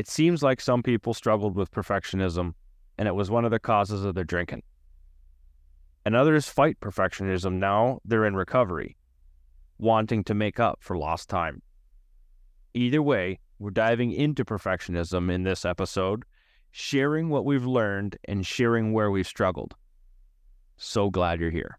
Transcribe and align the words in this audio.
It 0.00 0.08
seems 0.08 0.42
like 0.42 0.62
some 0.62 0.82
people 0.82 1.12
struggled 1.12 1.56
with 1.56 1.72
perfectionism, 1.72 2.54
and 2.96 3.06
it 3.06 3.14
was 3.14 3.30
one 3.30 3.44
of 3.44 3.50
the 3.50 3.58
causes 3.58 4.02
of 4.02 4.14
their 4.14 4.24
drinking. 4.24 4.62
And 6.06 6.16
others 6.16 6.48
fight 6.48 6.80
perfectionism 6.80 7.58
now 7.58 8.00
they're 8.06 8.24
in 8.24 8.34
recovery, 8.34 8.96
wanting 9.76 10.24
to 10.24 10.32
make 10.32 10.58
up 10.58 10.78
for 10.80 10.96
lost 10.96 11.28
time. 11.28 11.60
Either 12.72 13.02
way, 13.02 13.40
we're 13.58 13.72
diving 13.72 14.10
into 14.12 14.42
perfectionism 14.42 15.30
in 15.30 15.42
this 15.42 15.66
episode, 15.66 16.24
sharing 16.70 17.28
what 17.28 17.44
we've 17.44 17.66
learned 17.66 18.16
and 18.26 18.46
sharing 18.46 18.94
where 18.94 19.10
we've 19.10 19.26
struggled. 19.26 19.74
So 20.78 21.10
glad 21.10 21.40
you're 21.40 21.50
here. 21.50 21.78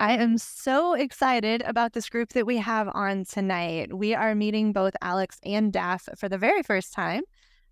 I 0.00 0.12
am 0.12 0.38
so 0.38 0.94
excited 0.94 1.62
about 1.62 1.92
this 1.92 2.08
group 2.08 2.32
that 2.34 2.46
we 2.46 2.58
have 2.58 2.88
on 2.94 3.24
tonight. 3.24 3.92
We 3.92 4.14
are 4.14 4.32
meeting 4.36 4.72
both 4.72 4.94
Alex 5.02 5.40
and 5.44 5.72
Daph 5.72 6.08
for 6.16 6.28
the 6.28 6.38
very 6.38 6.62
first 6.62 6.92
time. 6.92 7.22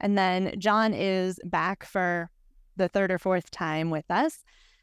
And 0.01 0.19
then 0.19 0.53
John 0.59 0.93
is 0.93 1.39
back 1.45 1.85
for 1.85 2.29
the 2.77 2.89
third 2.89 3.13
or 3.13 3.21
fourth 3.21 3.53
time 3.53 3.91
with 3.91 4.11
us. 4.11 4.43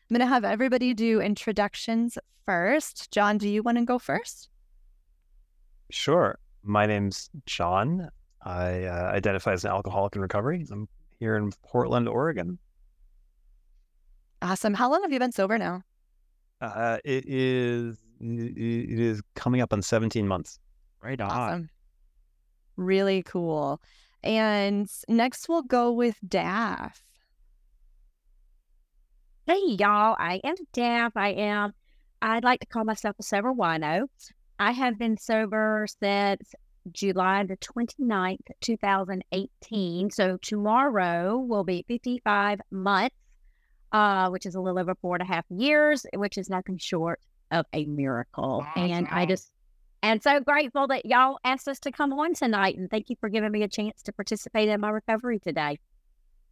I'm 0.10 0.16
going 0.16 0.26
to 0.26 0.34
have 0.34 0.46
everybody 0.46 0.94
do 0.94 1.20
introductions 1.20 2.18
first. 2.46 3.12
John, 3.12 3.38
do 3.38 3.50
you 3.50 3.62
want 3.62 3.78
to 3.78 3.84
go 3.84 4.00
first? 4.00 4.50
Sure. 5.90 6.40
My 6.64 6.86
name's 6.86 7.30
John. 7.46 8.10
I 8.42 8.86
uh, 8.86 9.12
identify 9.14 9.52
as 9.52 9.66
an 9.66 9.72
alcoholic 9.72 10.16
in 10.16 10.22
recovery. 10.22 10.66
I'm 10.72 10.88
here 11.20 11.36
in 11.36 11.52
Portland, 11.62 12.08
Oregon. 12.08 12.58
Awesome. 14.42 14.74
How 14.74 14.90
long 14.90 15.02
have 15.02 15.12
you 15.12 15.20
been 15.20 15.34
sober 15.34 15.58
now? 15.58 15.84
Uh, 16.64 16.98
it 17.04 17.26
is 17.26 17.98
it 18.22 19.00
is 19.00 19.22
coming 19.36 19.60
up 19.60 19.74
on 19.74 19.82
17 19.82 20.28
months. 20.28 20.60
Right 21.02 21.20
on. 21.20 21.30
Awesome. 21.30 21.70
Really 22.78 23.22
cool. 23.24 23.82
And 24.24 24.90
next 25.10 25.50
we'll 25.50 25.64
go 25.64 25.92
with 25.92 26.16
Daph. 26.26 27.04
Hey 29.46 29.60
y'all, 29.68 30.16
I 30.18 30.40
am 30.46 30.56
Daph. 30.72 31.18
I 31.18 31.30
am 31.30 31.74
I'd 32.22 32.46
like 32.46 32.62
to 32.62 32.68
call 32.68 32.86
myself 32.86 33.18
a 33.20 33.24
sober 33.24 33.52
wino. 33.52 34.08
I 34.58 34.72
have 34.72 34.98
been 34.98 35.18
sober 35.18 35.86
since 36.02 36.54
July 36.94 37.44
the 37.44 37.58
29th, 37.58 38.40
2018. 38.62 40.12
So 40.12 40.38
tomorrow 40.42 41.38
will 41.38 41.66
be 41.66 41.84
55 41.90 42.62
months 42.72 43.16
uh, 43.94 44.30
which 44.30 44.46
is 44.46 44.56
a 44.56 44.60
little 44.60 44.80
over 44.80 44.96
four 44.96 45.16
and 45.16 45.22
a 45.22 45.26
half 45.26 45.46
years, 45.50 46.06
which 46.16 46.38
is 46.38 46.50
nothing 46.50 46.78
short 46.78 47.20
of 47.52 47.66
a 47.74 47.86
miracle. 47.86 48.66
Awesome. 48.68 48.92
And 48.92 49.08
I 49.10 49.26
just 49.26 49.52
and 50.02 50.22
so 50.22 50.42
grateful 50.42 50.88
that 50.88 51.06
y'all 51.06 51.40
asked 51.46 51.68
us 51.70 51.80
to 51.80 51.92
come 51.92 52.12
on 52.12 52.34
tonight. 52.34 52.78
And 52.78 52.90
thank 52.90 53.10
you 53.10 53.16
for 53.22 53.30
giving 53.30 53.52
me 53.52 53.64
a 53.64 53.70
chance 53.70 54.04
to 54.04 54.12
participate 54.12 54.68
in 54.68 54.82
my 54.82 54.90
recovery 54.90 55.40
today. 55.40 55.80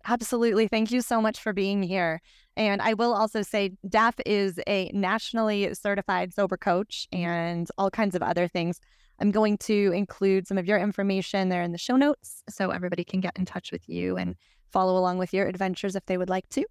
Absolutely. 0.06 0.68
Thank 0.68 0.92
you 0.92 1.02
so 1.02 1.22
much 1.22 1.40
for 1.40 1.52
being 1.52 1.84
here. 1.84 2.22
And 2.56 2.82
I 2.82 2.94
will 2.94 3.14
also 3.14 3.42
say, 3.42 3.74
Daph 3.88 4.16
is 4.26 4.60
a 4.68 4.90
nationally 4.94 5.74
certified 5.74 6.34
sober 6.34 6.58
coach 6.58 7.08
and 7.12 7.68
all 7.78 7.92
kinds 7.92 8.16
of 8.16 8.24
other 8.24 8.48
things. 8.48 8.80
I'm 9.20 9.32
going 9.32 9.58
to 9.60 9.92
include 9.94 10.48
some 10.48 10.58
of 10.58 10.66
your 10.66 10.80
information 10.80 11.50
there 11.50 11.62
in 11.62 11.74
the 11.74 11.78
show 11.78 11.98
notes 11.98 12.44
so 12.50 12.72
everybody 12.72 13.04
can 13.04 13.20
get 13.20 13.38
in 13.38 13.46
touch 13.46 13.72
with 13.72 13.88
you 13.88 14.18
and 14.18 14.36
follow 14.72 14.98
along 14.98 15.18
with 15.18 15.34
your 15.34 15.48
adventures 15.48 15.96
if 15.96 16.06
they 16.06 16.18
would 16.18 16.30
like 16.30 16.48
to. 16.50 16.66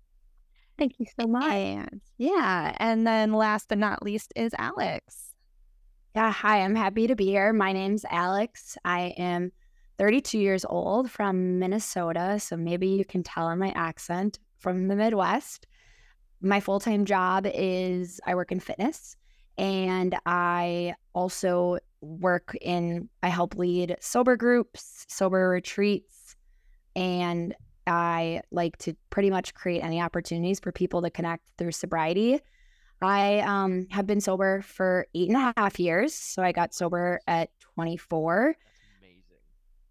Thank 0.81 0.95
you 0.99 1.05
so 1.21 1.27
much. 1.27 1.45
And 1.45 2.01
yeah. 2.17 2.75
And 2.79 3.07
then 3.07 3.35
last 3.35 3.69
but 3.69 3.77
not 3.77 4.03
least 4.03 4.33
is 4.35 4.55
Alex. 4.59 5.35
Yeah. 6.17 6.33
Hi, 6.33 6.63
I'm 6.63 6.75
happy 6.75 7.07
to 7.07 7.15
be 7.15 7.27
here. 7.27 7.53
My 7.53 7.75
name's 7.75 8.07
Alex. 8.11 8.79
I 8.83 9.13
am 9.19 9.53
32 9.99 10.39
years 10.39 10.65
old 10.65 11.11
from 11.11 11.59
Minnesota. 11.59 12.41
So 12.41 12.57
maybe 12.57 12.89
you 12.89 13.05
can 13.05 13.23
tell 13.23 13.51
in 13.51 13.59
my 13.59 13.73
accent 13.73 14.39
from 14.59 14.89
the 14.89 14.97
Midwest. 14.97 15.67
My 16.41 16.61
full 16.61 16.81
time 16.81 17.05
job 17.05 17.47
is 17.47 18.19
I 18.27 18.35
work 18.35 18.51
in 18.51 18.59
fitness 18.59 19.19
and 19.59 20.17
I 20.25 20.95
also 21.13 21.77
work 22.01 22.57
in, 22.59 23.11
I 23.23 23.29
help 23.29 23.55
lead 23.57 23.97
sober 24.01 24.35
groups, 24.35 25.05
sober 25.11 25.51
retreats, 25.51 26.37
and 26.97 27.55
I 27.91 28.43
like 28.53 28.79
to 28.79 28.95
pretty 29.11 29.31
much 29.31 29.53
create 29.53 29.83
any 29.83 30.01
opportunities 30.01 30.61
for 30.61 30.71
people 30.71 31.03
to 31.03 31.11
connect 31.11 31.43
through 31.59 31.73
sobriety. 31.73 32.41
I 33.03 33.41
um, 33.41 33.89
have 33.91 34.07
been 34.07 34.21
sober 34.21 34.63
for 34.63 35.07
eight 35.15 35.29
and 35.29 35.37
a 35.37 35.53
half 35.57 35.81
years. 35.81 36.15
So 36.15 36.43
I 36.43 36.53
got 36.53 36.73
sober 36.73 37.21
at 37.27 37.51
24. 37.75 38.55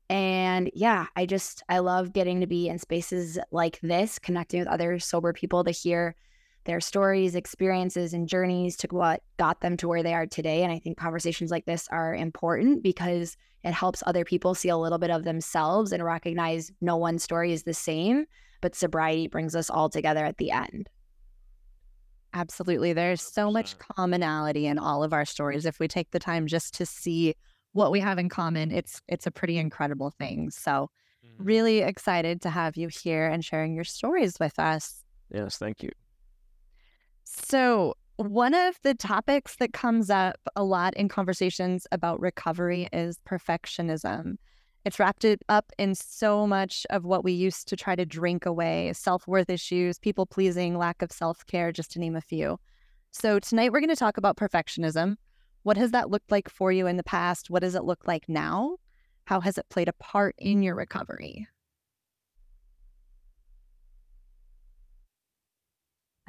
And 0.09 0.71
yeah, 0.73 1.07
I 1.15 1.25
just, 1.25 1.61
I 1.69 1.79
love 1.79 2.13
getting 2.13 2.39
to 2.39 2.47
be 2.47 2.69
in 2.69 2.79
spaces 2.79 3.37
like 3.51 3.79
this, 3.81 4.17
connecting 4.17 4.59
with 4.59 4.69
other 4.69 4.97
sober 4.97 5.33
people 5.33 5.63
to 5.63 5.71
hear 5.71 6.15
their 6.65 6.81
stories, 6.81 7.35
experiences, 7.35 8.13
and 8.13 8.27
journeys 8.27 8.75
to 8.77 8.87
what 8.89 9.21
got 9.37 9.61
them 9.61 9.77
to 9.77 9.87
where 9.87 10.03
they 10.03 10.13
are 10.13 10.27
today. 10.27 10.63
And 10.63 10.71
I 10.71 10.79
think 10.79 10.97
conversations 10.97 11.51
like 11.51 11.65
this 11.65 11.87
are 11.91 12.13
important 12.13 12.83
because 12.83 13.37
it 13.63 13.73
helps 13.73 14.03
other 14.05 14.25
people 14.25 14.55
see 14.55 14.69
a 14.69 14.77
little 14.77 14.97
bit 14.97 15.09
of 15.09 15.23
themselves 15.23 15.91
and 15.91 16.03
recognize 16.03 16.71
no 16.81 16.97
one 16.97 17.19
story 17.19 17.51
is 17.51 17.63
the 17.63 17.73
same, 17.73 18.25
but 18.61 18.75
sobriety 18.75 19.27
brings 19.27 19.55
us 19.55 19.69
all 19.69 19.89
together 19.89 20.25
at 20.25 20.37
the 20.37 20.51
end. 20.51 20.89
Absolutely. 22.33 22.93
There's 22.93 23.21
so 23.21 23.51
much 23.51 23.77
commonality 23.79 24.67
in 24.67 24.77
all 24.77 25.03
of 25.03 25.13
our 25.13 25.25
stories. 25.25 25.65
If 25.65 25.79
we 25.79 25.87
take 25.87 26.11
the 26.11 26.19
time 26.19 26.45
just 26.45 26.75
to 26.75 26.85
see 26.85 27.33
what 27.73 27.91
we 27.91 27.99
have 27.99 28.19
in 28.19 28.29
common, 28.29 28.71
it's 28.71 29.01
it's 29.07 29.25
a 29.25 29.31
pretty 29.31 29.57
incredible 29.57 30.11
thing. 30.11 30.51
So 30.51 30.91
mm-hmm. 31.25 31.43
really 31.43 31.79
excited 31.79 32.41
to 32.43 32.49
have 32.49 32.77
you 32.77 32.87
here 32.87 33.27
and 33.27 33.43
sharing 33.43 33.73
your 33.73 33.83
stories 33.83 34.39
with 34.39 34.59
us. 34.59 35.03
Yes, 35.33 35.57
thank 35.57 35.81
you. 35.81 35.89
So, 37.31 37.93
one 38.15 38.55
of 38.55 38.79
the 38.81 38.95
topics 38.95 39.57
that 39.57 39.71
comes 39.71 40.09
up 40.09 40.39
a 40.55 40.63
lot 40.63 40.95
in 40.95 41.09
conversations 41.09 41.85
about 41.91 42.19
recovery 42.19 42.89
is 42.91 43.19
perfectionism. 43.23 44.37
It's 44.83 44.97
wrapped 44.97 45.25
up 45.47 45.71
in 45.77 45.93
so 45.93 46.47
much 46.47 46.87
of 46.89 47.05
what 47.05 47.23
we 47.23 47.31
used 47.31 47.67
to 47.67 47.75
try 47.75 47.95
to 47.95 48.03
drink 48.03 48.47
away 48.47 48.93
self 48.93 49.27
worth 49.27 49.51
issues, 49.51 49.99
people 49.99 50.25
pleasing, 50.25 50.75
lack 50.75 51.03
of 51.03 51.11
self 51.11 51.45
care, 51.45 51.71
just 51.71 51.91
to 51.91 51.99
name 51.99 52.15
a 52.15 52.21
few. 52.21 52.59
So, 53.11 53.37
tonight 53.37 53.71
we're 53.71 53.81
going 53.81 53.89
to 53.89 53.95
talk 53.95 54.17
about 54.17 54.35
perfectionism. 54.35 55.17
What 55.61 55.77
has 55.77 55.91
that 55.91 56.09
looked 56.09 56.31
like 56.31 56.49
for 56.49 56.71
you 56.71 56.87
in 56.87 56.97
the 56.97 57.03
past? 57.03 57.51
What 57.51 57.61
does 57.61 57.75
it 57.75 57.83
look 57.83 58.07
like 58.07 58.27
now? 58.27 58.77
How 59.25 59.39
has 59.39 59.59
it 59.59 59.69
played 59.69 59.87
a 59.87 59.93
part 59.93 60.33
in 60.39 60.63
your 60.63 60.73
recovery? 60.73 61.47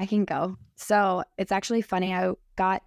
I 0.01 0.07
can 0.07 0.25
go. 0.25 0.57
So 0.77 1.23
it's 1.37 1.53
actually 1.53 1.83
funny. 1.83 2.15
I 2.15 2.33
got 2.57 2.83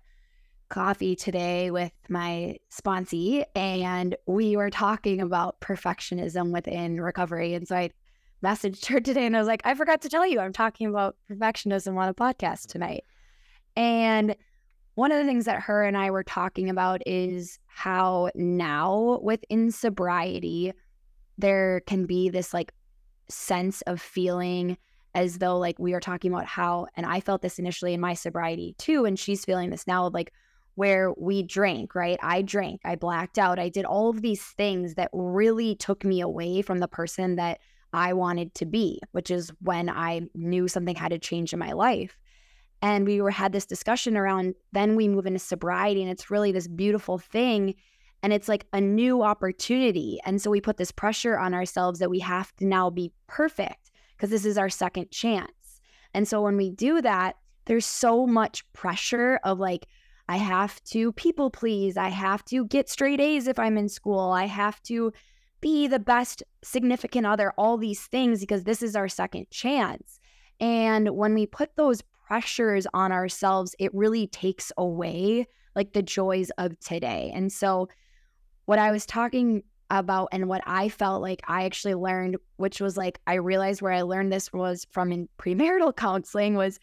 coffee 0.70 1.16
today 1.16 1.70
with 1.70 1.92
my 2.10 2.58
sponsee, 2.72 3.46
and 3.56 4.16
we 4.26 4.58
were 4.58 4.72
talking 4.72 5.22
about 5.22 5.62
perfectionism 5.62 6.52
within 6.52 7.00
recovery. 7.00 7.54
And 7.54 7.68
so 7.68 7.76
I 7.76 7.92
messaged 8.44 8.88
her 8.88 9.00
today 9.00 9.28
and 9.28 9.36
I 9.36 9.40
was 9.40 9.48
like, 9.48 9.62
I 9.64 9.76
forgot 9.76 10.02
to 10.02 10.10
tell 10.10 10.26
you, 10.26 10.40
I'm 10.40 10.54
talking 10.54 10.88
about 10.88 11.16
perfectionism 11.32 11.96
on 11.98 12.10
a 12.10 12.16
podcast 12.16 12.66
tonight. 12.66 13.04
And 13.76 14.36
one 14.96 15.12
of 15.12 15.20
the 15.20 15.26
things 15.26 15.46
that 15.46 15.62
her 15.62 15.84
and 15.84 15.96
I 15.96 16.10
were 16.10 16.24
talking 16.24 16.68
about 16.68 17.04
is 17.06 17.60
how 17.68 18.32
now 18.34 19.20
within 19.22 19.72
sobriety, 19.72 20.74
there 21.38 21.82
can 21.86 22.08
be 22.08 22.30
this 22.30 22.56
like 22.56 22.74
sense 23.30 23.84
of 23.84 24.02
feeling 24.02 24.78
as 25.16 25.38
though 25.38 25.58
like 25.58 25.78
we 25.80 25.94
are 25.94 26.00
talking 26.00 26.34
about 26.34 26.46
how, 26.46 26.88
and 26.96 27.06
I 27.06 27.20
felt 27.20 27.42
this 27.42 27.60
initially 27.60 27.94
in 27.94 28.02
my 28.02 28.14
sobriety 28.14 28.76
too, 28.78 29.06
and 29.06 29.18
she's 29.18 29.46
feeling 29.46 29.70
this 29.70 29.88
now, 29.88 30.10
like 30.10 30.34
where 30.76 31.14
we 31.14 31.44
drank, 31.44 31.94
right? 31.94 32.18
I 32.22 32.42
drank, 32.42 32.82
I 32.84 32.96
blacked 32.96 33.38
out, 33.38 33.60
I 33.60 33.70
did 33.70 33.86
all 33.86 34.10
of 34.10 34.22
these 34.22 34.42
things 34.42 34.96
that 34.96 35.12
really 35.14 35.76
took 35.76 36.04
me 36.04 36.22
away 36.22 36.62
from 36.64 36.80
the 36.80 36.88
person 36.88 37.36
that 37.36 37.60
I 37.94 38.14
wanted 38.14 38.56
to 38.56 38.66
be, 38.66 39.00
which 39.12 39.30
is 39.30 39.52
when 39.62 39.88
I 39.88 40.22
knew 40.34 40.68
something 40.68 40.96
had 40.96 41.12
to 41.12 41.20
change 41.20 41.54
in 41.54 41.60
my 41.60 41.74
life. 41.74 42.18
And 42.82 43.06
we 43.06 43.22
were 43.22 43.32
had 43.32 43.54
this 43.54 43.68
discussion 43.68 44.18
around 44.18 44.56
then 44.72 44.96
we 44.96 45.08
move 45.08 45.28
into 45.28 45.40
sobriety 45.40 46.02
and 46.02 46.12
it's 46.12 46.32
really 46.32 46.52
this 46.52 46.68
beautiful 46.68 47.18
thing 47.18 47.76
and 48.24 48.34
it's 48.34 48.48
like 48.48 48.66
a 48.74 48.82
new 48.82 49.22
opportunity. 49.22 50.20
And 50.26 50.42
so 50.42 50.50
we 50.50 50.60
put 50.60 50.78
this 50.78 50.92
pressure 50.92 51.38
on 51.38 51.54
ourselves 51.54 52.00
that 52.00 52.10
we 52.10 52.20
have 52.20 52.56
to 52.56 52.66
now 52.66 52.90
be 52.90 53.12
perfect 53.28 53.92
because 54.24 54.32
this 54.32 54.46
is 54.50 54.58
our 54.58 54.70
second 54.70 55.12
chance. 55.12 55.82
And 56.14 56.26
so 56.26 56.42
when 56.42 56.56
we 56.56 56.70
do 56.70 57.02
that, 57.02 57.36
there's 57.66 57.86
so 57.86 58.26
much 58.26 58.64
pressure 58.72 59.38
of 59.44 59.60
like, 59.60 59.86
I 60.30 60.38
have 60.38 60.82
to 60.86 61.12
people 61.12 61.50
please. 61.50 61.98
I 61.98 62.08
have 62.08 62.46
to 62.46 62.66
get 62.68 62.88
straight 62.88 63.20
A's 63.20 63.50
if 63.50 63.60
I'm 63.60 63.78
in 63.78 63.90
school. 63.90 64.32
I 64.32 64.46
have 64.46 64.82
to 64.84 65.12
be 65.60 65.88
the 65.88 66.00
best 66.00 66.42
significant 66.64 67.26
other, 67.26 67.52
all 67.58 67.76
these 67.76 68.00
things 68.00 68.40
because 68.40 68.64
this 68.64 68.82
is 68.82 68.96
our 68.96 69.10
second 69.10 69.52
chance. 69.52 70.22
And 70.58 71.10
when 71.10 71.34
we 71.34 71.46
put 71.46 71.76
those 71.76 72.02
pressures 72.26 72.88
on 72.94 73.12
ourselves, 73.12 73.76
it 73.78 73.94
really 73.94 74.28
takes 74.28 74.72
away 74.78 75.48
like 75.76 75.92
the 75.92 76.02
joys 76.02 76.50
of 76.58 76.80
today. 76.80 77.30
And 77.36 77.52
so 77.52 77.90
what 78.68 78.80
I 78.80 78.92
was 78.94 79.06
talking 79.06 79.64
about 79.90 80.30
and 80.32 80.48
what 80.48 80.64
I 80.66 80.90
felt 80.90 81.22
like 81.22 81.42
I 81.48 81.66
actually 81.66 81.96
learned, 81.96 82.38
which 82.58 82.82
was 82.82 82.98
like 82.98 83.20
I 83.28 83.36
realized 83.36 83.82
where 83.82 83.92
I 83.92 84.02
learned 84.02 84.32
this 84.32 84.52
was 84.52 84.88
from 84.92 85.12
in 85.12 85.30
premarital 85.38 85.96
counseling, 85.98 86.56
was 86.56 86.80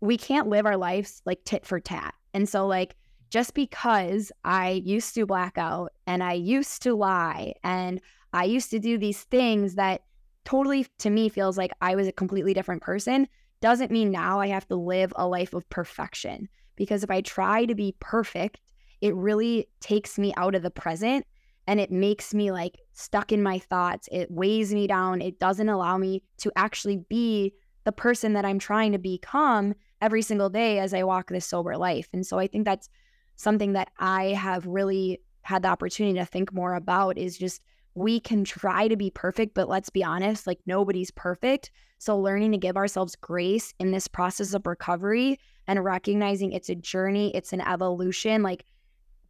we 0.00 0.16
can't 0.16 0.48
live 0.48 0.66
our 0.66 0.76
lives 0.76 1.22
like 1.24 1.44
tit 1.44 1.64
for 1.64 1.80
tat. 1.80 2.14
And 2.34 2.48
so 2.48 2.66
like 2.66 2.96
just 3.30 3.54
because 3.54 4.30
I 4.44 4.82
used 4.84 5.14
to 5.14 5.24
black 5.24 5.56
out 5.56 5.92
and 6.06 6.22
I 6.22 6.34
used 6.34 6.82
to 6.82 6.94
lie 6.94 7.54
and 7.64 8.00
I 8.32 8.44
used 8.44 8.70
to 8.70 8.78
do 8.78 8.98
these 8.98 9.22
things 9.22 9.76
that 9.76 10.02
totally 10.44 10.86
to 10.98 11.10
me 11.10 11.28
feels 11.28 11.56
like 11.56 11.72
I 11.80 11.94
was 11.94 12.08
a 12.08 12.12
completely 12.12 12.52
different 12.52 12.82
person 12.82 13.28
doesn't 13.60 13.90
mean 13.90 14.10
now 14.10 14.40
I 14.40 14.48
have 14.48 14.66
to 14.68 14.76
live 14.76 15.12
a 15.16 15.26
life 15.26 15.54
of 15.54 15.68
perfection. 15.70 16.48
Because 16.76 17.04
if 17.04 17.10
I 17.10 17.20
try 17.20 17.64
to 17.64 17.74
be 17.74 17.94
perfect, 18.00 18.60
it 19.00 19.14
really 19.14 19.68
takes 19.80 20.18
me 20.18 20.34
out 20.36 20.54
of 20.54 20.62
the 20.62 20.70
present 20.70 21.26
and 21.66 21.80
it 21.80 21.90
makes 21.90 22.34
me 22.34 22.50
like 22.50 22.80
stuck 22.92 23.32
in 23.32 23.42
my 23.42 23.58
thoughts. 23.58 24.08
It 24.10 24.30
weighs 24.30 24.74
me 24.74 24.86
down. 24.86 25.22
It 25.22 25.38
doesn't 25.38 25.68
allow 25.68 25.96
me 25.96 26.22
to 26.38 26.52
actually 26.56 26.98
be 27.08 27.52
the 27.84 27.92
person 27.92 28.32
that 28.34 28.44
I'm 28.44 28.58
trying 28.58 28.92
to 28.92 28.98
become 28.98 29.74
every 30.00 30.22
single 30.22 30.50
day 30.50 30.78
as 30.78 30.94
I 30.94 31.02
walk 31.02 31.28
this 31.28 31.46
sober 31.46 31.76
life. 31.76 32.08
And 32.12 32.26
so 32.26 32.38
I 32.38 32.46
think 32.46 32.64
that's 32.64 32.88
something 33.36 33.72
that 33.72 33.90
I 33.98 34.26
have 34.26 34.66
really 34.66 35.20
had 35.42 35.62
the 35.62 35.68
opportunity 35.68 36.18
to 36.18 36.24
think 36.24 36.52
more 36.52 36.74
about 36.74 37.18
is 37.18 37.36
just 37.36 37.60
we 37.94 38.20
can 38.20 38.44
try 38.44 38.88
to 38.88 38.96
be 38.96 39.10
perfect, 39.10 39.54
but 39.54 39.68
let's 39.68 39.90
be 39.90 40.02
honest, 40.04 40.46
like 40.46 40.60
nobody's 40.66 41.10
perfect. 41.10 41.70
So 41.98 42.18
learning 42.18 42.52
to 42.52 42.58
give 42.58 42.76
ourselves 42.76 43.16
grace 43.16 43.74
in 43.78 43.90
this 43.90 44.08
process 44.08 44.54
of 44.54 44.66
recovery 44.66 45.38
and 45.66 45.84
recognizing 45.84 46.52
it's 46.52 46.70
a 46.70 46.74
journey, 46.74 47.34
it's 47.34 47.52
an 47.52 47.60
evolution, 47.60 48.42
like 48.42 48.64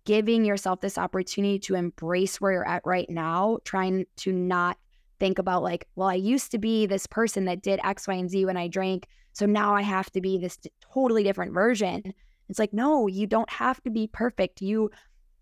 giving 0.05 0.45
yourself 0.45 0.81
this 0.81 0.99
opportunity 0.99 1.59
to 1.61 1.75
embrace 1.75 2.41
where 2.41 2.53
you're 2.53 2.69
at 2.69 2.83
right 2.85 3.09
now, 3.09 3.59
trying 3.65 4.05
to 4.17 4.33
not 4.33 4.77
think 5.21 5.39
about 5.39 5.63
like, 5.63 5.87
well, 5.95 6.09
I 6.09 6.15
used 6.15 6.51
to 6.51 6.59
be 6.59 6.87
this 6.87 7.07
person 7.07 7.45
that 7.45 7.63
did 7.63 7.81
X, 7.85 8.09
Y, 8.09 8.15
and 8.15 8.31
Z 8.31 8.45
when 8.45 8.57
I 8.57 8.69
drank. 8.69 9.07
So 9.33 9.47
now 9.47 9.75
I 9.75 9.83
have 9.83 10.11
to 10.13 10.21
be 10.21 10.39
this 10.39 10.59
totally 10.93 11.23
different 11.23 11.55
version. 11.55 12.03
It's 12.49 12.59
like, 12.59 12.73
no, 12.73 13.07
you 13.07 13.27
don't 13.27 13.49
have 13.49 13.83
to 13.85 13.91
be 13.91 14.09
perfect. 14.09 14.61
You 14.61 14.91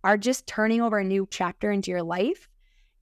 are 0.04 0.16
just 0.16 0.46
turning 0.46 0.80
over 0.80 0.98
a 0.98 1.04
new 1.04 1.26
chapter 1.30 1.72
into 1.72 1.90
your 1.90 2.02
life. 2.02 2.48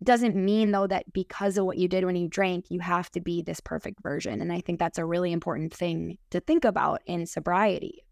It 0.01 0.05
doesn't 0.05 0.37
mean 0.37 0.71
though 0.71 0.87
that 0.87 1.13
because 1.13 1.59
of 1.59 1.65
what 1.65 1.79
you 1.79 1.89
did 1.89 2.05
when 2.05 2.17
you 2.17 2.29
drank, 2.29 2.71
you 2.71 2.81
have 2.81 3.11
to 3.11 3.21
be 3.21 3.43
this 3.43 3.61
perfect 3.61 4.01
version. 4.03 4.41
And 4.41 4.53
I 4.53 4.61
think 4.61 4.79
that's 4.79 4.99
a 4.99 5.05
really 5.05 5.33
important 5.33 5.75
thing 5.75 6.19
to 6.31 6.41
think 6.41 6.65
about 6.65 7.03
in 7.07 7.27
sobriety. 7.27 8.05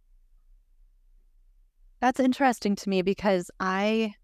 That's 2.06 2.20
interesting 2.20 2.76
to 2.76 2.88
me 2.88 3.02
because 3.02 3.50
I 3.58 4.14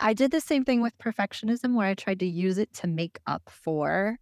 I 0.00 0.14
did 0.14 0.30
the 0.30 0.40
same 0.40 0.64
thing 0.64 0.80
with 0.80 0.96
perfectionism 0.96 1.74
where 1.74 1.86
I 1.86 1.92
tried 1.92 2.20
to 2.20 2.26
use 2.26 2.56
it 2.56 2.72
to 2.76 2.86
make 2.86 3.18
up 3.26 3.50
for 3.50 4.16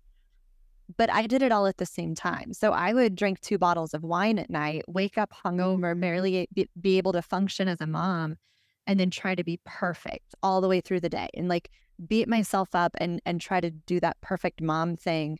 but 0.96 1.12
I 1.12 1.28
did 1.28 1.43
it 1.43 1.52
all 1.52 1.69
at 1.69 1.76
the 1.76 1.87
same 1.87 2.16
time. 2.16 2.54
So 2.54 2.72
I 2.72 2.93
would 2.93 3.14
drink 3.14 3.40
two 3.40 3.56
bottles 3.56 3.94
of 3.94 4.02
wine 4.02 4.40
at 4.40 4.50
night, 4.50 4.82
wake 4.88 5.16
up 5.16 5.32
hungover, 5.44 5.93
mm-hmm. 5.93 6.00
barely 6.00 6.49
be, 6.52 6.69
be 6.81 6.99
able 6.99 7.12
to 7.12 7.22
function 7.22 7.69
as 7.69 7.81
a 7.81 7.87
mom, 7.87 8.34
and 8.88 8.98
then 8.98 9.10
try 9.10 9.37
to 9.37 9.44
be 9.44 9.60
perfect 9.64 10.34
all 10.43 10.60
the 10.60 10.66
way 10.66 10.81
through 10.81 11.00
the 11.00 11.08
day 11.08 11.28
and 11.34 11.46
like 11.46 11.70
beat 12.08 12.26
myself 12.26 12.70
up 12.75 12.96
and 12.98 13.22
and 13.25 13.40
try 13.40 13.60
to 13.60 13.70
do 13.70 14.00
that 14.00 14.20
perfect 14.20 14.60
mom 14.60 14.96
thing 14.96 15.38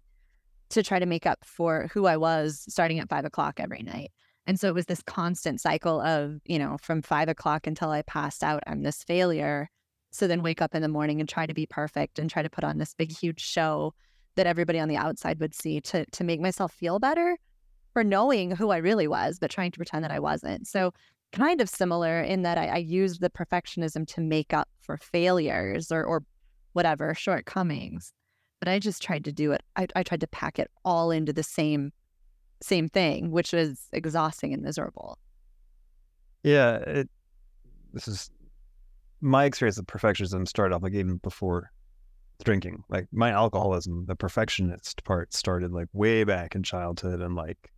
to 0.69 0.85
try 0.85 1.00
to 1.00 1.06
make 1.06 1.26
up 1.26 1.44
for 1.44 1.91
who 1.93 2.06
I 2.06 2.19
was 2.19 2.65
starting 2.69 3.00
at 3.00 3.08
five 3.08 3.25
o'clock 3.25 3.58
every 3.58 3.82
night. 3.82 4.12
And 4.47 4.59
so 4.59 4.69
it 4.69 4.75
was 4.75 4.87
this 4.87 5.03
constant 5.03 5.61
cycle 5.61 6.00
of, 6.00 6.41
you 6.44 6.59
know, 6.59 6.77
from 6.83 7.03
five 7.03 7.29
o'clock 7.29 7.67
until 7.67 7.91
I 7.91 8.03
passed 8.03 8.43
out, 8.43 8.62
I'm 8.67 8.83
this 8.83 9.05
failure. 9.05 9.69
So 10.11 10.27
then 10.27 10.43
wake 10.43 10.61
up 10.61 10.75
in 10.75 10.83
the 10.83 10.89
morning 10.89 11.21
and 11.21 11.29
try 11.29 11.47
to 11.47 11.55
be 11.55 11.67
perfect 11.67 12.19
and 12.19 12.29
try 12.29 12.43
to 12.43 12.50
put 12.50 12.65
on 12.65 12.79
this 12.79 12.94
big, 12.94 13.17
huge 13.17 13.41
show 13.41 13.94
that 14.35 14.47
everybody 14.47 14.79
on 14.79 14.89
the 14.89 14.97
outside 14.97 15.41
would 15.41 15.55
see 15.55 15.81
to 15.81 16.05
to 16.06 16.25
make 16.25 16.41
myself 16.41 16.73
feel 16.73 16.99
better 16.99 17.37
for 17.93 18.03
knowing 18.03 18.50
who 18.50 18.71
I 18.71 18.79
really 18.79 19.06
was, 19.06 19.39
but 19.39 19.50
trying 19.50 19.71
to 19.71 19.79
pretend 19.79 20.05
that 20.05 20.11
I 20.11 20.19
wasn't. 20.19 20.67
So 20.67 20.93
kind 21.33 21.61
of 21.61 21.69
similar 21.69 22.21
in 22.21 22.43
that 22.43 22.59
I, 22.59 22.67
I 22.67 22.77
used 22.79 23.21
the 23.21 23.31
perfectionism 23.31 24.06
to 24.09 24.21
make 24.21 24.53
up 24.53 24.69
for 24.81 24.97
failures 24.97 25.93
or 25.93 26.05
or 26.05 26.25
whatever 26.73 27.15
shortcomings. 27.15 28.12
But 28.61 28.69
I 28.69 28.79
just 28.79 29.03
tried 29.03 29.25
to 29.25 29.33
do 29.33 29.53
it. 29.53 29.62
I, 29.77 29.87
I 29.97 30.03
tried 30.03 30.21
to 30.21 30.29
pack 30.29 30.59
it 30.59 30.71
all 30.85 31.11
into 31.11 31.33
the 31.33 31.43
same 31.43 31.93
same 32.62 32.88
thing, 32.88 33.31
which 33.31 33.53
was 33.53 33.88
exhausting 33.93 34.53
and 34.53 34.62
miserable. 34.62 35.19
Yeah, 36.43 36.76
it, 36.76 37.11
this 37.93 38.09
is 38.09 38.31
my 39.20 39.44
experience 39.44 39.79
of 39.79 39.87
perfectionism 39.87 40.47
started 40.49 40.75
off 40.75 40.82
like 40.82 40.94
even 40.94 41.17
before 41.19 41.70
drinking. 42.44 42.82
Like 42.88 43.06
my 43.12 43.31
alcoholism, 43.31 44.05
the 44.06 44.17
perfectionist 44.17 45.05
part 45.05 45.32
started 45.32 45.73
like 45.73 45.88
way 45.93 46.25
back 46.25 46.55
in 46.55 46.62
childhood 46.62 47.20
and 47.20 47.35
like 47.35 47.70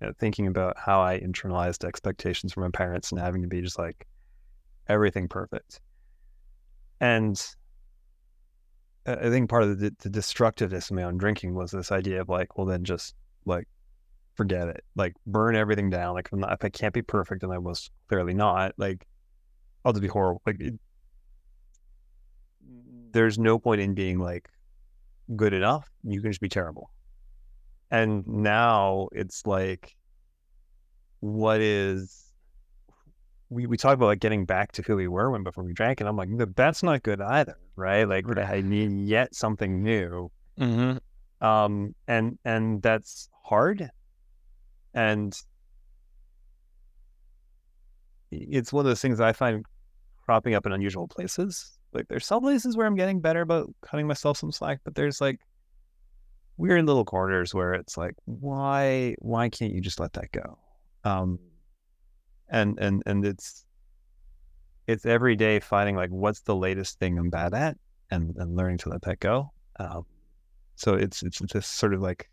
you 0.00 0.06
know, 0.06 0.12
thinking 0.18 0.46
about 0.46 0.78
how 0.78 1.00
I 1.02 1.18
internalized 1.20 1.84
expectations 1.84 2.52
from 2.52 2.62
my 2.62 2.70
parents 2.70 3.10
and 3.10 3.20
having 3.20 3.42
to 3.42 3.48
be 3.48 3.60
just 3.60 3.78
like 3.78 4.06
everything 4.88 5.28
perfect. 5.28 5.80
And 7.00 7.40
I 9.06 9.30
think 9.30 9.48
part 9.48 9.62
of 9.62 9.78
the, 9.80 9.94
the 10.00 10.10
destructiveness 10.10 10.90
of 10.90 10.96
my 10.96 11.04
own 11.04 11.16
drinking 11.16 11.54
was 11.54 11.70
this 11.70 11.90
idea 11.90 12.20
of 12.20 12.28
like, 12.28 12.56
well, 12.56 12.66
then 12.66 12.84
just 12.84 13.14
like 13.44 13.66
forget 14.38 14.68
it. 14.68 14.84
Like 14.94 15.14
burn 15.26 15.56
everything 15.56 15.90
down. 15.90 16.14
Like 16.14 16.28
if, 16.32 16.38
not, 16.38 16.52
if 16.52 16.64
I 16.64 16.70
can't 16.70 16.94
be 16.94 17.02
perfect, 17.02 17.42
and 17.42 17.52
I 17.52 17.58
was 17.58 17.90
clearly 18.08 18.32
not, 18.32 18.72
like 18.78 19.06
I'll 19.84 19.92
just 19.92 20.00
be 20.00 20.08
horrible. 20.08 20.40
Like 20.46 20.60
it, 20.60 20.74
there's 23.12 23.38
no 23.38 23.58
point 23.58 23.80
in 23.80 23.94
being 23.94 24.18
like 24.18 24.48
good 25.36 25.52
enough. 25.52 25.90
You 26.04 26.22
can 26.22 26.30
just 26.30 26.40
be 26.40 26.48
terrible. 26.48 26.90
And 27.90 28.26
now 28.26 29.08
it's 29.12 29.44
like, 29.44 29.96
what 31.20 31.60
is 31.60 32.32
we, 33.50 33.66
we 33.66 33.76
talk 33.76 33.94
about 33.94 34.06
like 34.06 34.20
getting 34.20 34.44
back 34.44 34.72
to 34.72 34.82
who 34.82 34.94
we 34.94 35.08
were 35.08 35.30
when 35.32 35.42
before 35.42 35.64
we 35.64 35.72
drank, 35.72 36.00
and 36.00 36.08
I'm 36.08 36.16
like, 36.16 36.28
that's 36.54 36.82
not 36.84 37.02
good 37.02 37.20
either, 37.20 37.58
right? 37.74 38.04
Like 38.04 38.24
I 38.38 38.60
need 38.60 39.08
yet 39.08 39.34
something 39.34 39.82
new. 39.82 40.30
Mm-hmm. 40.60 41.44
Um, 41.44 41.94
and 42.06 42.38
and 42.44 42.82
that's 42.82 43.28
hard 43.42 43.90
and 44.98 45.40
it's 48.32 48.72
one 48.72 48.84
of 48.84 48.88
those 48.88 49.00
things 49.00 49.20
I 49.20 49.32
find 49.32 49.64
cropping 50.24 50.54
up 50.54 50.66
in 50.66 50.72
unusual 50.72 51.06
places. 51.06 51.78
Like 51.92 52.08
there's 52.08 52.26
some 52.26 52.42
places 52.42 52.76
where 52.76 52.84
I'm 52.84 52.96
getting 52.96 53.20
better 53.20 53.40
about 53.42 53.72
cutting 53.80 54.08
myself 54.08 54.38
some 54.38 54.50
slack, 54.50 54.80
but 54.82 54.96
there's 54.96 55.20
like 55.20 55.38
weird 56.56 56.84
little 56.84 57.04
corners 57.04 57.54
where 57.54 57.74
it's 57.74 57.96
like, 57.96 58.14
why 58.24 59.14
why 59.20 59.48
can't 59.48 59.72
you 59.72 59.80
just 59.80 60.00
let 60.00 60.14
that 60.14 60.32
go? 60.32 60.58
Um 61.04 61.38
and 62.48 62.76
and 62.80 63.04
and 63.06 63.24
it's 63.24 63.64
it's 64.88 65.06
every 65.06 65.36
day 65.36 65.60
finding 65.60 65.94
like 65.94 66.10
what's 66.10 66.40
the 66.40 66.56
latest 66.56 66.98
thing 66.98 67.18
I'm 67.18 67.30
bad 67.30 67.54
at 67.54 67.76
and, 68.10 68.34
and 68.36 68.56
learning 68.56 68.78
to 68.78 68.88
let 68.88 69.02
that 69.02 69.20
go. 69.20 69.52
Um, 69.78 70.06
so 70.74 70.94
it's 70.94 71.22
it's 71.22 71.38
just 71.38 71.76
sort 71.76 71.94
of 71.94 72.00
like 72.00 72.28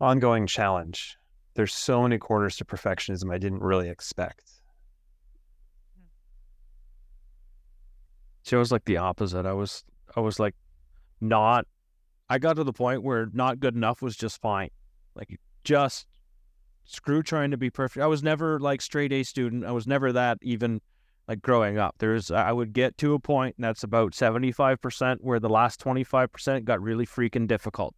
ongoing 0.00 0.46
challenge. 0.46 1.16
There's 1.54 1.74
so 1.74 2.02
many 2.02 2.18
corners 2.18 2.56
to 2.56 2.64
perfectionism 2.64 3.32
I 3.32 3.38
didn't 3.38 3.62
really 3.62 3.88
expect. 3.88 4.42
See, 8.42 8.54
I 8.54 8.58
was 8.58 8.70
like 8.70 8.84
the 8.84 8.98
opposite. 8.98 9.46
I 9.46 9.52
was 9.52 9.82
I 10.16 10.20
was 10.20 10.38
like 10.38 10.54
not 11.20 11.66
I 12.28 12.38
got 12.38 12.56
to 12.56 12.64
the 12.64 12.72
point 12.72 13.02
where 13.02 13.28
not 13.32 13.60
good 13.60 13.74
enough 13.74 14.02
was 14.02 14.16
just 14.16 14.40
fine. 14.40 14.70
Like 15.14 15.38
just 15.64 16.06
screw 16.84 17.22
trying 17.22 17.50
to 17.50 17.56
be 17.56 17.70
perfect. 17.70 18.02
I 18.02 18.06
was 18.06 18.22
never 18.22 18.60
like 18.60 18.80
straight 18.80 19.12
A 19.12 19.22
student. 19.22 19.64
I 19.64 19.72
was 19.72 19.86
never 19.86 20.12
that 20.12 20.38
even 20.42 20.80
like 21.26 21.40
growing 21.40 21.78
up. 21.78 21.96
There's 21.98 22.30
I 22.30 22.52
would 22.52 22.72
get 22.72 22.98
to 22.98 23.14
a 23.14 23.18
point 23.18 23.56
and 23.56 23.64
that's 23.64 23.82
about 23.82 24.12
75% 24.12 25.18
where 25.20 25.40
the 25.40 25.48
last 25.48 25.80
25% 25.80 26.64
got 26.64 26.82
really 26.82 27.06
freaking 27.06 27.48
difficult. 27.48 27.94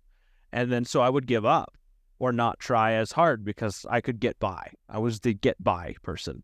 And 0.53 0.73
then 0.73 0.85
so 0.85 1.01
I 1.01 1.11
would 1.11 1.27
give 1.27 1.45
up 1.45 1.77
or 2.19 2.33
not 2.33 2.59
try 2.59 2.93
as 2.93 3.13
hard 3.13 3.45
because 3.45 3.87
I 3.89 4.01
could 4.01 4.21
get 4.21 4.39
by. 4.39 4.73
I 4.89 4.99
was 4.99 5.21
the 5.21 5.35
get 5.35 5.63
by 5.63 5.95
person, 6.03 6.43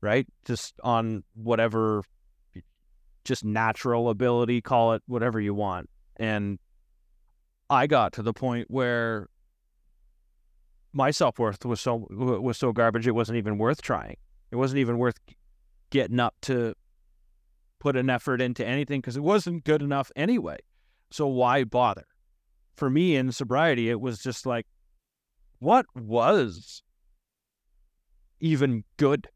right? 0.00 0.26
Just 0.44 0.74
on 0.82 1.22
whatever, 1.34 2.02
just 3.24 3.44
natural 3.44 4.10
ability, 4.10 4.60
call 4.60 4.94
it 4.94 5.02
whatever 5.06 5.40
you 5.40 5.54
want. 5.54 5.88
And 6.16 6.58
I 7.70 7.86
got 7.86 8.12
to 8.14 8.22
the 8.22 8.32
point 8.32 8.70
where 8.70 9.28
my 10.92 11.10
self 11.10 11.38
worth 11.38 11.64
was 11.64 11.80
so 11.80 12.06
was 12.10 12.58
so 12.58 12.72
garbage 12.72 13.06
it 13.06 13.12
wasn't 13.12 13.38
even 13.38 13.58
worth 13.58 13.80
trying. 13.80 14.16
It 14.50 14.56
wasn't 14.56 14.80
even 14.80 14.98
worth 14.98 15.18
getting 15.90 16.20
up 16.20 16.34
to 16.42 16.74
put 17.78 17.96
an 17.96 18.10
effort 18.10 18.40
into 18.40 18.66
anything 18.66 19.00
because 19.00 19.16
it 19.16 19.22
wasn't 19.22 19.64
good 19.64 19.82
enough 19.82 20.10
anyway. 20.14 20.58
So 21.10 21.26
why 21.26 21.64
bother? 21.64 22.06
For 22.76 22.88
me 22.88 23.16
in 23.16 23.32
sobriety, 23.32 23.90
it 23.90 24.00
was 24.00 24.18
just 24.18 24.46
like, 24.46 24.66
what 25.62 25.86
was 25.94 26.82
even 28.40 28.82
good? 28.96 29.28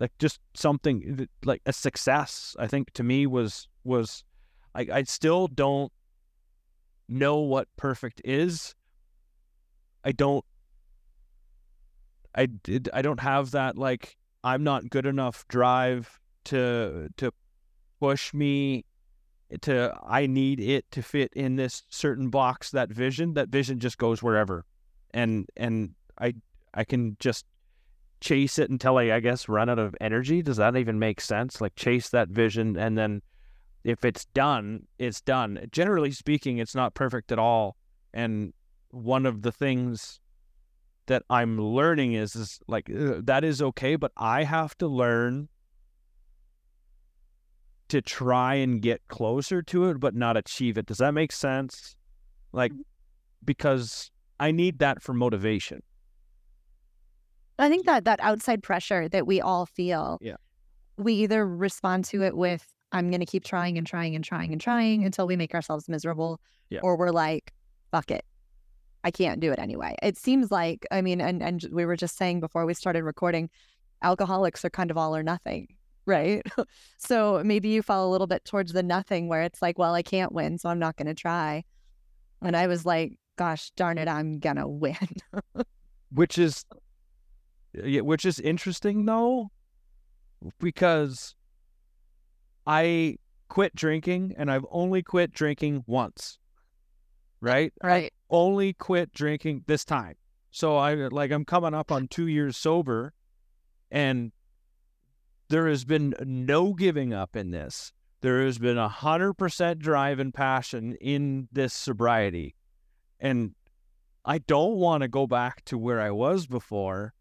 Like 0.00 0.10
just 0.18 0.40
something 0.54 1.28
like 1.44 1.62
a 1.64 1.72
success. 1.72 2.56
I 2.58 2.66
think 2.66 2.90
to 2.94 3.04
me 3.04 3.28
was 3.28 3.68
was 3.84 4.24
I 4.74 4.86
I 4.92 5.02
still 5.04 5.46
don't 5.46 5.92
know 7.08 7.38
what 7.38 7.68
perfect 7.76 8.20
is. 8.24 8.74
I 10.04 10.10
don't 10.10 10.44
I 12.34 12.46
did 12.46 12.90
I 12.92 13.02
don't 13.02 13.20
have 13.20 13.52
that 13.52 13.78
like 13.78 14.16
I'm 14.42 14.64
not 14.64 14.90
good 14.90 15.06
enough 15.06 15.46
drive 15.46 16.18
to 16.46 17.08
to 17.18 17.32
push 18.00 18.34
me 18.34 18.84
to 19.62 19.94
I 20.06 20.26
need 20.26 20.60
it 20.60 20.90
to 20.92 21.02
fit 21.02 21.32
in 21.34 21.56
this 21.56 21.82
certain 21.88 22.30
box 22.30 22.70
that 22.72 22.90
vision 22.90 23.34
that 23.34 23.48
vision 23.48 23.78
just 23.78 23.98
goes 23.98 24.22
wherever. 24.22 24.64
And 25.12 25.48
and 25.56 25.94
I 26.18 26.34
I 26.74 26.84
can 26.84 27.16
just 27.20 27.46
chase 28.20 28.58
it 28.58 28.70
until 28.70 28.98
I 28.98 29.12
I 29.12 29.20
guess 29.20 29.48
run 29.48 29.68
out 29.68 29.78
of 29.78 29.94
energy. 30.00 30.42
Does 30.42 30.56
that 30.56 30.76
even 30.76 30.98
make 30.98 31.20
sense? 31.20 31.60
Like 31.60 31.76
chase 31.76 32.08
that 32.10 32.28
vision 32.28 32.76
and 32.76 32.98
then 32.98 33.22
if 33.84 34.04
it's 34.04 34.24
done 34.26 34.86
it's 34.98 35.20
done. 35.20 35.60
Generally 35.70 36.12
speaking 36.12 36.58
it's 36.58 36.74
not 36.74 36.94
perfect 36.94 37.30
at 37.32 37.38
all. 37.38 37.76
And 38.12 38.52
one 38.90 39.26
of 39.26 39.42
the 39.42 39.52
things 39.52 40.20
that 41.06 41.22
I'm 41.30 41.60
learning 41.60 42.14
is 42.14 42.34
is 42.34 42.58
like 42.66 42.90
uh, 42.90 43.20
that 43.22 43.44
is 43.44 43.62
okay 43.62 43.94
but 43.94 44.10
I 44.16 44.42
have 44.42 44.76
to 44.78 44.88
learn 44.88 45.48
to 47.88 48.02
try 48.02 48.54
and 48.54 48.82
get 48.82 49.00
closer 49.08 49.62
to 49.62 49.88
it 49.90 50.00
but 50.00 50.14
not 50.14 50.36
achieve 50.36 50.76
it. 50.78 50.86
Does 50.86 50.98
that 50.98 51.12
make 51.14 51.32
sense? 51.32 51.96
Like 52.52 52.72
Mm-hmm. 52.72 52.82
because 53.44 54.10
I 54.40 54.50
need 54.50 54.78
that 54.80 55.02
for 55.02 55.12
motivation. 55.14 55.82
I 57.58 57.68
think 57.68 57.86
that 57.86 58.04
that 58.04 58.20
outside 58.20 58.62
pressure 58.62 59.08
that 59.08 59.26
we 59.26 59.40
all 59.40 59.66
feel, 59.66 60.18
Yeah. 60.20 60.36
we 60.98 61.14
either 61.14 61.46
respond 61.46 62.04
to 62.06 62.22
it 62.22 62.36
with 62.36 62.66
I'm 62.92 63.10
going 63.10 63.20
to 63.20 63.26
keep 63.26 63.44
trying 63.44 63.78
and 63.78 63.86
trying 63.86 64.14
and 64.14 64.24
trying 64.24 64.52
and 64.52 64.60
trying 64.60 65.04
until 65.04 65.26
we 65.26 65.36
make 65.36 65.54
ourselves 65.54 65.88
miserable, 65.88 66.40
Yeah. 66.70 66.80
or 66.82 66.96
we're 66.96 67.10
like, 67.10 67.52
fuck 67.90 68.10
it, 68.10 68.24
I 69.04 69.10
can't 69.10 69.40
do 69.40 69.52
it 69.52 69.58
anyway. 69.58 69.96
It 70.02 70.16
seems 70.18 70.50
like 70.50 70.86
I 70.90 71.00
mean, 71.02 71.20
and 71.20 71.42
and 71.42 71.64
we 71.72 71.84
were 71.86 71.96
just 71.96 72.16
saying 72.16 72.40
before 72.40 72.66
we 72.66 72.74
started 72.74 73.04
recording, 73.04 73.48
alcoholics 74.02 74.64
are 74.64 74.70
kind 74.70 74.90
of 74.90 74.96
all 74.98 75.16
or 75.16 75.22
nothing, 75.22 75.68
right? 76.06 76.42
so 76.98 77.42
maybe 77.44 77.68
you 77.68 77.82
fall 77.82 78.08
a 78.08 78.10
little 78.10 78.26
bit 78.26 78.44
towards 78.44 78.72
the 78.72 78.82
nothing 78.82 79.28
where 79.28 79.42
it's 79.42 79.60
like, 79.60 79.78
well, 79.78 79.94
I 79.94 80.02
can't 80.02 80.32
win, 80.32 80.58
so 80.58 80.68
I'm 80.68 80.78
not 80.78 80.96
going 80.96 81.08
to 81.08 81.14
try. 81.14 81.64
And 82.42 82.56
I 82.56 82.66
was 82.66 82.86
like, 82.86 83.18
gosh 83.36 83.70
darn 83.76 83.98
it, 83.98 84.08
I'm 84.08 84.38
gonna 84.38 84.66
win. 84.66 84.96
Which 86.10 86.38
is 86.38 86.64
uh, 86.72 87.84
yeah, 87.84 88.00
which 88.00 88.24
is 88.24 88.40
interesting 88.40 89.04
though 89.04 89.50
because 90.58 91.34
I 92.66 93.18
quit 93.48 93.74
drinking 93.74 94.34
and 94.38 94.50
I've 94.50 94.64
only 94.70 95.02
quit 95.02 95.32
drinking 95.32 95.84
once. 95.86 96.38
Right? 97.40 97.72
right. 97.82 98.12
only 98.30 98.72
quit 98.72 99.12
drinking 99.12 99.64
this 99.66 99.84
time. 99.84 100.14
So 100.50 100.76
I 100.78 100.94
like 100.94 101.30
I'm 101.30 101.44
coming 101.44 101.74
up 101.74 101.92
on 101.92 102.08
2 102.08 102.28
years 102.28 102.56
sober 102.56 103.12
and 103.90 104.32
there 105.48 105.68
has 105.68 105.84
been 105.84 106.14
no 106.24 106.72
giving 106.72 107.12
up 107.12 107.36
in 107.36 107.50
this. 107.50 107.92
There 108.20 108.44
has 108.44 108.58
been 108.58 108.78
a 108.78 108.88
100% 108.88 109.78
drive 109.78 110.18
and 110.18 110.32
passion 110.32 110.96
in 111.00 111.48
this 111.52 111.74
sobriety. 111.74 112.54
And 113.20 113.54
I 114.24 114.38
don't 114.38 114.76
want 114.76 115.02
to 115.02 115.08
go 115.08 115.26
back 115.26 115.64
to 115.66 115.78
where 115.78 116.00
I 116.00 116.10
was 116.10 116.46
before. 116.46 117.14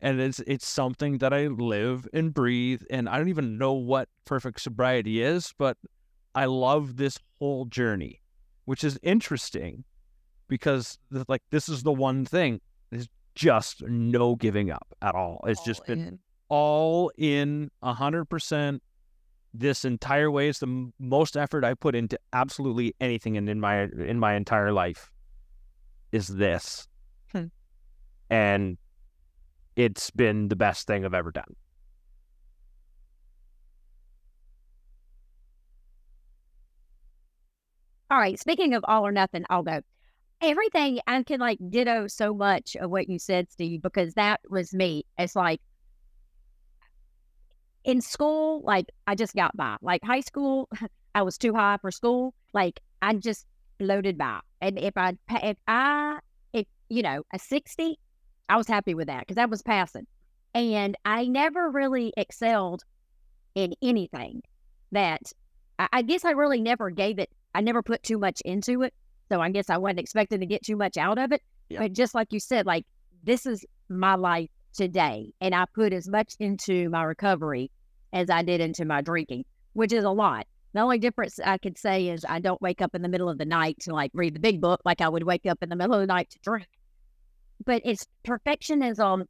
And 0.00 0.20
it's 0.20 0.40
it's 0.40 0.66
something 0.66 1.18
that 1.18 1.32
I 1.32 1.46
live 1.46 2.06
and 2.12 2.32
breathe 2.32 2.82
and 2.90 3.08
I 3.08 3.16
don't 3.16 3.28
even 3.28 3.56
know 3.56 3.72
what 3.72 4.08
perfect 4.26 4.60
sobriety 4.60 5.22
is, 5.22 5.54
but 5.56 5.78
I 6.34 6.44
love 6.44 6.96
this 6.96 7.18
whole 7.38 7.64
journey, 7.64 8.20
which 8.66 8.84
is 8.84 8.98
interesting 9.02 9.84
because 10.48 10.98
like 11.28 11.42
this 11.50 11.68
is 11.68 11.82
the 11.82 11.92
one 11.92 12.26
thing 12.26 12.60
is 12.92 13.08
just 13.34 13.82
no 13.82 14.36
giving 14.36 14.70
up 14.70 14.86
at 15.00 15.14
all. 15.14 15.42
It's 15.46 15.64
just 15.64 15.86
been 15.86 15.98
in. 15.98 16.18
All 16.48 17.10
in 17.16 17.70
a 17.82 17.92
hundred 17.94 18.26
percent 18.26 18.82
this 19.52 19.84
entire 19.84 20.30
way. 20.30 20.48
It's 20.48 20.58
the 20.58 20.90
most 20.98 21.36
effort 21.36 21.64
I 21.64 21.74
put 21.74 21.94
into 21.94 22.18
absolutely 22.32 22.94
anything 23.00 23.36
in, 23.36 23.48
in 23.48 23.60
my 23.60 23.82
in 23.82 24.18
my 24.18 24.34
entire 24.34 24.72
life 24.72 25.10
is 26.12 26.28
this. 26.28 26.88
Hmm. 27.32 27.46
And 28.30 28.78
it's 29.76 30.10
been 30.10 30.48
the 30.48 30.56
best 30.56 30.86
thing 30.86 31.04
I've 31.04 31.14
ever 31.14 31.30
done. 31.30 31.54
All 38.10 38.18
right. 38.18 38.38
Speaking 38.38 38.74
of 38.74 38.84
all 38.86 39.06
or 39.06 39.12
nothing, 39.12 39.44
I'll 39.50 39.64
go. 39.64 39.80
Everything 40.40 41.00
I 41.06 41.22
can 41.22 41.40
like 41.40 41.58
ditto 41.70 42.06
so 42.06 42.34
much 42.34 42.76
of 42.76 42.90
what 42.90 43.08
you 43.08 43.18
said, 43.18 43.50
Steve, 43.50 43.82
because 43.82 44.14
that 44.14 44.40
was 44.48 44.72
me. 44.72 45.04
It's 45.18 45.34
like 45.34 45.60
in 47.86 48.00
school, 48.00 48.60
like 48.62 48.86
I 49.06 49.14
just 49.14 49.34
got 49.34 49.56
by. 49.56 49.76
Like 49.80 50.04
high 50.04 50.20
school, 50.20 50.68
I 51.14 51.22
was 51.22 51.38
too 51.38 51.54
high 51.54 51.78
for 51.80 51.90
school. 51.90 52.34
Like 52.52 52.80
I 53.00 53.14
just 53.14 53.46
floated 53.78 54.18
by. 54.18 54.40
And 54.60 54.78
if 54.78 54.96
I, 54.96 55.16
if 55.42 55.56
I, 55.66 56.18
if 56.52 56.66
you 56.90 57.02
know, 57.02 57.22
a 57.32 57.38
sixty, 57.38 57.98
I 58.48 58.56
was 58.56 58.66
happy 58.66 58.94
with 58.94 59.06
that 59.06 59.20
because 59.20 59.36
that 59.36 59.48
was 59.48 59.62
passing. 59.62 60.06
And 60.54 60.96
I 61.04 61.26
never 61.26 61.70
really 61.70 62.12
excelled 62.16 62.82
in 63.54 63.74
anything 63.82 64.42
that 64.92 65.22
I, 65.78 65.88
I 65.92 66.02
guess 66.02 66.24
I 66.24 66.32
really 66.32 66.60
never 66.60 66.90
gave 66.90 67.18
it. 67.18 67.30
I 67.54 67.60
never 67.60 67.82
put 67.82 68.02
too 68.02 68.18
much 68.18 68.42
into 68.44 68.82
it. 68.82 68.92
So 69.30 69.40
I 69.40 69.50
guess 69.50 69.70
I 69.70 69.78
wasn't 69.78 70.00
expecting 70.00 70.40
to 70.40 70.46
get 70.46 70.62
too 70.62 70.76
much 70.76 70.96
out 70.96 71.18
of 71.18 71.32
it. 71.32 71.42
Yeah. 71.68 71.80
But 71.80 71.92
just 71.92 72.14
like 72.14 72.32
you 72.32 72.40
said, 72.40 72.66
like 72.66 72.84
this 73.22 73.46
is 73.46 73.64
my 73.88 74.14
life 74.14 74.50
today. 74.76 75.32
And 75.40 75.54
I 75.54 75.64
put 75.74 75.92
as 75.92 76.08
much 76.08 76.34
into 76.38 76.88
my 76.90 77.02
recovery 77.02 77.70
as 78.12 78.30
I 78.30 78.42
did 78.42 78.60
into 78.60 78.84
my 78.84 79.00
drinking, 79.00 79.44
which 79.72 79.92
is 79.92 80.04
a 80.04 80.10
lot. 80.10 80.46
The 80.72 80.80
only 80.80 80.98
difference 80.98 81.40
I 81.42 81.58
could 81.58 81.78
say 81.78 82.08
is 82.08 82.24
I 82.28 82.38
don't 82.38 82.60
wake 82.60 82.82
up 82.82 82.94
in 82.94 83.02
the 83.02 83.08
middle 83.08 83.28
of 83.30 83.38
the 83.38 83.44
night 83.46 83.78
to 83.80 83.94
like 83.94 84.10
read 84.14 84.34
the 84.34 84.40
big 84.40 84.60
book 84.60 84.80
like 84.84 85.00
I 85.00 85.08
would 85.08 85.22
wake 85.22 85.46
up 85.46 85.62
in 85.62 85.70
the 85.70 85.76
middle 85.76 85.94
of 85.94 86.00
the 86.00 86.06
night 86.06 86.30
to 86.30 86.38
drink. 86.40 86.68
But 87.64 87.82
it's 87.84 88.06
perfectionism 88.26 89.24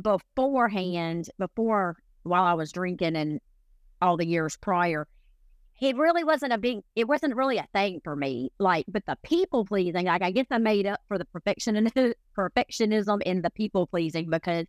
beforehand, 0.00 1.30
before 1.38 1.96
while 2.22 2.44
I 2.44 2.54
was 2.54 2.72
drinking 2.72 3.16
and 3.16 3.40
all 4.00 4.16
the 4.16 4.26
years 4.26 4.56
prior. 4.56 5.06
It 5.82 5.96
really 5.96 6.22
wasn't 6.22 6.52
a 6.52 6.58
big, 6.58 6.78
it 6.94 7.08
wasn't 7.08 7.34
really 7.34 7.58
a 7.58 7.66
thing 7.72 8.00
for 8.04 8.14
me. 8.14 8.52
Like, 8.60 8.84
but 8.86 9.04
the 9.04 9.18
people 9.24 9.64
pleasing, 9.64 10.06
like 10.06 10.22
I 10.22 10.30
guess 10.30 10.46
I 10.48 10.58
made 10.58 10.86
up 10.86 11.00
for 11.08 11.18
the 11.18 11.24
perfection 11.24 11.90
perfectionism 12.38 13.20
and 13.26 13.42
the 13.42 13.50
people 13.50 13.88
pleasing 13.88 14.30
because 14.30 14.66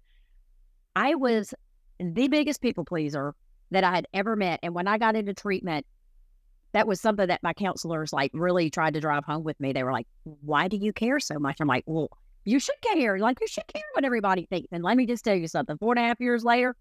I 0.95 1.13
was 1.13 1.53
the 1.99 2.27
biggest 2.29 2.63
people 2.63 2.83
pleaser 2.83 3.35
that 3.69 3.83
I 3.83 3.93
had 3.93 4.07
ever 4.11 4.35
met. 4.35 4.59
And 4.63 4.73
when 4.73 4.87
I 4.87 4.97
got 4.97 5.15
into 5.15 5.35
treatment, 5.35 5.85
that 6.71 6.87
was 6.87 6.99
something 6.99 7.27
that 7.27 7.43
my 7.43 7.53
counselors 7.53 8.11
like 8.11 8.31
really 8.33 8.71
tried 8.71 8.95
to 8.95 8.99
drive 8.99 9.23
home 9.23 9.43
with 9.43 9.59
me. 9.59 9.71
They 9.71 9.83
were 9.83 9.91
like, 9.91 10.07
Why 10.23 10.67
do 10.67 10.77
you 10.77 10.91
care 10.93 11.19
so 11.19 11.37
much? 11.37 11.57
I'm 11.59 11.67
like, 11.67 11.83
Well, 11.85 12.09
you 12.43 12.59
should 12.59 12.81
care. 12.81 13.19
Like, 13.19 13.37
you 13.39 13.47
should 13.47 13.67
care 13.67 13.83
what 13.93 14.03
everybody 14.03 14.47
thinks. 14.47 14.69
And 14.71 14.83
let 14.83 14.97
me 14.97 15.05
just 15.05 15.23
tell 15.23 15.35
you 15.35 15.47
something 15.47 15.77
four 15.77 15.93
and 15.93 16.03
a 16.03 16.07
half 16.07 16.19
years 16.19 16.43
later, 16.43 16.75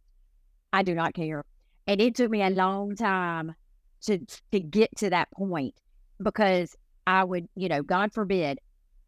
I 0.72 0.84
do 0.84 0.94
not 0.94 1.12
care. 1.12 1.44
And 1.86 2.00
it 2.00 2.14
took 2.14 2.30
me 2.30 2.40
a 2.40 2.48
long 2.48 2.96
time 2.96 3.54
to 4.02 4.18
to 4.50 4.60
get 4.60 4.94
to 4.98 5.10
that 5.10 5.30
point 5.32 5.74
because 6.22 6.76
I 7.06 7.24
would, 7.24 7.48
you 7.56 7.68
know, 7.68 7.82
God 7.82 8.12
forbid, 8.12 8.58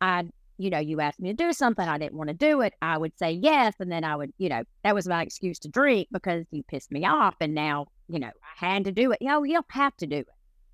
I, 0.01 0.25
you 0.59 0.71
know, 0.71 0.79
you 0.79 1.01
asked 1.01 1.21
me 1.21 1.31
to 1.31 1.35
do 1.35 1.53
something, 1.53 1.87
I 1.87 1.99
didn't 1.99 2.17
want 2.17 2.29
to 2.29 2.35
do 2.35 2.61
it. 2.61 2.75
I 2.83 2.99
would 2.99 3.17
say 3.19 3.33
yes, 3.33 3.75
and 3.79 3.91
then 3.91 4.05
I 4.05 4.17
would, 4.17 4.33
you 4.39 4.49
know, 4.49 4.63
that 4.83 4.95
was 4.95 5.07
my 5.07 5.23
excuse 5.23 5.59
to 5.61 5.69
drink 5.69 6.09
because 6.13 6.45
you 6.51 6.63
pissed 6.65 6.91
me 6.91 7.05
off, 7.05 7.35
and 7.41 7.55
now, 7.55 7.87
you 8.09 8.19
know, 8.19 8.29
I 8.29 8.67
had 8.67 8.85
to 8.85 8.93
do 8.93 9.13
it. 9.13 9.19
You 9.21 9.29
know, 9.29 9.43
you 9.45 9.55
don't 9.55 9.67
have 9.71 9.97
to 9.99 10.07
do 10.07 10.19
it, 10.19 10.29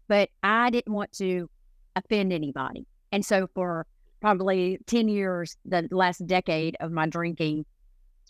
but 0.09 0.31
I 0.43 0.71
didn't 0.71 0.93
want 0.93 1.13
to 1.13 1.49
offend 1.97 2.33
anybody, 2.33 2.87
and 3.13 3.25
so 3.25 3.49
for 3.55 3.87
probably 4.21 4.79
10 4.87 5.09
years, 5.09 5.57
the 5.65 5.89
last 5.91 6.27
decade 6.27 6.77
of 6.81 6.93
my 6.93 7.07
drinking 7.07 7.65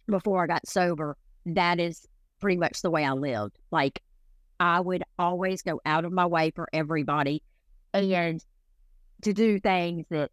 before 0.09 0.42
I 0.44 0.47
got 0.47 0.68
sober, 0.68 1.16
that 1.47 1.80
is 1.80 2.06
pretty 2.40 2.56
much 2.56 2.82
the 2.82 2.90
way 2.90 3.04
I 3.04 3.12
lived. 3.12 3.59
Like 3.70 4.00
I 4.61 4.81
would 4.81 5.02
always 5.19 5.62
go 5.62 5.81
out 5.87 6.05
of 6.05 6.12
my 6.12 6.26
way 6.26 6.50
for 6.50 6.69
everybody 6.73 7.43
mm-hmm. 7.95 8.12
and 8.12 8.45
to 9.23 9.33
do 9.33 9.59
things 9.59 10.07
that, 10.11 10.31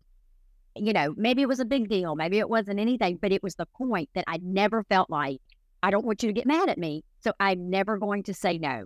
you 0.75 0.93
know, 0.93 1.13
maybe 1.17 1.41
it 1.41 1.47
was 1.47 1.59
a 1.59 1.65
big 1.65 1.89
deal, 1.89 2.15
maybe 2.15 2.37
it 2.37 2.49
wasn't 2.49 2.79
anything, 2.79 3.17
but 3.21 3.31
it 3.31 3.41
was 3.41 3.55
the 3.55 3.65
point 3.77 4.09
that 4.13 4.25
I 4.27 4.39
never 4.43 4.83
felt 4.83 5.09
like, 5.09 5.39
I 5.81 5.91
don't 5.91 6.05
want 6.05 6.21
you 6.23 6.27
to 6.27 6.33
get 6.33 6.45
mad 6.45 6.69
at 6.69 6.77
me. 6.77 7.03
So 7.21 7.31
I'm 7.39 7.69
never 7.69 7.97
going 7.97 8.23
to 8.23 8.33
say 8.33 8.57
no. 8.57 8.85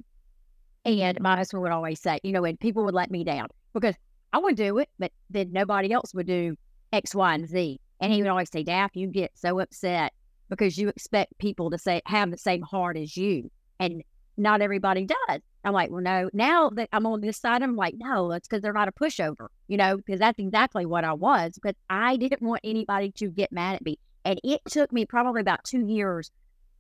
And 0.85 1.19
my 1.19 1.35
husband 1.35 1.63
would 1.63 1.71
always 1.71 1.99
say, 1.99 2.19
you 2.23 2.31
know, 2.31 2.45
and 2.45 2.59
people 2.59 2.85
would 2.85 2.93
let 2.93 3.11
me 3.11 3.23
down 3.23 3.47
because 3.73 3.95
I 4.33 4.37
would 4.37 4.55
do 4.55 4.77
it, 4.77 4.89
but 4.99 5.11
then 5.29 5.51
nobody 5.51 5.91
else 5.91 6.13
would 6.13 6.27
do 6.27 6.55
X, 6.93 7.13
Y, 7.13 7.33
and 7.33 7.47
Z. 7.47 7.79
And 7.99 8.11
he 8.11 8.21
would 8.21 8.29
always 8.29 8.49
say, 8.51 8.63
Daph, 8.63 8.95
you 8.95 9.07
get 9.07 9.31
so 9.35 9.59
upset 9.59 10.13
because 10.49 10.77
you 10.77 10.89
expect 10.89 11.37
people 11.37 11.69
to 11.69 11.77
say 11.77 12.01
have 12.05 12.31
the 12.31 12.37
same 12.37 12.61
heart 12.61 12.97
as 12.97 13.15
you. 13.15 13.51
And 13.79 14.03
not 14.41 14.61
everybody 14.61 15.05
does. 15.05 15.41
I'm 15.63 15.73
like, 15.73 15.91
well, 15.91 16.01
no. 16.01 16.29
Now 16.33 16.69
that 16.71 16.89
I'm 16.91 17.05
on 17.05 17.21
this 17.21 17.37
side, 17.37 17.61
I'm 17.61 17.75
like, 17.75 17.93
no, 17.97 18.31
it's 18.31 18.47
because 18.47 18.61
they're 18.61 18.73
not 18.73 18.87
a 18.87 18.91
pushover, 18.91 19.47
you 19.67 19.77
know, 19.77 19.97
because 19.97 20.19
that's 20.19 20.39
exactly 20.39 20.85
what 20.85 21.03
I 21.03 21.13
was. 21.13 21.59
But 21.61 21.75
I 21.89 22.17
didn't 22.17 22.41
want 22.41 22.61
anybody 22.63 23.11
to 23.17 23.29
get 23.29 23.51
mad 23.51 23.75
at 23.75 23.85
me. 23.85 23.99
And 24.25 24.39
it 24.43 24.61
took 24.67 24.91
me 24.91 25.05
probably 25.05 25.41
about 25.41 25.63
two 25.63 25.85
years 25.85 26.31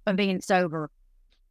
of 0.07 0.15
being 0.15 0.41
sober 0.41 0.89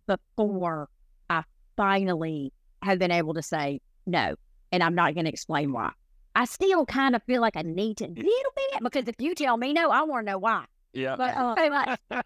before 0.06 0.88
I 1.28 1.44
finally 1.76 2.52
have 2.82 2.98
been 2.98 3.12
able 3.12 3.34
to 3.34 3.42
say 3.42 3.80
no. 4.06 4.34
And 4.72 4.82
I'm 4.82 4.94
not 4.94 5.14
going 5.14 5.24
to 5.24 5.30
explain 5.30 5.72
why. 5.72 5.92
I 6.34 6.44
still 6.44 6.86
kind 6.86 7.14
of 7.14 7.22
feel 7.24 7.40
like 7.40 7.56
I 7.56 7.62
need 7.62 7.98
to 7.98 8.04
a 8.04 8.08
little 8.08 8.22
bit 8.22 8.82
because 8.82 9.08
if 9.08 9.16
you 9.18 9.34
tell 9.34 9.56
me 9.56 9.72
no, 9.72 9.90
I 9.90 10.02
want 10.02 10.26
to 10.26 10.32
know 10.32 10.38
why. 10.38 10.64
Yeah. 10.92 11.16
But 11.16 11.36
uh, 11.36 11.96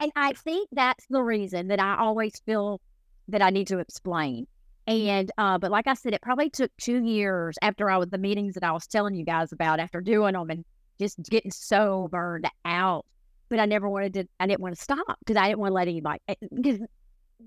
and 0.00 0.12
I 0.16 0.32
think 0.32 0.68
that's 0.72 1.04
the 1.10 1.22
reason 1.22 1.68
that 1.68 1.80
I 1.80 1.96
always 1.98 2.40
feel 2.46 2.80
that 3.28 3.42
I 3.42 3.50
need 3.50 3.66
to 3.68 3.78
explain. 3.78 4.46
And 4.86 5.30
uh, 5.38 5.58
but 5.58 5.70
like 5.70 5.86
I 5.86 5.94
said, 5.94 6.12
it 6.12 6.22
probably 6.22 6.50
took 6.50 6.70
two 6.80 7.04
years 7.04 7.56
after 7.62 7.88
I 7.88 7.98
was 7.98 8.08
the 8.10 8.18
meetings 8.18 8.54
that 8.54 8.64
I 8.64 8.72
was 8.72 8.86
telling 8.86 9.14
you 9.14 9.24
guys 9.24 9.52
about 9.52 9.78
after 9.78 10.00
doing 10.00 10.32
them 10.34 10.50
and 10.50 10.64
just 10.98 11.22
getting 11.30 11.52
so 11.52 12.08
burned 12.10 12.48
out. 12.64 13.06
But 13.48 13.60
I 13.60 13.66
never 13.66 13.88
wanted 13.88 14.14
to. 14.14 14.24
I 14.40 14.46
didn't 14.46 14.60
want 14.60 14.74
to 14.74 14.82
stop 14.82 15.18
because 15.20 15.36
I 15.36 15.46
didn't 15.46 15.60
want 15.60 15.70
to 15.70 15.74
let 15.74 15.88
anybody. 15.88 16.20
Because 16.54 16.80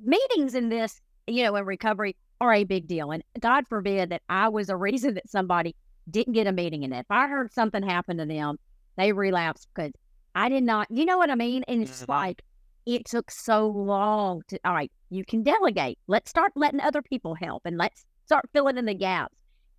meetings 0.04 0.56
in 0.56 0.70
this, 0.70 1.02
you 1.28 1.44
know, 1.44 1.56
in 1.56 1.66
recovery 1.66 2.16
are 2.40 2.54
a 2.54 2.64
big 2.64 2.88
deal. 2.88 3.12
And 3.12 3.24
God 3.40 3.68
forbid 3.68 4.10
that 4.12 4.22
I 4.30 4.50
was 4.50 4.70
a 4.70 4.78
reason 4.78 5.16
that 5.16 5.30
somebody 5.30 5.76
didn't 6.10 6.34
get 6.34 6.48
a 6.48 6.52
meeting 6.52 6.84
in 6.84 6.94
it. 6.94 7.00
If 7.00 7.06
I 7.10 7.28
heard 7.28 7.52
something 7.52 7.84
happen 7.84 8.18
to 8.18 8.26
them, 8.26 8.58
they 8.98 9.12
relapsed 9.12 9.68
because 9.74 9.92
I 10.36 10.50
did 10.50 10.64
not. 10.64 10.88
You 10.90 11.06
know 11.06 11.18
what 11.18 11.30
I 11.30 11.36
mean? 11.36 11.64
And 11.68 11.82
it's 11.82 12.04
Mhm. 12.04 12.10
like 12.10 12.44
it 12.86 13.06
took 13.06 13.32
so 13.32 13.68
long 13.68 14.42
to. 14.50 14.60
All 14.66 14.74
right, 14.74 14.92
you 15.10 15.26
can 15.26 15.44
delegate. 15.44 15.98
Let's 16.08 16.30
start 16.30 16.52
letting 16.56 16.80
other 16.80 17.02
people 17.02 17.36
help, 17.36 17.64
and 17.66 17.78
let's 17.78 18.06
start 18.26 18.46
filling 18.54 18.78
in 18.78 18.86
the 18.86 18.94
gaps. 18.94 19.36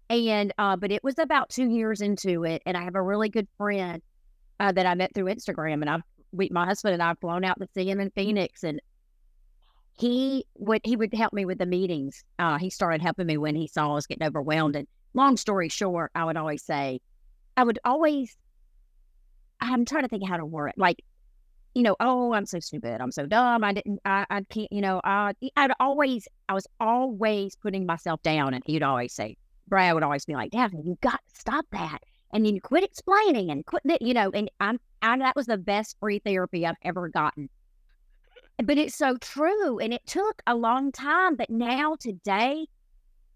And 0.08 0.52
uh, 0.58 0.76
but 0.76 0.92
it 0.92 1.02
was 1.02 1.18
about 1.18 1.50
two 1.50 1.68
years 1.68 2.00
into 2.00 2.44
it, 2.44 2.62
and 2.66 2.76
I 2.76 2.82
have 2.82 2.94
a 2.94 3.02
really 3.02 3.28
good 3.28 3.48
friend 3.58 4.02
uh, 4.60 4.72
that 4.72 4.86
I 4.86 4.94
met 4.94 5.14
through 5.14 5.26
Instagram, 5.26 5.80
and 5.82 5.90
I've 5.90 6.02
we, 6.32 6.48
my 6.50 6.66
husband 6.66 6.94
and 6.94 7.02
I 7.02 7.08
have 7.08 7.18
flown 7.20 7.44
out 7.44 7.58
to 7.60 7.68
see 7.74 7.88
him 7.88 8.00
in 8.00 8.10
Phoenix, 8.10 8.62
and 8.62 8.80
he 9.98 10.44
would 10.56 10.82
he 10.84 10.96
would 10.96 11.14
help 11.14 11.32
me 11.32 11.44
with 11.44 11.58
the 11.58 11.66
meetings. 11.66 12.24
Uh, 12.38 12.58
he 12.58 12.70
started 12.70 13.00
helping 13.00 13.26
me 13.26 13.36
when 13.36 13.54
he 13.54 13.66
saw 13.66 13.96
us 13.96 14.06
getting 14.06 14.26
overwhelmed. 14.26 14.76
And 14.76 14.86
long 15.14 15.36
story 15.36 15.68
short, 15.68 16.10
I 16.14 16.24
would 16.24 16.36
always 16.36 16.62
say, 16.62 17.00
I 17.56 17.64
would 17.64 17.78
always. 17.84 18.36
I'm 19.60 19.86
trying 19.86 20.02
to 20.02 20.08
think 20.08 20.28
how 20.28 20.36
to 20.36 20.44
word 20.44 20.68
it. 20.68 20.74
Like, 20.76 21.02
you 21.76 21.82
know, 21.82 21.94
oh, 22.00 22.32
I'm 22.32 22.46
so 22.46 22.58
stupid. 22.58 23.02
I'm 23.02 23.12
so 23.12 23.26
dumb. 23.26 23.62
I 23.62 23.74
didn't. 23.74 24.00
I, 24.06 24.24
I 24.30 24.40
can't. 24.48 24.72
You 24.72 24.80
know, 24.80 25.02
I 25.04 25.34
I'd 25.56 25.72
always. 25.78 26.26
I 26.48 26.54
was 26.54 26.66
always 26.80 27.54
putting 27.54 27.84
myself 27.84 28.22
down, 28.22 28.54
and 28.54 28.64
he'd 28.64 28.82
always 28.82 29.12
say, 29.12 29.36
Brad 29.68 29.92
would 29.92 30.02
always 30.02 30.24
be 30.24 30.32
like, 30.32 30.52
Daphne, 30.52 30.80
you 30.82 30.96
got 31.02 31.20
to 31.28 31.38
stop 31.38 31.66
that. 31.72 31.98
And 32.32 32.46
then 32.46 32.54
you 32.54 32.62
quit 32.62 32.82
explaining 32.82 33.50
and 33.50 33.66
quit 33.66 33.82
it, 33.84 34.00
you 34.00 34.14
know, 34.14 34.30
and 34.30 34.50
I'm, 34.58 34.80
I, 35.02 35.18
that 35.18 35.36
was 35.36 35.46
the 35.46 35.58
best 35.58 35.96
free 36.00 36.18
therapy 36.18 36.66
I've 36.66 36.76
ever 36.82 37.08
gotten. 37.08 37.50
But 38.64 38.78
it's 38.78 38.94
so 38.94 39.18
true. 39.18 39.78
And 39.78 39.92
it 39.92 40.06
took 40.06 40.40
a 40.46 40.54
long 40.54 40.92
time. 40.92 41.36
But 41.36 41.50
now, 41.50 41.96
today, 42.00 42.66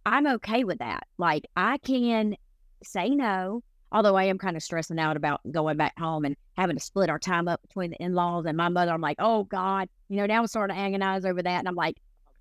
I'm 0.06 0.26
okay 0.26 0.64
with 0.64 0.78
that. 0.78 1.02
Like, 1.18 1.44
I 1.56 1.76
can 1.76 2.36
say 2.82 3.10
no, 3.10 3.62
although 3.92 4.16
I 4.16 4.24
am 4.24 4.38
kind 4.38 4.56
of 4.56 4.62
stressing 4.62 4.98
out 4.98 5.16
about 5.16 5.40
going 5.50 5.76
back 5.76 5.98
home 5.98 6.24
and 6.24 6.36
having 6.56 6.76
to 6.76 6.82
split 6.82 7.10
our 7.10 7.18
time 7.18 7.48
up 7.48 7.60
between 7.62 7.90
the 7.90 8.02
in 8.02 8.14
laws 8.14 8.46
and 8.46 8.56
my 8.56 8.68
mother. 8.68 8.92
I'm 8.92 9.00
like, 9.00 9.16
oh 9.18 9.44
God, 9.44 9.88
you 10.08 10.16
know, 10.16 10.26
now 10.26 10.40
I'm 10.40 10.46
starting 10.46 10.76
to 10.76 10.82
agonize 10.82 11.24
over 11.24 11.42
that. 11.42 11.58
And 11.58 11.68
I'm 11.68 11.74
like, 11.74 11.96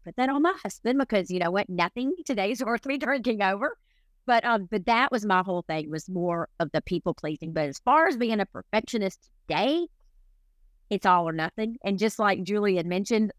put 0.06 0.16
that 0.18 0.30
on 0.30 0.42
my 0.42 0.54
husband 0.64 1.00
because, 1.00 1.30
you 1.30 1.40
know 1.40 1.52
what, 1.52 1.70
nothing 1.70 2.14
today's 2.26 2.64
worth 2.64 2.86
me 2.86 2.98
drinking 2.98 3.42
over. 3.42 3.78
But 4.26 4.46
um, 4.46 4.68
but 4.70 4.86
that 4.86 5.12
was 5.12 5.26
my 5.26 5.42
whole 5.42 5.64
thing 5.64 5.90
was 5.90 6.08
more 6.08 6.50
of 6.60 6.72
the 6.72 6.82
people 6.82 7.16
pleasing. 7.16 7.52
But 7.52 7.68
as 7.68 7.80
far 7.80 8.08
as 8.08 8.16
being 8.16 8.40
a 8.40 8.46
perfectionist 8.46 9.30
today, 9.48 9.88
it's 10.90 11.06
all 11.06 11.28
or 11.28 11.32
nothing. 11.32 11.78
And 11.84 11.98
just 11.98 12.20
like 12.20 12.44
Julie 12.44 12.76
had 12.76 12.86
mentioned, 12.86 13.32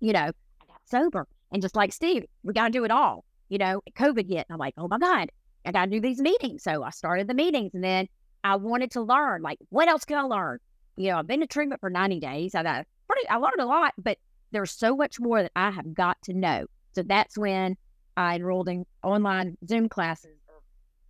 you 0.00 0.12
know, 0.12 0.20
I 0.20 0.66
got 0.66 0.80
sober. 0.84 1.26
And 1.50 1.62
just 1.62 1.76
like 1.76 1.94
Steve, 1.94 2.26
we 2.42 2.52
got 2.52 2.66
to 2.66 2.70
do 2.70 2.84
it 2.84 2.90
all. 2.90 3.24
You 3.48 3.56
know, 3.56 3.80
COVID 3.96 4.28
hit. 4.28 4.46
And 4.48 4.50
I'm 4.50 4.58
like, 4.58 4.74
oh 4.76 4.88
my 4.88 4.98
God, 4.98 5.30
I 5.64 5.72
got 5.72 5.86
to 5.86 5.90
do 5.90 6.00
these 6.00 6.20
meetings. 6.20 6.62
So 6.62 6.82
I 6.82 6.90
started 6.90 7.28
the 7.28 7.34
meetings 7.34 7.72
and 7.74 7.84
then 7.84 8.08
I 8.44 8.56
wanted 8.56 8.90
to 8.92 9.02
learn, 9.02 9.42
like, 9.42 9.58
what 9.70 9.88
else 9.88 10.04
can 10.04 10.18
I 10.18 10.22
learn? 10.22 10.58
You 10.96 11.10
know, 11.10 11.18
I've 11.18 11.26
been 11.26 11.40
to 11.40 11.46
treatment 11.46 11.80
for 11.80 11.90
90 11.90 12.20
days. 12.20 12.54
I 12.54 12.62
got 12.62 12.86
pretty, 13.08 13.28
I 13.28 13.36
learned 13.36 13.60
a 13.60 13.66
lot, 13.66 13.94
but 13.98 14.18
there's 14.52 14.70
so 14.70 14.96
much 14.96 15.20
more 15.20 15.42
that 15.42 15.52
I 15.54 15.70
have 15.70 15.94
got 15.94 16.16
to 16.24 16.32
know. 16.32 16.66
So 16.94 17.02
that's 17.02 17.36
when 17.36 17.76
I 18.16 18.36
enrolled 18.36 18.68
in 18.68 18.84
online 19.02 19.56
Zoom 19.66 19.88
classes 19.88 20.30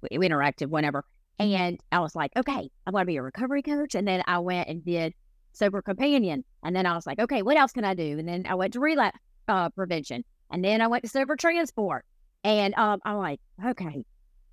or 0.03 0.09
interactive, 0.11 0.67
whatever. 0.69 1.05
And 1.39 1.79
I 1.93 2.01
was 2.01 2.17
like, 2.17 2.33
okay, 2.37 2.71
I'm 2.87 2.93
going 2.93 3.03
to 3.03 3.07
be 3.07 3.17
a 3.17 3.23
recovery 3.23 3.63
coach. 3.63 3.95
And 3.95 4.07
then 4.07 4.23
I 4.27 4.41
went 4.41 4.69
and 4.69 4.85
did 4.85 5.15
sober 5.53 5.83
companion. 5.83 6.45
And 6.63 6.75
then 6.75 6.87
I 6.87 6.95
was 6.95 7.07
like, 7.07 7.21
okay, 7.21 7.43
what 7.43 7.57
else 7.57 7.73
can 7.73 7.85
I 7.85 7.95
do? 7.95 8.19
And 8.19 8.29
then 8.29 8.45
I 8.49 8.55
went 8.55 8.73
to 8.75 8.81
relapse 8.81 9.19
uh, 9.47 9.71
prevention. 9.71 10.25
And 10.51 10.65
then 10.65 10.81
I 10.81 10.89
went 10.89 11.05
to 11.05 11.09
sober 11.09 11.37
transport. 11.37 12.05
And 12.45 12.75
um, 12.75 13.01
I'm 13.05 13.17
like, 13.17 13.41
okay, 13.65 14.05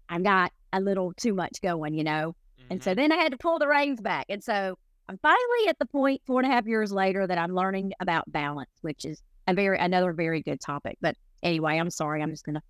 I've 0.10 0.24
got 0.24 0.52
a 0.74 0.80
little 0.80 1.14
too 1.14 1.34
much 1.34 1.62
going, 1.62 1.94
you 1.94 2.04
know? 2.04 2.36
And 2.70 2.84
so 2.84 2.92
mm-hmm. 2.92 3.00
then 3.00 3.12
I 3.12 3.16
had 3.16 3.32
to 3.32 3.38
pull 3.38 3.60
the 3.60 3.68
reins 3.68 4.02
back. 4.02 4.26
And 4.30 4.44
so 4.44 4.78
I'm 5.08 5.18
finally 5.20 5.68
at 5.70 5.78
the 5.80 5.86
point 5.86 6.22
four 6.26 6.40
and 6.40 6.52
a 6.52 6.54
half 6.54 6.66
years 6.66 6.92
later 6.92 7.28
that 7.28 7.38
I'm 7.38 7.54
learning 7.54 7.94
about 8.00 8.32
balance, 8.32 8.72
which 8.82 9.06
is 9.06 9.22
a 9.48 9.54
very 9.54 9.78
another 9.78 10.14
very 10.14 10.42
good 10.42 10.60
topic. 10.60 10.98
But 11.02 11.16
anyway, 11.44 11.78
I'm 11.78 11.92
sorry. 11.92 12.22
I'm 12.22 12.32
just 12.32 12.46
gonna 12.46 12.64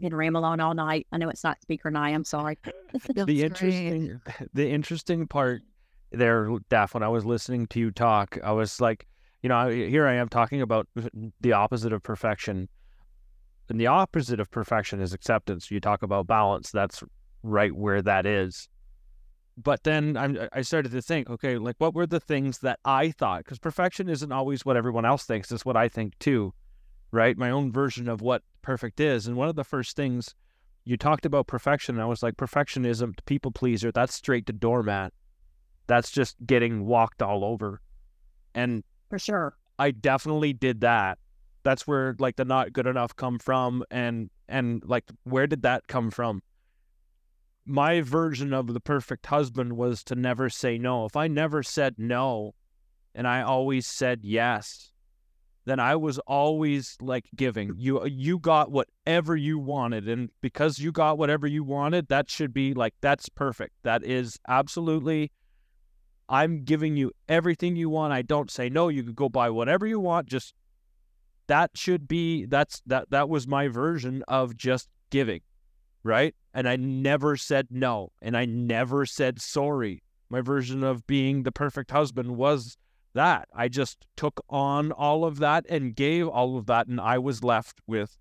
gonna 0.00 0.16
ramble 0.16 0.44
on 0.44 0.60
all 0.60 0.74
night. 0.74 1.06
I 1.12 1.18
know 1.18 1.28
it's 1.28 1.44
not 1.44 1.60
speaker 1.60 1.90
night. 1.90 2.14
I'm 2.14 2.24
sorry. 2.24 2.58
the 3.14 3.42
interesting 3.42 4.20
the 4.54 4.68
interesting 4.68 5.26
part 5.26 5.62
there 6.12 6.48
Daph 6.70 6.94
when 6.94 7.02
i 7.02 7.08
was 7.08 7.24
listening 7.24 7.66
to 7.66 7.80
you 7.80 7.90
talk 7.90 8.38
i 8.44 8.52
was 8.52 8.80
like 8.80 9.06
you 9.42 9.48
know 9.48 9.56
I- 9.56 9.72
here 9.72 10.06
i 10.06 10.14
am 10.14 10.28
talking 10.28 10.62
about 10.62 10.86
the 11.40 11.52
opposite 11.52 11.92
of 11.92 12.02
perfection 12.02 12.68
and 13.68 13.80
the 13.80 13.86
opposite 13.86 14.40
of 14.40 14.50
perfection 14.50 15.00
is 15.00 15.12
acceptance. 15.12 15.70
You 15.70 15.80
talk 15.80 16.02
about 16.02 16.26
balance 16.26 16.70
that's 16.70 17.02
right 17.42 17.74
where 17.74 18.02
that 18.02 18.26
is. 18.26 18.68
But 19.58 19.84
then 19.84 20.16
I'm, 20.18 20.38
i 20.52 20.60
started 20.60 20.92
to 20.92 21.00
think 21.00 21.30
okay 21.30 21.56
like 21.56 21.76
what 21.78 21.94
were 21.94 22.06
the 22.06 22.20
things 22.20 22.58
that 22.58 22.78
i 22.84 23.10
thought 23.10 23.42
because 23.42 23.58
perfection 23.58 24.06
isn't 24.10 24.30
always 24.30 24.66
what 24.66 24.76
everyone 24.76 25.06
else 25.06 25.24
thinks 25.24 25.50
it's 25.50 25.64
what 25.64 25.78
i 25.78 25.88
think 25.88 26.18
too 26.18 26.52
right? 27.10 27.36
My 27.36 27.50
own 27.50 27.72
version 27.72 28.08
of 28.08 28.20
what 28.20 28.42
perfect 28.62 29.00
is. 29.00 29.26
And 29.26 29.36
one 29.36 29.48
of 29.48 29.56
the 29.56 29.64
first 29.64 29.96
things 29.96 30.34
you 30.84 30.96
talked 30.96 31.26
about 31.26 31.48
perfection 31.48 31.96
and 31.96 32.02
i 32.02 32.06
was 32.06 32.22
like 32.22 32.36
perfectionism 32.36 33.14
people 33.24 33.50
pleaser. 33.50 33.90
That's 33.90 34.14
straight 34.14 34.46
to 34.46 34.52
doormat. 34.52 35.12
That's 35.88 36.10
just 36.10 36.36
getting 36.46 36.86
walked 36.86 37.22
all 37.22 37.44
over. 37.44 37.80
And 38.54 38.84
For 39.10 39.18
sure. 39.18 39.56
i 39.78 39.90
definitely 39.90 40.52
did 40.52 40.80
that 40.82 41.18
that's 41.66 41.86
where 41.86 42.14
like 42.18 42.36
the 42.36 42.44
not 42.44 42.72
good 42.72 42.86
enough 42.86 43.14
come 43.16 43.38
from 43.38 43.82
and 43.90 44.30
and 44.48 44.82
like 44.86 45.04
where 45.24 45.46
did 45.46 45.62
that 45.62 45.86
come 45.88 46.10
from 46.10 46.42
my 47.64 48.00
version 48.00 48.52
of 48.52 48.72
the 48.72 48.80
perfect 48.80 49.26
husband 49.26 49.72
was 49.72 50.04
to 50.04 50.14
never 50.14 50.48
say 50.48 50.78
no 50.78 51.04
if 51.04 51.16
i 51.16 51.26
never 51.26 51.62
said 51.62 51.94
no 51.98 52.54
and 53.14 53.26
i 53.26 53.42
always 53.42 53.86
said 53.86 54.20
yes 54.22 54.92
then 55.66 55.80
I 55.80 55.96
was 55.96 56.20
always 56.20 56.96
like 57.00 57.24
giving. 57.34 57.74
You 57.76 58.06
you 58.06 58.38
got 58.38 58.70
whatever 58.70 59.34
you 59.36 59.58
wanted 59.58 60.08
and 60.08 60.30
because 60.40 60.78
you 60.78 60.92
got 60.92 61.18
whatever 61.18 61.46
you 61.46 61.64
wanted, 61.64 62.06
that 62.06 62.30
should 62.30 62.54
be 62.54 62.72
like 62.72 62.94
that's 63.00 63.28
perfect. 63.28 63.74
That 63.82 64.04
is 64.04 64.38
absolutely 64.46 65.32
I'm 66.28 66.64
giving 66.64 66.96
you 66.96 67.12
everything 67.28 67.76
you 67.76 67.90
want. 67.90 68.12
I 68.12 68.22
don't 68.22 68.50
say 68.50 68.68
no. 68.68 68.88
You 68.88 69.02
could 69.02 69.16
go 69.16 69.28
buy 69.28 69.50
whatever 69.50 69.86
you 69.86 70.00
want. 70.00 70.28
Just 70.28 70.54
that 71.48 71.70
should 71.74 72.08
be 72.08 72.44
that's 72.46 72.80
that 72.86 73.10
that 73.10 73.28
was 73.28 73.46
my 73.46 73.68
version 73.68 74.22
of 74.28 74.56
just 74.56 74.88
giving. 75.10 75.40
right? 76.02 76.34
And 76.54 76.68
I 76.68 76.76
never 76.76 77.36
said 77.36 77.68
no, 77.70 78.12
and 78.22 78.36
I 78.36 78.44
never 78.44 79.06
said 79.06 79.40
sorry. 79.40 80.02
My 80.30 80.40
version 80.40 80.82
of 80.82 81.06
being 81.06 81.42
the 81.42 81.52
perfect 81.52 81.90
husband 81.90 82.36
was 82.36 82.76
that. 83.14 83.48
I 83.54 83.68
just 83.68 84.06
took 84.16 84.44
on 84.48 84.92
all 84.92 85.24
of 85.24 85.38
that 85.38 85.66
and 85.68 85.94
gave 85.94 86.28
all 86.28 86.56
of 86.56 86.66
that, 86.66 86.86
and 86.86 87.00
I 87.00 87.18
was 87.18 87.42
left 87.44 87.80
with 87.86 88.16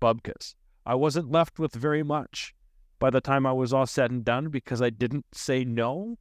bubkas. 0.00 0.54
I 0.84 0.94
wasn't 0.94 1.30
left 1.30 1.58
with 1.58 1.74
very 1.74 2.02
much 2.02 2.54
by 2.98 3.10
the 3.10 3.20
time 3.20 3.44
I 3.44 3.52
was 3.52 3.72
all 3.72 3.86
said 3.86 4.10
and 4.10 4.24
done 4.24 4.48
because 4.48 4.80
I 4.80 4.90
didn't 4.90 5.26
say 5.32 5.64
no 5.64 6.16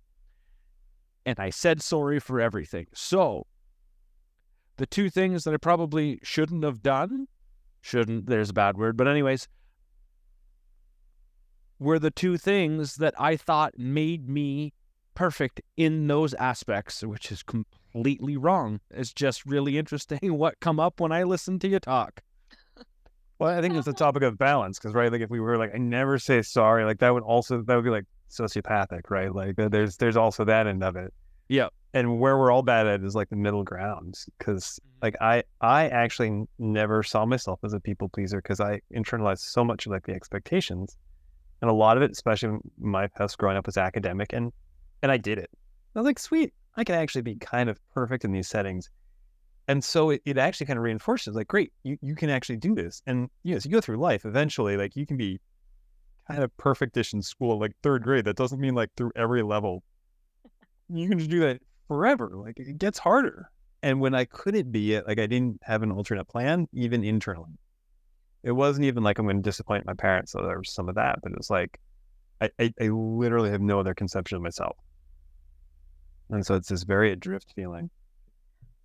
and 1.26 1.40
I 1.40 1.50
said 1.50 1.82
sorry 1.82 2.20
for 2.20 2.40
everything. 2.40 2.88
So, 2.94 3.48
the 4.78 4.86
two 4.86 5.10
things 5.10 5.44
that 5.44 5.54
I 5.54 5.58
probably 5.58 6.20
shouldn't 6.24 6.64
have 6.64 6.82
done, 6.82 7.28
shouldn't, 7.82 8.28
there's 8.28 8.50
a 8.50 8.54
bad 8.54 8.78
word, 8.78 8.98
but, 8.98 9.08
anyways, 9.08 9.48
were 11.80 12.00
the 12.00 12.12
two 12.12 12.38
things 12.38 12.96
that 12.96 13.14
I 13.20 13.36
thought 13.36 13.78
made 13.78 14.30
me 14.30 14.74
perfect 15.14 15.62
in 15.78 16.08
those 16.08 16.34
aspects, 16.36 17.04
which 17.04 17.32
is 17.32 17.42
completely 17.42 18.38
wrong. 18.38 18.82
It's 18.92 19.14
just 19.14 19.46
really 19.46 19.78
interesting 19.78 20.20
what 20.38 20.60
come 20.60 20.80
up 20.80 21.00
when 21.00 21.12
I 21.12 21.24
listen 21.24 21.60
to 21.60 21.68
you 21.68 21.80
talk. 21.80 22.22
Well, 23.40 23.58
I 23.58 23.62
think 23.62 23.76
it's 23.76 23.88
a 23.88 23.94
topic 23.94 24.24
of 24.24 24.38
balance 24.38 24.80
because, 24.80 24.94
right, 24.94 25.12
like 25.12 25.22
if 25.22 25.30
we 25.30 25.42
were 25.42 25.58
like, 25.58 25.74
I 25.74 25.78
never 25.78 26.18
say 26.18 26.42
sorry, 26.42 26.86
like 26.86 27.00
that 27.00 27.14
would 27.14 27.24
also 27.24 27.62
that 27.64 27.76
would 27.76 27.84
be 27.84 27.90
like 27.90 28.06
sociopathic, 28.30 29.10
right? 29.10 29.34
Like 29.34 29.60
uh, 29.60 29.68
there's 29.68 29.98
there's 29.98 30.16
also 30.16 30.46
that 30.46 30.68
end 30.68 30.84
of 30.84 30.96
it. 30.96 31.14
Yeah. 31.50 31.68
And 31.96 32.20
where 32.20 32.38
we're 32.38 32.52
all 32.52 32.62
bad 32.62 32.88
at 32.88 33.04
is 33.04 33.16
like 33.16 33.30
the 33.30 33.38
middle 33.38 33.64
ground 33.64 34.16
because 34.38 34.80
mm. 34.84 35.02
like 35.02 35.16
I 35.22 35.44
I 35.62 35.88
actually 35.88 36.44
never 36.60 37.02
saw 37.04 37.26
myself 37.26 37.62
as 37.64 37.72
a 37.74 37.80
people 37.80 38.10
pleaser 38.10 38.42
because 38.42 38.60
I 38.60 38.82
internalized 38.94 39.40
so 39.40 39.64
much 39.64 39.86
of 39.86 39.94
like 39.94 40.06
the 40.06 40.14
expectations, 40.14 40.98
and 41.62 41.72
a 41.72 41.74
lot 41.74 41.96
of 41.96 42.04
it, 42.04 42.12
especially 42.12 42.58
my 42.78 43.08
past 43.08 43.38
growing 43.38 43.56
up, 43.56 43.66
was 43.66 43.78
academic, 43.78 44.34
and 44.34 44.52
and 45.02 45.12
I 45.12 45.16
did 45.16 45.38
it. 45.38 45.50
I 45.96 46.00
was 46.00 46.06
like, 46.06 46.20
sweet, 46.20 46.54
I 46.76 46.84
can 46.84 46.96
actually 46.96 47.22
be 47.22 47.36
kind 47.36 47.70
of 47.70 47.80
perfect 47.94 48.26
in 48.26 48.34
these 48.34 48.50
settings. 48.50 48.90
And 49.70 49.82
so 49.82 50.10
it, 50.10 50.22
it 50.26 50.38
actually 50.38 50.68
kind 50.68 50.78
of 50.78 50.84
reinforces 50.84 51.34
like 51.34 51.48
great 51.48 51.72
you, 51.84 51.98
you 52.02 52.14
can 52.14 52.30
actually 52.30 52.58
do 52.58 52.76
this. 52.76 53.02
And 53.08 53.30
you 53.44 53.52
know 53.52 53.58
as 53.58 53.66
you 53.66 53.72
go 53.72 53.80
through 53.82 53.98
life 53.98 54.26
eventually 54.26 54.76
like 54.76 54.96
you 54.98 55.06
can 55.06 55.16
be 55.18 55.40
kind 56.30 56.44
of 56.44 56.56
perfectish 56.58 57.14
in 57.14 57.22
school 57.22 57.58
like 57.58 57.72
third 57.82 58.04
grade 58.04 58.26
that 58.26 58.36
doesn't 58.36 58.60
mean 58.60 58.76
like 58.76 58.90
through 58.98 59.12
every 59.16 59.42
level. 59.42 59.82
You 60.90 61.08
can 61.10 61.18
just 61.18 61.32
do 61.32 61.40
that 61.40 61.62
forever 61.88 62.32
like 62.34 62.60
it 62.60 62.78
gets 62.78 63.00
harder. 63.00 63.50
And 63.84 64.00
when 64.00 64.16
i 64.16 64.26
couldn't 64.26 64.72
be 64.72 64.94
it 64.94 65.08
like 65.08 65.20
i 65.20 65.28
didn't 65.28 65.60
have 65.64 65.84
an 65.84 65.92
alternate 65.92 66.26
plan 66.26 66.68
even 66.74 67.04
internally. 67.04 67.58
It 68.44 68.52
wasn't 68.52 68.86
even 68.86 69.04
like 69.04 69.20
i'm 69.20 69.26
going 69.26 69.38
to 69.38 69.42
disappoint 69.42 69.86
my 69.86 69.94
parents 69.94 70.32
so 70.32 70.42
there 70.42 70.58
was 70.58 70.72
some 70.72 70.90
of 70.90 70.96
that 70.96 71.20
but 71.22 71.32
it 71.32 71.38
was 71.38 71.50
like 71.50 71.80
I, 72.42 72.50
I, 72.60 72.74
I 72.82 72.88
literally 72.88 73.50
have 73.50 73.62
no 73.62 73.80
other 73.80 73.94
conception 73.94 74.36
of 74.36 74.42
myself. 74.42 74.76
And 76.30 76.46
so 76.46 76.56
it's 76.56 76.70
this 76.70 76.84
very 76.84 77.12
adrift 77.12 77.54
feeling. 77.56 77.90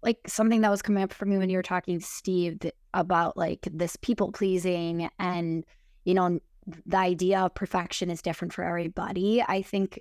Like 0.02 0.18
something 0.26 0.60
that 0.62 0.70
was 0.70 0.82
coming 0.82 1.02
up 1.02 1.12
for 1.12 1.26
me 1.26 1.36
when 1.36 1.50
you 1.50 1.58
were 1.58 1.62
talking 1.62 2.00
steve 2.00 2.58
about 2.94 3.36
like 3.36 3.68
this 3.70 3.96
people 3.96 4.32
pleasing 4.32 5.10
and 5.18 5.64
you 6.04 6.14
know 6.14 6.40
the 6.86 6.96
idea 6.96 7.40
of 7.40 7.54
perfection 7.54 8.10
is 8.10 8.22
different 8.22 8.52
for 8.52 8.64
everybody 8.64 9.44
i 9.46 9.60
think 9.60 10.00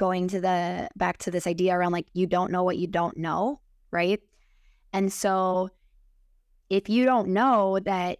going 0.00 0.26
to 0.28 0.40
the 0.40 0.88
back 0.96 1.18
to 1.18 1.30
this 1.30 1.46
idea 1.46 1.76
around 1.76 1.92
like 1.92 2.08
you 2.14 2.26
don't 2.26 2.50
know 2.50 2.62
what 2.62 2.78
you 2.78 2.86
don't 2.86 3.16
know 3.16 3.60
right 3.90 4.20
and 4.92 5.12
so 5.12 5.68
if 6.70 6.88
you 6.88 7.04
don't 7.04 7.28
know 7.28 7.78
that 7.80 8.18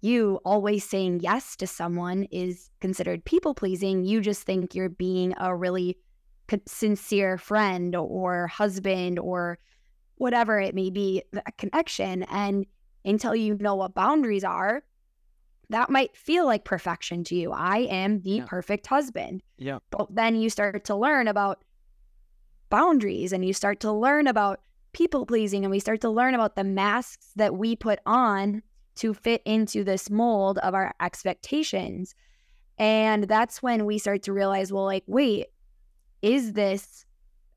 you 0.00 0.40
always 0.44 0.82
saying 0.82 1.20
yes 1.20 1.56
to 1.56 1.66
someone 1.66 2.24
is 2.32 2.70
considered 2.80 3.24
people 3.24 3.54
pleasing 3.54 4.04
you 4.04 4.20
just 4.20 4.42
think 4.42 4.74
you're 4.74 4.88
being 4.88 5.32
a 5.38 5.54
really 5.54 5.96
sincere 6.66 7.38
friend 7.38 7.94
or 7.94 8.46
husband 8.48 9.18
or 9.18 9.58
whatever 10.20 10.60
it 10.60 10.74
may 10.74 10.90
be, 10.90 11.22
a 11.32 11.52
connection. 11.52 12.24
And 12.24 12.66
until 13.06 13.34
you 13.34 13.56
know 13.58 13.74
what 13.74 13.94
boundaries 13.94 14.44
are, 14.44 14.82
that 15.70 15.88
might 15.88 16.16
feel 16.16 16.46
like 16.46 16.64
perfection 16.64 17.24
to 17.24 17.34
you. 17.34 17.52
I 17.52 17.78
am 17.90 18.20
the 18.20 18.30
yeah. 18.30 18.44
perfect 18.46 18.86
husband. 18.88 19.42
Yeah. 19.56 19.78
But 19.90 20.14
then 20.14 20.34
you 20.34 20.50
start 20.50 20.84
to 20.84 20.96
learn 20.96 21.28
about 21.28 21.64
boundaries 22.70 23.32
and 23.32 23.44
you 23.44 23.52
start 23.52 23.80
to 23.80 23.92
learn 23.92 24.26
about 24.26 24.60
people 24.92 25.24
pleasing 25.24 25.64
and 25.64 25.70
we 25.70 25.78
start 25.78 26.00
to 26.00 26.10
learn 26.10 26.34
about 26.34 26.56
the 26.56 26.64
masks 26.64 27.28
that 27.36 27.54
we 27.54 27.76
put 27.76 28.00
on 28.04 28.62
to 28.96 29.14
fit 29.14 29.42
into 29.44 29.84
this 29.84 30.10
mold 30.10 30.58
of 30.58 30.74
our 30.74 30.92
expectations. 31.00 32.14
And 32.76 33.24
that's 33.24 33.62
when 33.62 33.86
we 33.86 33.98
start 33.98 34.24
to 34.24 34.32
realize, 34.32 34.72
well, 34.72 34.84
like, 34.84 35.04
wait, 35.06 35.46
is 36.20 36.54
this 36.54 37.04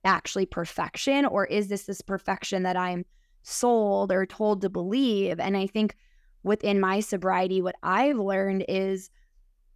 actually 0.05 0.45
perfection 0.45 1.25
or 1.25 1.45
is 1.45 1.67
this 1.67 1.85
this 1.85 2.01
perfection 2.01 2.63
that 2.63 2.77
I'm 2.77 3.05
sold 3.41 4.11
or 4.11 4.25
told 4.27 4.61
to 4.61 4.69
believe? 4.69 5.39
And 5.39 5.57
I 5.57 5.65
think 5.65 5.95
within 6.43 6.79
my 6.79 6.99
sobriety, 6.99 7.61
what 7.61 7.75
I've 7.83 8.17
learned 8.17 8.65
is 8.67 9.09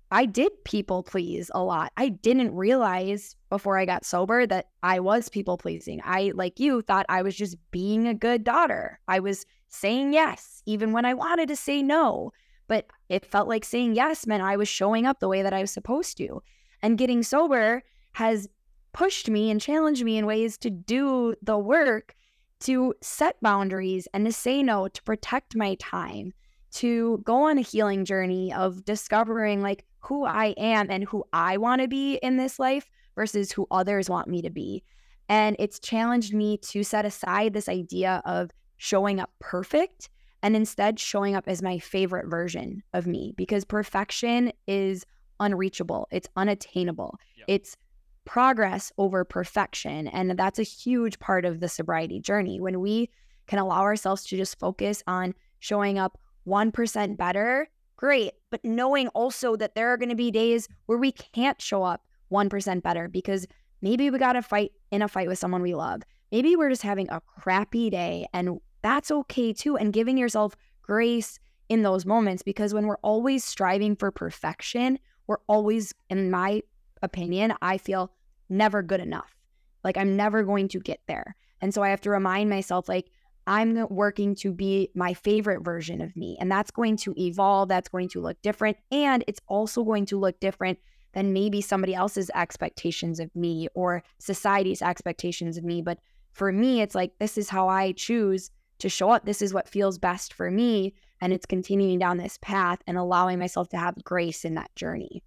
I 0.09 0.25
did 0.25 0.51
people 0.63 1.03
please 1.03 1.51
a 1.53 1.61
lot. 1.61 1.91
I 1.97 2.09
didn't 2.09 2.55
realize 2.55 3.35
before 3.49 3.77
I 3.77 3.85
got 3.85 4.05
sober 4.05 4.47
that 4.47 4.67
I 4.83 4.99
was 4.99 5.27
people 5.27 5.57
pleasing. 5.57 6.01
I, 6.03 6.31
like 6.33 6.59
you, 6.59 6.81
thought 6.81 7.05
I 7.09 7.21
was 7.21 7.35
just 7.35 7.57
being 7.71 8.07
a 8.07 8.13
good 8.13 8.43
daughter. 8.43 8.99
I 9.07 9.19
was 9.19 9.45
saying 9.67 10.13
yes, 10.13 10.61
even 10.65 10.93
when 10.93 11.03
I 11.03 11.13
wanted 11.13 11.49
to 11.49 11.55
say 11.55 11.81
no. 11.81 12.31
But 12.67 12.87
it 13.09 13.25
felt 13.25 13.47
like 13.47 13.65
saying 13.65 13.95
yes 13.95 14.27
meant 14.27 14.43
I 14.43 14.57
was 14.57 14.67
showing 14.67 15.05
up 15.05 15.19
the 15.19 15.29
way 15.29 15.41
that 15.41 15.53
I 15.53 15.61
was 15.61 15.71
supposed 15.71 16.17
to. 16.17 16.41
And 16.81 16.97
getting 16.97 17.23
sober 17.23 17.83
has 18.13 18.47
pushed 18.93 19.29
me 19.29 19.51
and 19.51 19.61
challenged 19.61 20.03
me 20.03 20.17
in 20.17 20.25
ways 20.25 20.57
to 20.59 20.69
do 20.69 21.35
the 21.41 21.57
work 21.57 22.15
to 22.61 22.93
set 23.01 23.39
boundaries 23.41 24.07
and 24.13 24.25
to 24.25 24.31
say 24.31 24.63
no, 24.63 24.87
to 24.87 25.03
protect 25.03 25.55
my 25.55 25.75
time, 25.75 26.33
to 26.73 27.21
go 27.23 27.43
on 27.49 27.57
a 27.57 27.61
healing 27.61 28.05
journey 28.05 28.53
of 28.53 28.83
discovering 28.85 29.61
like 29.61 29.85
who 29.99 30.25
I 30.25 30.53
am 30.57 30.89
and 30.89 31.03
who 31.03 31.23
I 31.33 31.57
want 31.57 31.81
to 31.81 31.87
be 31.87 32.15
in 32.15 32.37
this 32.37 32.59
life 32.59 32.89
versus 33.15 33.51
who 33.51 33.67
others 33.71 34.09
want 34.09 34.27
me 34.27 34.41
to 34.41 34.49
be. 34.49 34.83
And 35.29 35.55
it's 35.59 35.79
challenged 35.79 36.33
me 36.33 36.57
to 36.57 36.83
set 36.83 37.05
aside 37.05 37.53
this 37.53 37.67
idea 37.67 38.21
of 38.25 38.51
showing 38.77 39.19
up 39.19 39.31
perfect 39.39 40.09
and 40.43 40.55
instead 40.55 40.99
showing 40.99 41.35
up 41.35 41.45
as 41.47 41.61
my 41.61 41.79
favorite 41.79 42.27
version 42.27 42.83
of 42.93 43.07
me 43.07 43.33
because 43.35 43.65
perfection 43.65 44.51
is 44.67 45.05
unreachable, 45.39 46.07
it's 46.11 46.29
unattainable. 46.35 47.17
Yep. 47.37 47.45
It's 47.47 47.77
progress 48.25 48.91
over 48.97 49.23
perfection. 49.23 50.07
And 50.09 50.37
that's 50.37 50.59
a 50.59 50.63
huge 50.63 51.17
part 51.19 51.45
of 51.45 51.59
the 51.59 51.69
sobriety 51.69 52.19
journey. 52.19 52.59
When 52.59 52.79
we 52.81 53.09
can 53.47 53.59
allow 53.59 53.81
ourselves 53.81 54.25
to 54.25 54.37
just 54.37 54.59
focus 54.59 55.01
on 55.07 55.33
showing 55.59 55.97
up 55.97 56.19
1% 56.47 57.17
better, 57.17 57.67
great. 57.97 58.31
But 58.49 58.63
knowing 58.63 59.07
also 59.09 59.55
that 59.57 59.75
there 59.75 59.89
are 59.89 59.97
going 59.97 60.09
to 60.09 60.15
be 60.15 60.31
days 60.31 60.67
where 60.85 60.97
we 60.97 61.11
can't 61.11 61.61
show 61.61 61.83
up 61.83 62.03
1% 62.31 62.81
better 62.81 63.07
because 63.07 63.45
maybe 63.81 64.09
we 64.09 64.17
got 64.17 64.33
to 64.33 64.41
fight 64.41 64.71
in 64.91 65.01
a 65.01 65.07
fight 65.07 65.27
with 65.27 65.39
someone 65.39 65.61
we 65.61 65.75
love. 65.75 66.03
Maybe 66.31 66.55
we're 66.55 66.69
just 66.69 66.81
having 66.81 67.09
a 67.09 67.21
crappy 67.21 67.89
day 67.89 68.27
and 68.33 68.59
that's 68.81 69.11
okay 69.11 69.53
too. 69.53 69.77
And 69.77 69.93
giving 69.93 70.17
yourself 70.17 70.55
grace 70.81 71.39
in 71.69 71.81
those 71.81 72.05
moments 72.05 72.43
because 72.43 72.73
when 72.73 72.87
we're 72.87 72.97
always 72.97 73.43
striving 73.43 73.95
for 73.95 74.11
perfection, 74.11 74.99
we're 75.27 75.39
always, 75.47 75.93
in 76.09 76.31
my 76.31 76.63
opinion, 77.01 77.53
I 77.61 77.77
feel 77.77 78.11
never 78.49 78.81
good 78.81 79.01
enough. 79.01 79.35
Like 79.83 79.97
I'm 79.97 80.15
never 80.15 80.43
going 80.43 80.69
to 80.69 80.79
get 80.79 81.01
there. 81.07 81.35
And 81.61 81.73
so 81.73 81.83
I 81.83 81.89
have 81.89 82.01
to 82.01 82.09
remind 82.09 82.49
myself, 82.49 82.87
like, 82.87 83.09
I'm 83.47 83.87
working 83.89 84.35
to 84.35 84.51
be 84.51 84.91
my 84.93 85.13
favorite 85.13 85.63
version 85.63 86.01
of 86.01 86.15
me. 86.15 86.37
And 86.39 86.51
that's 86.51 86.69
going 86.69 86.97
to 86.97 87.13
evolve. 87.17 87.69
That's 87.69 87.89
going 87.89 88.09
to 88.09 88.21
look 88.21 88.41
different. 88.41 88.77
And 88.91 89.23
it's 89.27 89.39
also 89.47 89.83
going 89.83 90.05
to 90.07 90.19
look 90.19 90.39
different 90.39 90.77
than 91.13 91.33
maybe 91.33 91.61
somebody 91.61 91.95
else's 91.95 92.29
expectations 92.35 93.19
of 93.19 93.33
me 93.35 93.69
or 93.73 94.03
society's 94.19 94.81
expectations 94.81 95.57
of 95.57 95.63
me. 95.63 95.81
But 95.81 95.99
for 96.33 96.51
me, 96.51 96.81
it's 96.81 96.93
like, 96.93 97.17
this 97.19 97.37
is 97.37 97.49
how 97.49 97.69
I 97.69 97.93
choose 97.93 98.51
to 98.79 98.89
show 98.89 99.09
up. 99.09 99.25
This 99.25 99.41
is 99.41 99.53
what 99.53 99.69
feels 99.69 99.97
best 99.97 100.33
for 100.33 100.51
me. 100.51 100.93
And 101.21 101.33
it's 101.33 101.45
continuing 101.45 101.97
down 101.97 102.17
this 102.17 102.37
path 102.41 102.79
and 102.85 102.97
allowing 102.97 103.39
myself 103.39 103.69
to 103.69 103.77
have 103.77 104.03
grace 104.03 104.45
in 104.45 104.55
that 104.55 104.75
journey 104.75 105.23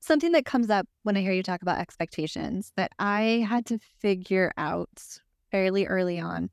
something 0.00 0.32
that 0.32 0.46
comes 0.46 0.70
up 0.70 0.86
when 1.02 1.16
I 1.16 1.20
hear 1.20 1.32
you 1.32 1.42
talk 1.42 1.60
about 1.60 1.78
expectations 1.78 2.72
that 2.76 2.92
I 2.98 3.44
had 3.48 3.66
to 3.66 3.78
figure 3.98 4.52
out 4.56 4.88
fairly 5.50 5.86
early 5.86 6.18
on. 6.20 6.50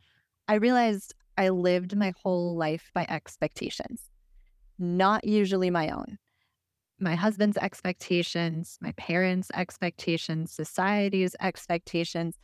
I 0.47 0.55
realized 0.55 1.13
I 1.37 1.49
lived 1.49 1.95
my 1.95 2.13
whole 2.21 2.55
life 2.55 2.91
by 2.93 3.05
expectations, 3.09 4.09
not 4.77 5.25
usually 5.25 5.69
my 5.69 5.89
own. 5.89 6.17
My 6.99 7.15
husband's 7.15 7.57
expectations, 7.57 8.77
my 8.79 8.93
parents' 8.93 9.49
expectations, 9.53 10.51
society's 10.53 11.35
expectations. 11.41 12.37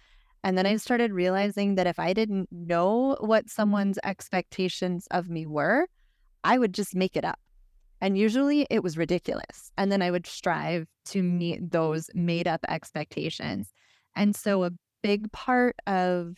And 0.43 0.57
then 0.57 0.65
I 0.65 0.75
started 0.77 1.13
realizing 1.13 1.75
that 1.75 1.87
if 1.87 1.99
I 1.99 2.13
didn't 2.13 2.49
know 2.51 3.15
what 3.19 3.49
someone's 3.49 3.99
expectations 4.03 5.07
of 5.11 5.29
me 5.29 5.45
were, 5.45 5.87
I 6.43 6.57
would 6.57 6.73
just 6.73 6.95
make 6.95 7.15
it 7.15 7.23
up. 7.23 7.39
And 8.01 8.17
usually 8.17 8.65
it 8.71 8.81
was 8.81 8.97
ridiculous. 8.97 9.71
And 9.77 9.91
then 9.91 10.01
I 10.01 10.09
would 10.09 10.25
strive 10.25 10.87
to 11.05 11.21
meet 11.21 11.71
those 11.71 12.09
made 12.15 12.47
up 12.47 12.65
expectations. 12.67 13.71
And 14.15 14.35
so 14.35 14.63
a 14.63 14.71
big 15.03 15.31
part 15.31 15.75
of 15.85 16.35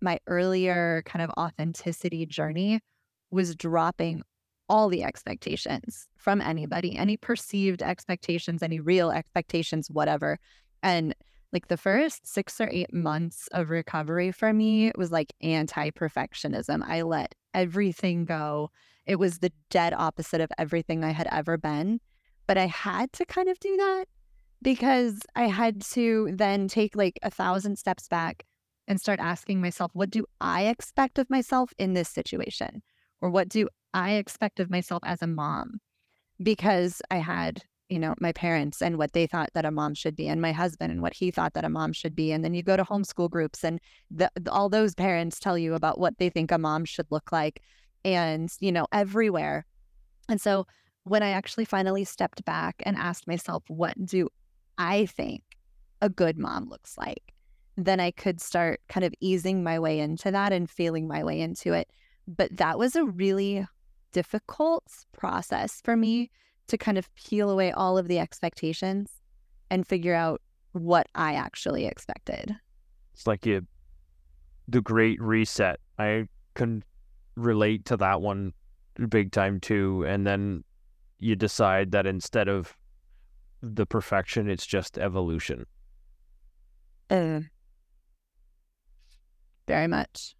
my 0.00 0.18
earlier 0.26 1.02
kind 1.06 1.22
of 1.22 1.30
authenticity 1.38 2.26
journey 2.26 2.80
was 3.30 3.54
dropping 3.54 4.22
all 4.68 4.88
the 4.88 5.02
expectations 5.02 6.06
from 6.16 6.40
anybody, 6.40 6.96
any 6.96 7.16
perceived 7.16 7.82
expectations, 7.82 8.62
any 8.62 8.78
real 8.78 9.10
expectations, 9.10 9.90
whatever. 9.90 10.38
And 10.82 11.14
like 11.52 11.66
the 11.68 11.76
first 11.76 12.26
six 12.26 12.60
or 12.60 12.68
eight 12.70 12.94
months 12.94 13.48
of 13.52 13.70
recovery 13.70 14.30
for 14.30 14.52
me 14.52 14.92
was 14.96 15.10
like 15.10 15.32
anti 15.40 15.90
perfectionism. 15.90 16.82
I 16.86 17.02
let 17.02 17.34
everything 17.52 18.24
go. 18.24 18.70
It 19.06 19.16
was 19.16 19.38
the 19.38 19.52
dead 19.70 19.92
opposite 19.92 20.40
of 20.40 20.52
everything 20.56 21.02
I 21.02 21.10
had 21.10 21.26
ever 21.32 21.58
been. 21.58 22.00
But 22.46 22.58
I 22.58 22.66
had 22.66 23.12
to 23.14 23.24
kind 23.24 23.48
of 23.48 23.58
do 23.58 23.76
that 23.76 24.04
because 24.62 25.20
I 25.34 25.48
had 25.48 25.82
to 25.82 26.30
then 26.32 26.68
take 26.68 26.94
like 26.94 27.18
a 27.22 27.30
thousand 27.30 27.76
steps 27.76 28.06
back 28.08 28.44
and 28.90 29.00
start 29.00 29.20
asking 29.20 29.62
myself, 29.62 29.90
what 29.94 30.10
do 30.10 30.26
I 30.40 30.66
expect 30.66 31.18
of 31.18 31.30
myself 31.30 31.72
in 31.78 31.94
this 31.94 32.10
situation? 32.10 32.82
Or 33.22 33.30
what 33.30 33.48
do 33.48 33.68
I 33.94 34.12
expect 34.12 34.60
of 34.60 34.68
myself 34.68 35.02
as 35.06 35.22
a 35.22 35.26
mom? 35.26 35.80
Because 36.42 37.00
I 37.10 37.16
had 37.16 37.62
you 37.90 37.98
know, 37.98 38.14
my 38.20 38.32
parents 38.32 38.80
and 38.80 38.96
what 38.96 39.12
they 39.12 39.26
thought 39.26 39.50
that 39.52 39.64
a 39.64 39.70
mom 39.70 39.94
should 39.94 40.14
be, 40.14 40.28
and 40.28 40.40
my 40.40 40.52
husband 40.52 40.92
and 40.92 41.02
what 41.02 41.12
he 41.12 41.32
thought 41.32 41.54
that 41.54 41.64
a 41.64 41.68
mom 41.68 41.92
should 41.92 42.14
be. 42.14 42.30
And 42.30 42.44
then 42.44 42.54
you 42.54 42.62
go 42.62 42.76
to 42.76 42.84
homeschool 42.84 43.28
groups, 43.28 43.64
and 43.64 43.80
the, 44.10 44.30
all 44.48 44.68
those 44.68 44.94
parents 44.94 45.40
tell 45.40 45.58
you 45.58 45.74
about 45.74 45.98
what 45.98 46.16
they 46.18 46.30
think 46.30 46.52
a 46.52 46.58
mom 46.58 46.84
should 46.84 47.06
look 47.10 47.32
like, 47.32 47.60
and, 48.04 48.48
you 48.60 48.70
know, 48.70 48.86
everywhere. 48.92 49.66
And 50.28 50.40
so 50.40 50.68
when 51.02 51.24
I 51.24 51.30
actually 51.30 51.64
finally 51.64 52.04
stepped 52.04 52.44
back 52.44 52.76
and 52.86 52.96
asked 52.96 53.26
myself, 53.26 53.64
what 53.66 53.94
do 54.06 54.28
I 54.78 55.06
think 55.06 55.42
a 56.00 56.08
good 56.08 56.38
mom 56.38 56.68
looks 56.68 56.96
like? 56.96 57.34
Then 57.84 57.98
I 57.98 58.10
could 58.10 58.40
start 58.40 58.80
kind 58.88 59.04
of 59.04 59.14
easing 59.20 59.62
my 59.62 59.78
way 59.78 60.00
into 60.00 60.30
that 60.30 60.52
and 60.52 60.68
feeling 60.68 61.08
my 61.08 61.24
way 61.24 61.40
into 61.40 61.72
it. 61.72 61.88
But 62.28 62.56
that 62.58 62.78
was 62.78 62.94
a 62.94 63.04
really 63.04 63.66
difficult 64.12 64.84
process 65.12 65.80
for 65.82 65.96
me 65.96 66.30
to 66.66 66.76
kind 66.76 66.98
of 66.98 67.12
peel 67.14 67.48
away 67.48 67.72
all 67.72 67.96
of 67.96 68.06
the 68.06 68.18
expectations 68.18 69.10
and 69.70 69.86
figure 69.86 70.14
out 70.14 70.42
what 70.72 71.08
I 71.14 71.34
actually 71.34 71.86
expected. 71.86 72.54
It's 73.14 73.26
like 73.26 73.46
you, 73.46 73.66
the 74.68 74.82
great 74.82 75.20
reset. 75.20 75.80
I 75.98 76.28
can 76.54 76.84
relate 77.34 77.86
to 77.86 77.96
that 77.96 78.20
one 78.20 78.52
big 79.08 79.32
time 79.32 79.58
too. 79.58 80.04
And 80.06 80.26
then 80.26 80.64
you 81.18 81.34
decide 81.34 81.92
that 81.92 82.06
instead 82.06 82.48
of 82.48 82.76
the 83.62 83.86
perfection, 83.86 84.50
it's 84.50 84.66
just 84.66 84.98
evolution. 84.98 85.66
Uh, 87.08 87.40
very 89.70 89.86
much. 89.86 90.34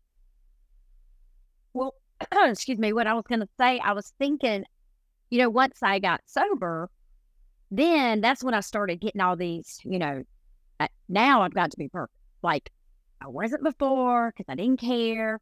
Well, 1.73 1.95
excuse 2.45 2.79
me, 2.79 2.93
what 2.93 3.07
I 3.07 3.15
was 3.15 3.25
going 3.29 3.41
to 3.41 3.49
say, 3.59 3.79
I 3.79 3.93
was 3.93 4.13
thinking 4.19 4.65
you 5.31 5.39
know, 5.39 5.49
once 5.49 5.79
I 5.83 6.01
got 6.01 6.21
sober, 6.27 6.91
then 7.71 8.21
that's 8.21 8.43
when 8.43 8.53
I 8.53 8.61
started 8.61 9.01
getting 9.01 9.21
all 9.21 9.37
these, 9.37 9.79
you 9.85 9.99
know, 9.99 10.25
now 11.09 11.43
I've 11.43 11.55
got 11.55 11.71
to 11.71 11.79
be 11.79 11.89
perfect. 11.89 12.17
Like 12.43 12.71
I 13.21 13.29
wasn't 13.29 13.63
before 13.63 14.33
because 14.37 14.51
I 14.51 14.57
didn't 14.57 14.81
care. 14.81 15.41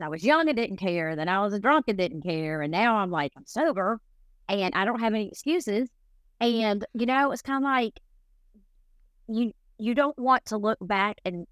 I 0.00 0.08
was 0.08 0.22
young 0.22 0.48
and 0.48 0.56
didn't 0.56 0.76
care. 0.76 1.16
Then 1.16 1.28
I 1.28 1.40
was 1.40 1.52
a 1.52 1.58
drunk 1.58 1.86
and 1.88 1.98
didn't 1.98 2.22
care. 2.22 2.62
And 2.62 2.70
now 2.70 2.98
I'm 2.98 3.10
like, 3.10 3.32
I'm 3.36 3.46
sober 3.46 4.00
and 4.48 4.72
I 4.74 4.84
don't 4.84 5.00
have 5.00 5.12
any 5.12 5.26
excuses. 5.26 5.88
And, 6.40 6.84
you 6.94 7.06
know, 7.06 7.32
it's 7.32 7.42
kind 7.42 7.64
of 7.64 7.68
like 7.68 7.98
you, 9.26 9.52
you 9.78 9.96
don't 9.96 10.16
want 10.16 10.44
to 10.46 10.56
look 10.56 10.78
back 10.80 11.16
and 11.24 11.48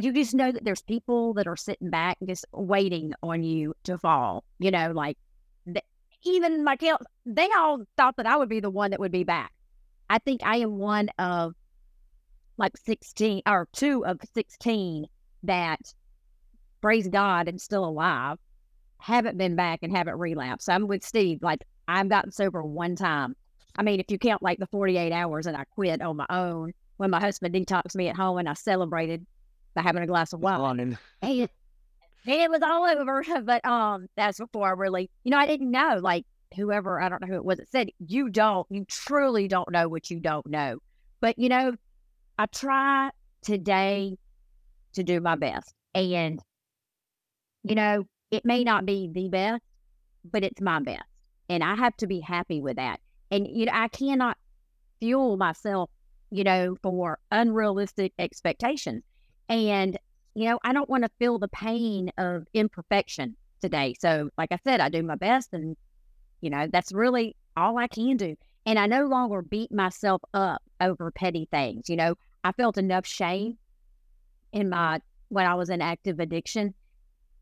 you 0.00 0.12
just 0.12 0.34
know 0.34 0.52
that 0.52 0.64
there's 0.64 0.82
people 0.82 1.34
that 1.34 1.48
are 1.48 1.56
sitting 1.56 1.90
back 1.90 2.16
just 2.24 2.46
waiting 2.52 3.12
on 3.22 3.42
you 3.42 3.74
to 3.84 3.98
fall, 3.98 4.44
you 4.58 4.70
know, 4.70 4.92
like 4.92 5.18
even 6.24 6.64
my 6.64 6.76
kids, 6.76 6.98
they 7.26 7.48
all 7.56 7.84
thought 7.96 8.16
that 8.16 8.26
I 8.26 8.36
would 8.36 8.48
be 8.48 8.60
the 8.60 8.70
one 8.70 8.92
that 8.92 9.00
would 9.00 9.12
be 9.12 9.24
back. 9.24 9.52
I 10.08 10.18
think 10.18 10.40
I 10.44 10.58
am 10.58 10.78
one 10.78 11.08
of 11.18 11.54
like 12.56 12.76
16 12.76 13.42
or 13.46 13.68
two 13.72 14.04
of 14.04 14.20
16 14.34 15.06
that, 15.44 15.80
praise 16.80 17.08
God, 17.08 17.48
and 17.48 17.60
still 17.60 17.84
alive, 17.84 18.38
haven't 18.98 19.36
been 19.36 19.56
back 19.56 19.80
and 19.82 19.96
haven't 19.96 20.18
relapsed. 20.18 20.68
I'm 20.68 20.86
with 20.86 21.04
Steve. 21.04 21.38
Like, 21.42 21.64
I've 21.86 22.08
gotten 22.08 22.32
sober 22.32 22.62
one 22.62 22.96
time. 22.96 23.36
I 23.76 23.82
mean, 23.82 24.00
if 24.00 24.10
you 24.10 24.18
count 24.18 24.42
like 24.42 24.58
the 24.58 24.66
48 24.66 25.12
hours 25.12 25.46
and 25.46 25.56
I 25.56 25.64
quit 25.64 26.02
on 26.02 26.16
my 26.16 26.26
own 26.30 26.72
when 26.96 27.10
my 27.10 27.20
husband 27.20 27.54
detoxed 27.54 27.94
me 27.94 28.08
at 28.08 28.16
home 28.16 28.38
and 28.38 28.48
I 28.48 28.54
celebrated 28.54 29.24
by 29.78 29.82
having 29.82 30.02
a 30.02 30.06
glass 30.08 30.32
of 30.32 30.40
wine. 30.40 30.80
And 30.80 31.48
it 32.26 32.50
was 32.50 32.62
all 32.62 32.84
over. 32.84 33.24
But 33.44 33.64
um, 33.64 34.08
that's 34.16 34.38
before 34.38 34.66
I 34.66 34.72
really, 34.72 35.08
you 35.22 35.30
know, 35.30 35.38
I 35.38 35.46
didn't 35.46 35.70
know. 35.70 36.00
Like 36.02 36.26
whoever, 36.56 37.00
I 37.00 37.08
don't 37.08 37.20
know 37.20 37.28
who 37.28 37.36
it 37.36 37.44
was, 37.44 37.60
it 37.60 37.68
said, 37.70 37.90
"You 38.00 38.28
don't, 38.28 38.66
you 38.70 38.84
truly 38.86 39.46
don't 39.46 39.70
know 39.70 39.88
what 39.88 40.10
you 40.10 40.18
don't 40.18 40.46
know." 40.46 40.78
But 41.20 41.38
you 41.38 41.48
know, 41.48 41.74
I 42.38 42.46
try 42.46 43.10
today 43.42 44.16
to 44.94 45.04
do 45.04 45.20
my 45.20 45.36
best, 45.36 45.72
and 45.94 46.40
you 47.62 47.76
know, 47.76 48.04
it 48.32 48.44
may 48.44 48.64
not 48.64 48.84
be 48.84 49.08
the 49.12 49.28
best, 49.28 49.62
but 50.24 50.42
it's 50.42 50.60
my 50.60 50.80
best, 50.80 51.04
and 51.48 51.62
I 51.62 51.76
have 51.76 51.96
to 51.98 52.08
be 52.08 52.18
happy 52.18 52.60
with 52.60 52.76
that. 52.76 52.98
And 53.30 53.46
you 53.46 53.66
know, 53.66 53.72
I 53.72 53.86
cannot 53.86 54.36
fuel 54.98 55.36
myself, 55.36 55.88
you 56.30 56.42
know, 56.42 56.76
for 56.82 57.20
unrealistic 57.30 58.12
expectations. 58.18 59.04
And 59.48 59.98
you 60.38 60.44
know, 60.44 60.60
I 60.62 60.72
don't 60.72 60.88
want 60.88 61.02
to 61.02 61.10
feel 61.18 61.40
the 61.40 61.48
pain 61.48 62.12
of 62.16 62.46
imperfection 62.54 63.34
today. 63.60 63.94
So, 63.98 64.30
like 64.38 64.52
I 64.52 64.58
said, 64.62 64.80
I 64.80 64.88
do 64.88 65.02
my 65.02 65.16
best, 65.16 65.48
and, 65.52 65.76
you 66.40 66.48
know, 66.48 66.68
that's 66.72 66.92
really 66.92 67.34
all 67.56 67.76
I 67.76 67.88
can 67.88 68.16
do. 68.16 68.36
And 68.64 68.78
I 68.78 68.86
no 68.86 69.06
longer 69.06 69.42
beat 69.42 69.72
myself 69.72 70.22
up 70.34 70.62
over 70.80 71.10
petty 71.10 71.48
things. 71.50 71.88
You 71.88 71.96
know, 71.96 72.14
I 72.44 72.52
felt 72.52 72.78
enough 72.78 73.04
shame 73.04 73.58
in 74.52 74.68
my, 74.68 75.00
when 75.28 75.44
I 75.44 75.56
was 75.56 75.70
in 75.70 75.82
active 75.82 76.20
addiction 76.20 76.72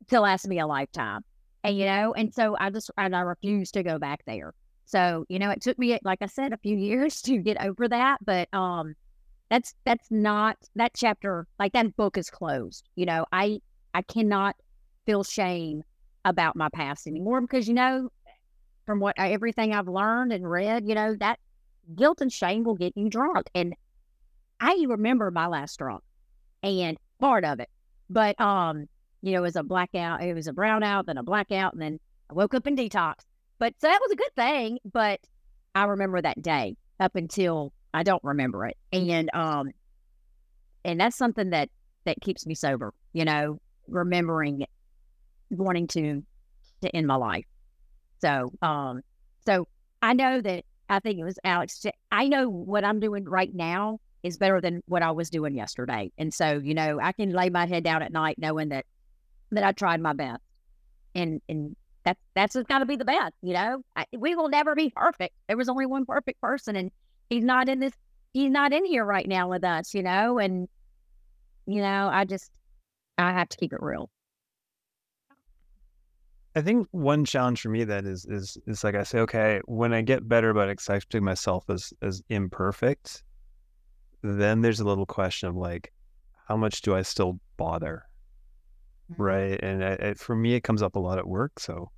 to 0.08 0.20
last 0.20 0.48
me 0.48 0.58
a 0.58 0.66
lifetime. 0.66 1.22
And, 1.64 1.76
you 1.76 1.84
know, 1.84 2.14
and 2.14 2.32
so 2.32 2.56
I 2.58 2.70
just, 2.70 2.90
and 2.96 3.14
I 3.14 3.20
refuse 3.20 3.72
to 3.72 3.82
go 3.82 3.98
back 3.98 4.20
there. 4.26 4.54
So, 4.86 5.26
you 5.28 5.38
know, 5.38 5.50
it 5.50 5.60
took 5.60 5.78
me, 5.78 5.98
like 6.02 6.22
I 6.22 6.26
said, 6.26 6.54
a 6.54 6.58
few 6.58 6.76
years 6.78 7.20
to 7.22 7.36
get 7.36 7.60
over 7.60 7.88
that. 7.88 8.24
But, 8.24 8.48
um, 8.54 8.94
that's 9.50 9.74
that's 9.84 10.10
not 10.10 10.56
that 10.74 10.92
chapter 10.96 11.46
like 11.58 11.72
that 11.72 11.96
book 11.96 12.16
is 12.18 12.30
closed 12.30 12.88
you 12.96 13.06
know? 13.06 13.24
I 13.32 13.60
i 13.94 14.02
cannot 14.02 14.56
feel 15.04 15.24
shame 15.24 15.82
about 16.24 16.56
my 16.56 16.68
past 16.74 17.06
anymore 17.06 17.40
because 17.40 17.68
you 17.68 17.74
know 17.74 18.10
from 18.84 19.00
what 19.00 19.14
everything 19.18 19.72
i've 19.72 19.88
learned 19.88 20.32
and 20.32 20.48
read 20.50 20.86
you 20.86 20.94
know 20.94 21.14
that 21.20 21.38
guilt 21.94 22.20
and 22.20 22.32
shame 22.32 22.64
will 22.64 22.74
get 22.74 22.92
you 22.96 23.08
drunk. 23.08 23.48
And 23.54 23.74
i 24.60 24.84
remember 24.88 25.30
my 25.30 25.46
last 25.46 25.78
drunk 25.78 26.02
and 26.62 26.98
part 27.20 27.44
of 27.44 27.60
it. 27.60 27.68
But 28.10 28.40
um 28.40 28.88
you 29.22 29.32
know 29.32 29.38
it 29.38 29.42
was 29.42 29.56
a 29.56 29.62
blackout 29.62 30.22
it 30.22 30.34
was 30.34 30.46
a 30.46 30.52
brownout 30.52 31.06
then 31.06 31.18
a 31.18 31.22
blackout 31.22 31.72
and 31.72 31.82
then 31.82 31.98
i 32.30 32.34
woke 32.34 32.54
up 32.54 32.66
in 32.66 32.76
detox 32.76 33.14
but 33.58 33.74
so 33.80 33.88
that 33.88 34.00
was 34.00 34.12
a 34.12 34.16
good 34.16 34.34
thing 34.36 34.78
but 34.92 35.20
i 35.74 35.84
remember 35.84 36.20
that 36.20 36.40
day 36.42 36.76
up 37.00 37.16
until 37.16 37.72
I 37.96 38.02
don't 38.02 38.22
remember 38.22 38.66
it. 38.66 38.76
And 38.92 39.30
um 39.32 39.70
and 40.84 41.00
that's 41.00 41.16
something 41.16 41.50
that 41.50 41.70
that 42.04 42.20
keeps 42.20 42.46
me 42.46 42.54
sober, 42.54 42.92
you 43.14 43.24
know, 43.24 43.58
remembering 43.88 44.66
wanting 45.50 45.86
to 45.88 46.22
to 46.82 46.94
end 46.94 47.06
my 47.06 47.16
life. 47.16 47.46
So 48.20 48.52
um 48.60 49.00
so 49.46 49.66
I 50.02 50.12
know 50.12 50.42
that 50.42 50.64
I 50.90 51.00
think 51.00 51.18
it 51.18 51.24
was 51.24 51.38
Alex 51.42 51.86
I 52.12 52.28
know 52.28 52.50
what 52.50 52.84
I'm 52.84 53.00
doing 53.00 53.24
right 53.24 53.52
now 53.54 53.98
is 54.22 54.36
better 54.36 54.60
than 54.60 54.82
what 54.86 55.02
I 55.02 55.12
was 55.12 55.30
doing 55.30 55.54
yesterday. 55.54 56.12
And 56.18 56.34
so, 56.34 56.60
you 56.62 56.74
know, 56.74 57.00
I 57.00 57.12
can 57.12 57.32
lay 57.32 57.48
my 57.48 57.66
head 57.66 57.82
down 57.82 58.02
at 58.02 58.12
night 58.12 58.36
knowing 58.38 58.68
that 58.68 58.84
that 59.52 59.64
I 59.64 59.72
tried 59.72 60.02
my 60.02 60.12
best. 60.12 60.42
And 61.14 61.40
and 61.48 61.74
that's 62.04 62.20
that's 62.34 62.52
just 62.52 62.68
got 62.68 62.80
to 62.80 62.86
be 62.86 62.96
the 62.96 63.06
best, 63.06 63.32
you 63.40 63.54
know. 63.54 63.80
I, 63.96 64.04
we 64.14 64.34
will 64.34 64.50
never 64.50 64.74
be 64.74 64.90
perfect. 64.94 65.34
There 65.48 65.56
was 65.56 65.70
only 65.70 65.86
one 65.86 66.04
perfect 66.04 66.42
person, 66.42 66.76
and 66.76 66.90
he's 67.28 67.44
not 67.44 67.68
in 67.68 67.80
this 67.80 67.92
he's 68.32 68.50
not 68.50 68.72
in 68.72 68.84
here 68.84 69.04
right 69.04 69.26
now 69.26 69.48
with 69.48 69.64
us, 69.64 69.94
you 69.94 70.02
know, 70.02 70.38
and 70.38 70.68
you 71.66 71.80
know, 71.80 72.08
I 72.12 72.24
just 72.24 72.50
I 73.18 73.32
have 73.32 73.48
to 73.48 73.56
keep 73.56 73.72
it 73.72 73.80
real. 73.82 74.10
I 76.54 76.62
think 76.62 76.88
one 76.90 77.24
challenge 77.24 77.60
for 77.60 77.68
me 77.68 77.84
that 77.84 78.04
is 78.04 78.24
is 78.26 78.56
is 78.66 78.84
like 78.84 78.94
I 78.94 79.02
say, 79.02 79.18
okay, 79.20 79.60
when 79.66 79.92
I 79.92 80.02
get 80.02 80.28
better 80.28 80.50
about 80.50 80.68
accepting 80.68 81.24
myself 81.24 81.68
as 81.68 81.92
as 82.02 82.22
imperfect, 82.28 83.22
then 84.22 84.62
there's 84.62 84.80
a 84.80 84.84
little 84.84 85.06
question 85.06 85.48
of 85.48 85.56
like, 85.56 85.92
how 86.48 86.56
much 86.56 86.80
do 86.82 86.94
I 86.94 87.02
still 87.02 87.38
bother, 87.56 88.04
mm-hmm. 89.12 89.22
right? 89.22 89.60
And 89.62 89.84
I, 89.84 89.92
I, 90.00 90.14
for 90.14 90.34
me, 90.34 90.54
it 90.54 90.62
comes 90.62 90.82
up 90.82 90.96
a 90.96 90.98
lot 90.98 91.18
at 91.18 91.26
work. 91.26 91.58
So, 91.58 91.90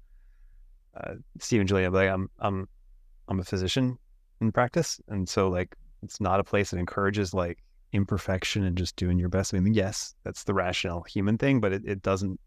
uh, 0.97 1.15
Steve 1.39 1.61
and 1.61 1.69
Julia, 1.69 1.91
like 1.91 2.09
I'm 2.09 2.29
I'm 2.41 2.69
I'm 3.29 3.41
a 3.41 3.45
physician 3.45 3.99
in 4.41 4.53
practice, 4.53 5.01
and 5.09 5.29
so 5.29 5.49
like 5.49 5.75
it's 6.03 6.21
not 6.21 6.41
a 6.41 6.45
place 6.45 6.71
that 6.71 6.79
encourages 6.79 7.35
like 7.35 7.59
imperfection 7.93 8.65
and 8.65 8.77
just 8.77 8.97
doing 8.97 9.19
your 9.19 9.29
best. 9.29 9.55
I 9.55 9.61
mean, 9.61 9.75
yes, 9.75 10.15
that's 10.25 10.45
the 10.45 10.55
rational 10.55 11.03
human 11.03 11.39
thing, 11.39 11.61
but 11.61 11.73
it, 11.73 11.83
it 11.85 12.03
doesn't. 12.03 12.39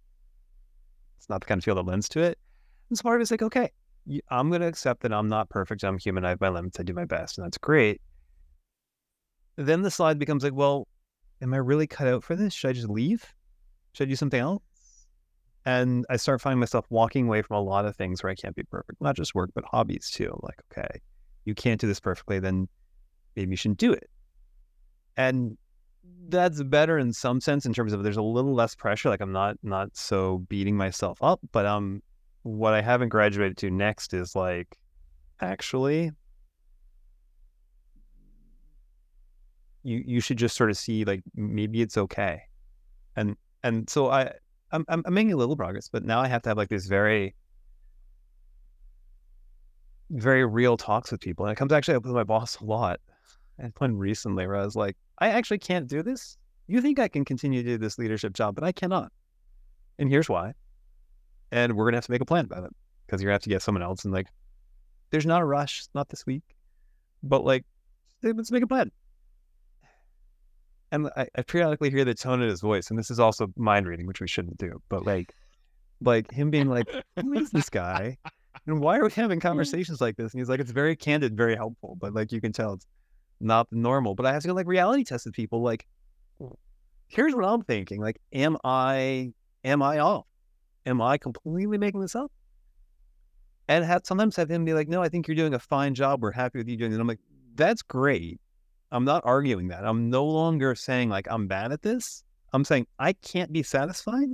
It's 1.18 1.30
not 1.30 1.42
the 1.42 1.48
kind 1.48 1.60
of 1.60 1.66
feel 1.66 1.76
that 1.76 1.86
lends 1.86 2.10
to 2.10 2.22
it. 2.22 2.38
And 2.90 2.98
so 2.98 3.04
part 3.04 3.18
of 3.18 3.22
it's 3.22 3.32
like, 3.32 3.42
okay, 3.42 3.70
I'm 4.30 4.50
going 4.50 4.62
to 4.62 4.68
accept 4.68 5.02
that 5.02 5.14
I'm 5.14 5.28
not 5.28 5.50
perfect. 5.50 5.84
I'm 5.84 5.98
human. 5.98 6.26
I 6.26 6.30
have 6.30 6.42
my 6.42 6.50
limits. 6.50 6.80
I 6.80 6.84
do 6.84 6.94
my 6.94 7.06
best, 7.06 7.38
and 7.38 7.46
that's 7.46 7.58
great. 7.58 8.02
Then 9.58 9.82
the 9.82 9.92
slide 9.92 10.18
becomes 10.18 10.44
like, 10.44 10.54
well, 10.54 10.88
am 11.42 11.54
I 11.54 11.58
really 11.58 11.88
cut 11.88 12.08
out 12.08 12.24
for 12.24 12.36
this? 12.36 12.54
Should 12.54 12.70
I 12.70 12.74
just 12.74 12.90
leave? 12.90 13.34
Should 13.94 14.08
I 14.08 14.10
do 14.10 14.16
something 14.16 14.40
else? 14.40 14.64
And 15.66 16.06
I 16.10 16.18
start 16.18 16.42
finding 16.42 16.60
myself 16.60 16.86
walking 16.90 17.28
away 17.28 17.44
from 17.44 17.58
a 17.58 17.62
lot 17.62 17.86
of 17.86 17.96
things 17.96 18.24
where 18.24 18.32
I 18.32 18.36
can't 18.36 18.56
be 18.56 18.64
perfect, 18.64 19.00
not 19.00 19.16
just 19.16 19.36
work, 19.36 19.52
but 19.54 19.64
hobbies 19.66 20.10
too. 20.10 20.32
I'm 20.34 20.40
like, 20.42 20.60
okay, 20.72 21.00
you 21.46 21.56
can't 21.56 21.80
do 21.80 21.88
this 21.88 22.00
perfectly, 22.00 22.40
then 22.40 22.68
maybe 23.36 23.52
you 23.52 23.58
shouldn't 23.58 23.80
do 23.80 23.94
it. 23.94 24.10
And 25.18 25.58
that's 26.30 26.62
better 26.64 26.98
in 26.98 27.14
some 27.14 27.42
sense 27.42 27.66
in 27.66 27.74
terms 27.74 27.94
of 27.94 28.04
there's 28.04 28.18
a 28.18 28.22
little 28.22 28.54
less 28.54 28.76
pressure. 28.76 29.10
Like 29.10 29.22
I'm 29.22 29.32
not 29.32 29.58
not 29.64 29.96
so 29.96 30.40
beating 30.50 30.76
myself 30.78 31.18
up, 31.22 31.40
but 31.52 31.66
um 31.66 32.02
what 32.44 32.74
I 32.74 32.82
haven't 32.82 33.10
graduated 33.10 33.58
to 33.58 33.70
next 33.70 34.14
is 34.14 34.36
like 34.36 34.78
actually 35.40 36.12
you 39.84 40.04
you 40.06 40.20
should 40.22 40.38
just 40.38 40.56
sort 40.56 40.70
of 40.70 40.78
see 40.78 41.06
like 41.06 41.22
maybe 41.36 41.82
it's 41.82 41.98
okay. 41.98 42.42
And 43.16 43.36
and 43.64 43.90
so 43.90 44.10
I 44.10 44.32
I'm 44.72 44.86
I'm 44.88 45.04
making 45.10 45.34
a 45.34 45.38
little 45.38 45.58
progress, 45.58 45.90
but 45.90 46.04
now 46.04 46.20
I 46.22 46.28
have 46.28 46.42
to 46.44 46.50
have 46.50 46.58
like 46.58 46.70
this 46.70 46.86
very 46.86 47.36
very 50.12 50.46
real 50.46 50.78
talks 50.78 51.12
with 51.12 51.22
people. 51.22 51.46
And 51.46 51.54
it 51.54 51.56
comes 51.56 51.72
actually 51.72 51.96
up 51.96 52.04
with 52.04 52.14
my 52.14 52.24
boss 52.24 52.58
a 52.62 52.66
lot. 52.66 53.00
And 53.58 53.74
one 53.78 53.96
recently 53.98 54.48
where 54.48 54.58
I 54.58 54.66
was 54.66 54.76
like, 54.76 54.98
I 55.20 55.30
actually 55.30 55.60
can't 55.60 55.88
do 55.88 56.02
this. 56.02 56.38
You 56.68 56.82
think 56.82 57.00
I 57.00 57.08
can 57.08 57.26
continue 57.26 57.64
to 57.64 57.70
do 57.70 57.78
this 57.78 57.98
leadership 57.98 58.34
job, 58.34 58.56
but 58.56 58.64
I 58.64 58.72
cannot. 58.72 59.12
And 60.00 60.10
here's 60.10 60.30
why. 60.30 60.54
And 61.52 61.76
we're 61.76 61.86
gonna 61.86 61.98
have 61.98 62.06
to 62.06 62.12
make 62.12 62.22
a 62.22 62.26
plan 62.26 62.46
about 62.46 62.64
it 62.64 62.72
because 63.06 63.22
you're 63.22 63.30
gonna 63.30 63.36
have 63.36 63.44
to 63.44 63.50
get 63.50 63.62
someone 63.62 63.84
else. 63.84 64.06
And 64.06 64.14
like, 64.14 64.28
there's 65.10 65.26
not 65.26 65.42
a 65.42 65.46
rush, 65.46 65.84
not 65.94 66.10
this 66.10 66.26
week, 66.26 66.44
but 67.22 67.44
like, 67.44 67.66
let's 68.24 68.52
make 68.52 68.64
a 68.64 68.68
plan. 68.68 68.92
And 70.92 71.10
I, 71.16 71.28
I 71.38 71.42
periodically 71.44 71.90
hear 71.90 72.06
the 72.06 72.14
tone 72.14 72.42
in 72.42 72.50
his 72.50 72.62
voice, 72.62 72.90
and 72.90 72.98
this 72.98 73.12
is 73.12 73.20
also 73.20 73.48
mind 73.56 73.88
reading, 73.88 74.08
which 74.08 74.22
we 74.22 74.28
shouldn't 74.28 74.58
do. 74.58 74.82
But 74.90 75.06
like, 75.06 75.34
like 76.02 76.32
him 76.32 76.50
being 76.50 76.68
like, 76.68 76.90
"Who 77.22 77.34
is 77.34 77.50
this 77.52 77.70
guy?" 77.70 78.18
And 78.68 78.80
why 78.80 78.98
are 78.98 79.04
we 79.04 79.12
having 79.12 79.40
mm. 79.40 79.44
conversations 79.44 80.02
like 80.02 80.18
this? 80.18 80.34
And 80.34 80.40
he's 80.40 80.50
like, 80.50 80.60
it's 80.60 80.72
very 80.72 80.96
candid, 80.96 81.36
very 81.36 81.56
helpful, 81.56 81.98
but 82.00 82.14
like 82.14 82.32
you 82.32 82.42
can 82.42 82.52
tell 82.52 82.74
it's 82.74 82.88
not 83.40 83.68
normal. 83.72 84.16
But 84.16 84.26
I 84.26 84.34
have 84.34 84.42
to 84.44 84.48
go 84.48 84.54
like 84.54 84.68
reality 84.68 85.04
test 85.04 85.26
with 85.26 85.34
people. 85.34 85.62
Like, 85.62 85.86
here's 87.08 87.34
what 87.34 87.46
I'm 87.46 87.64
thinking. 87.64 88.02
Like, 88.02 88.20
am 88.34 88.58
I 88.64 89.34
am 89.64 89.82
I 89.82 90.00
off? 90.00 90.26
Am 90.86 91.02
I 91.02 91.18
completely 91.18 91.78
making 91.78 92.02
this 92.02 92.16
up? 92.16 92.32
And 93.68 93.86
have 93.86 94.02
sometimes 94.04 94.36
have 94.36 94.50
him 94.50 94.66
be 94.66 94.74
like, 94.74 94.90
no, 94.90 95.02
I 95.02 95.10
think 95.10 95.28
you're 95.28 95.36
doing 95.36 95.54
a 95.54 95.60
fine 95.60 95.94
job. 95.94 96.22
We're 96.22 96.32
happy 96.32 96.58
with 96.58 96.68
you 96.68 96.78
doing 96.78 96.92
it. 96.92 96.96
And 96.96 97.02
I'm 97.02 97.08
like, 97.08 97.20
that's 97.56 97.82
great. 97.82 98.40
I'm 98.92 99.06
not 99.06 99.22
arguing 99.26 99.70
that. 99.70 99.86
I'm 99.86 100.10
no 100.10 100.26
longer 100.26 100.76
saying 100.76 101.10
like 101.10 101.28
I'm 101.30 101.48
bad 101.48 101.72
at 101.72 101.82
this. 101.82 102.24
I'm 102.54 102.66
saying 102.66 102.88
I 103.00 103.14
can't 103.14 103.52
be 103.54 103.64
satisfied, 103.64 104.28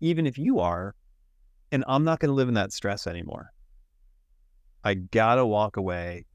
even 0.00 0.26
if 0.26 0.36
you 0.36 0.60
are, 0.60 0.94
and 1.70 1.84
I'm 1.86 2.04
not 2.04 2.20
going 2.20 2.28
to 2.28 2.34
live 2.34 2.48
in 2.48 2.54
that 2.54 2.72
stress 2.72 3.06
anymore. 3.06 3.50
I 4.84 4.94
gotta 4.94 5.46
walk 5.46 5.76
away 5.76 6.26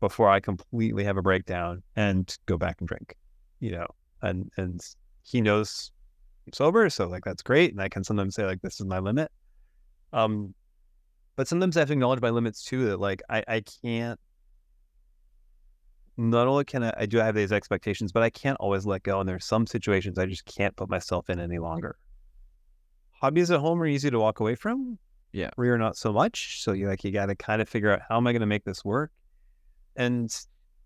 before 0.00 0.28
I 0.28 0.40
completely 0.40 1.04
have 1.04 1.16
a 1.16 1.22
breakdown 1.22 1.82
and 1.96 2.36
go 2.46 2.56
back 2.56 2.76
and 2.80 2.88
drink, 2.88 3.16
you 3.60 3.72
know. 3.72 3.86
And 4.22 4.50
and 4.56 4.80
he 5.24 5.40
knows 5.40 5.90
I'm 6.46 6.52
sober, 6.52 6.88
so 6.90 7.08
like 7.08 7.24
that's 7.24 7.42
great. 7.42 7.72
And 7.72 7.80
I 7.80 7.88
can 7.88 8.04
sometimes 8.04 8.34
say 8.34 8.44
like 8.44 8.62
this 8.62 8.80
is 8.80 8.86
my 8.86 8.98
limit. 8.98 9.30
Um, 10.12 10.54
but 11.34 11.48
sometimes 11.48 11.76
I 11.76 11.80
have 11.80 11.88
to 11.88 11.94
acknowledge 11.94 12.20
my 12.20 12.30
limits 12.30 12.64
too. 12.64 12.86
That 12.86 13.00
like 13.00 13.22
I 13.28 13.42
I 13.48 13.62
can't. 13.82 14.18
Not 16.18 16.46
only 16.46 16.64
can 16.64 16.82
I, 16.82 16.94
I 16.96 17.06
do 17.06 17.18
have 17.18 17.34
these 17.34 17.52
expectations, 17.52 18.10
but 18.10 18.22
I 18.22 18.30
can't 18.30 18.56
always 18.58 18.86
let 18.86 19.02
go. 19.02 19.20
And 19.20 19.28
there's 19.28 19.44
some 19.44 19.66
situations 19.66 20.18
I 20.18 20.24
just 20.24 20.46
can't 20.46 20.74
put 20.74 20.88
myself 20.88 21.28
in 21.28 21.38
any 21.38 21.58
longer. 21.58 21.96
Hobbies 23.20 23.50
at 23.50 23.60
home 23.60 23.82
are 23.82 23.86
easy 23.86 24.10
to 24.10 24.18
walk 24.18 24.40
away 24.40 24.54
from. 24.54 24.98
Yeah. 25.36 25.50
Career 25.50 25.76
not 25.76 25.98
so 25.98 26.14
much. 26.14 26.62
So 26.62 26.72
you 26.72 26.88
like 26.88 27.04
you 27.04 27.10
got 27.10 27.26
to 27.26 27.34
kind 27.34 27.60
of 27.60 27.68
figure 27.68 27.92
out 27.92 28.00
how 28.08 28.16
am 28.16 28.26
I 28.26 28.32
going 28.32 28.40
to 28.40 28.46
make 28.46 28.64
this 28.64 28.82
work. 28.82 29.12
And 29.94 30.34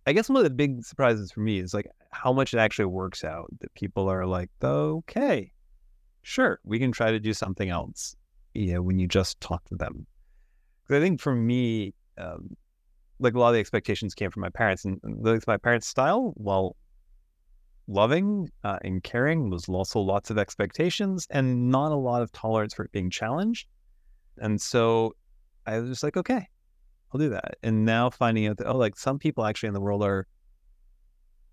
I 0.09 0.13
guess 0.13 0.29
one 0.29 0.39
of 0.39 0.43
the 0.43 0.51
big 0.51 0.85
surprises 0.85 1.31
for 1.31 1.39
me 1.39 1.61
is 1.61 1.73
like 1.73 1.87
how 2.11 2.33
much 2.33 2.53
it 2.53 2.59
actually 2.59 2.87
works 2.87 3.23
out. 3.23 3.49
That 3.61 3.73
people 3.75 4.09
are 4.09 4.27
like, 4.27 4.51
okay, 4.61 5.53
sure, 6.23 6.59
we 6.65 6.81
can 6.81 6.91
try 6.91 7.13
to 7.13 7.21
do 7.21 7.33
something 7.33 7.69
else. 7.69 8.17
Know, 8.57 8.83
when 8.83 8.99
you 8.99 9.07
just 9.07 9.41
talk 9.41 9.65
to 9.67 9.77
them. 9.77 10.05
Because 10.83 11.01
I 11.01 11.05
think 11.05 11.21
for 11.21 11.37
me, 11.37 11.95
um, 12.19 12.57
like 13.21 13.35
a 13.35 13.39
lot 13.39 13.51
of 13.51 13.55
the 13.55 13.61
expectations 13.61 14.17
came 14.17 14.33
from 14.33 14.41
my 14.41 14.51
parents, 14.51 14.85
and, 14.85 14.99
and 15.05 15.45
my 15.47 15.59
parents' 15.59 15.87
style, 15.87 16.33
while 16.35 16.75
loving 17.87 18.51
uh, 18.65 18.81
and 18.83 19.01
caring, 19.05 19.49
was 19.49 19.69
also 19.69 20.01
lots 20.01 20.29
of 20.29 20.39
expectations 20.39 21.29
and 21.31 21.71
not 21.71 21.93
a 21.93 21.97
lot 21.97 22.21
of 22.21 22.33
tolerance 22.33 22.75
for 22.75 22.85
it 22.85 22.91
being 22.91 23.11
challenged. 23.11 23.69
And 24.41 24.61
so 24.61 25.15
I 25.67 25.79
was 25.79 25.89
just 25.89 26.03
like, 26.03 26.17
okay, 26.17 26.47
I'll 27.13 27.21
do 27.21 27.29
that. 27.31 27.57
And 27.63 27.85
now 27.85 28.11
finding 28.11 28.47
out 28.47 28.57
that 28.59 28.67
oh, 28.67 28.77
like 28.77 28.97
some 28.97 29.19
people 29.19 29.45
actually 29.45 29.69
in 29.69 29.75
the 29.75 29.81
world 29.81 30.03
are 30.03 30.27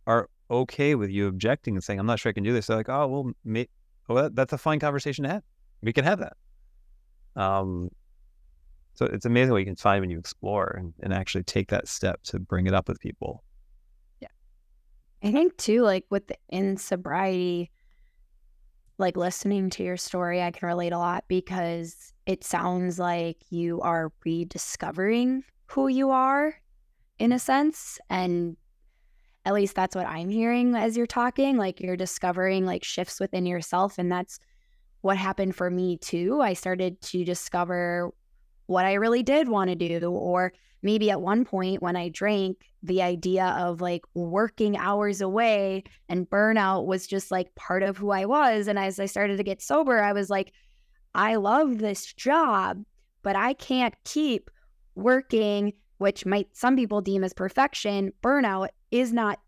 are 0.05 0.29
okay 0.49 0.95
with 0.95 1.09
you 1.09 1.27
objecting 1.27 1.75
and 1.75 1.83
saying, 1.83 1.99
I'm 1.99 2.05
not 2.05 2.19
sure 2.19 2.29
I 2.29 2.33
can 2.33 2.43
do 2.43 2.53
this. 2.53 2.67
They're 2.67 2.77
like, 2.77 2.89
oh 2.89 3.07
well, 3.07 3.31
may- 3.43 3.67
that, 4.07 4.35
that's 4.35 4.53
a 4.53 4.57
fine 4.57 4.79
conversation 4.79 5.23
to 5.23 5.29
have. 5.29 5.43
We 5.81 5.91
can 5.93 6.05
have 6.05 6.19
that. 6.19 6.37
Um, 7.35 7.89
so 8.93 9.05
it's 9.05 9.25
amazing 9.25 9.51
what 9.51 9.59
you 9.59 9.65
can 9.65 9.75
find 9.75 10.01
when 10.01 10.09
you 10.09 10.17
explore 10.17 10.75
and, 10.79 10.93
and 11.01 11.13
actually 11.13 11.43
take 11.43 11.69
that 11.69 11.87
step 11.87 12.23
to 12.23 12.39
bring 12.39 12.65
it 12.65 12.73
up 12.73 12.87
with 12.87 12.99
people. 12.99 13.43
Yeah. 14.21 14.29
I 15.21 15.31
think 15.31 15.55
too, 15.57 15.83
like 15.83 16.05
with 16.09 16.31
in 16.49 16.77
sobriety, 16.77 17.69
like 18.97 19.17
listening 19.17 19.69
to 19.71 19.83
your 19.83 19.97
story, 19.97 20.41
I 20.41 20.51
can 20.51 20.67
relate 20.67 20.93
a 20.93 20.97
lot 20.97 21.25
because 21.27 22.13
it 22.25 22.43
sounds 22.43 22.99
like 22.99 23.37
you 23.49 23.79
are 23.81 24.11
rediscovering 24.25 25.43
who 25.67 25.87
you 25.87 26.09
are 26.09 26.55
in 27.19 27.31
a 27.31 27.39
sense. 27.39 27.99
And 28.09 28.57
at 29.45 29.53
least 29.53 29.75
that's 29.75 29.95
what 29.95 30.07
I'm 30.07 30.29
hearing 30.29 30.75
as 30.75 30.97
you're 30.97 31.05
talking. 31.05 31.57
Like 31.57 31.79
you're 31.79 31.95
discovering 31.95 32.65
like 32.65 32.83
shifts 32.83 33.19
within 33.19 33.45
yourself. 33.45 33.97
And 33.97 34.11
that's 34.11 34.39
what 35.01 35.17
happened 35.17 35.55
for 35.55 35.69
me 35.69 35.97
too. 35.97 36.41
I 36.41 36.53
started 36.53 36.99
to 37.01 37.23
discover 37.23 38.11
what 38.67 38.85
I 38.85 38.93
really 38.93 39.23
did 39.23 39.49
want 39.49 39.69
to 39.69 39.75
do, 39.75 40.11
or 40.11 40.53
maybe 40.83 41.09
at 41.09 41.21
one 41.21 41.43
point 41.43 41.81
when 41.81 41.95
I 41.95 42.09
drank, 42.09 42.57
the 42.83 43.01
idea 43.01 43.47
of 43.57 43.81
like 43.81 44.03
working 44.13 44.77
hours 44.77 45.19
away 45.19 45.83
and 46.07 46.29
burnout 46.29 46.85
was 46.85 47.07
just 47.07 47.31
like 47.31 47.53
part 47.55 47.81
of 47.83 47.97
who 47.97 48.11
I 48.11 48.25
was. 48.25 48.67
And 48.67 48.77
as 48.77 48.99
I 48.99 49.07
started 49.07 49.37
to 49.37 49.43
get 49.43 49.61
sober, 49.61 49.99
I 50.01 50.13
was 50.13 50.29
like, 50.29 50.53
I 51.15 51.35
love 51.35 51.79
this 51.79 52.13
job, 52.13 52.83
but 53.23 53.35
I 53.35 53.53
can't 53.53 53.95
keep 54.05 54.51
working, 54.95 55.73
which 55.97 56.25
might 56.25 56.55
some 56.55 56.75
people 56.75 57.01
deem 57.01 57.23
as 57.23 57.33
perfection. 57.33 58.13
Burnout 58.21 58.69
is 58.91 59.11
not 59.11 59.39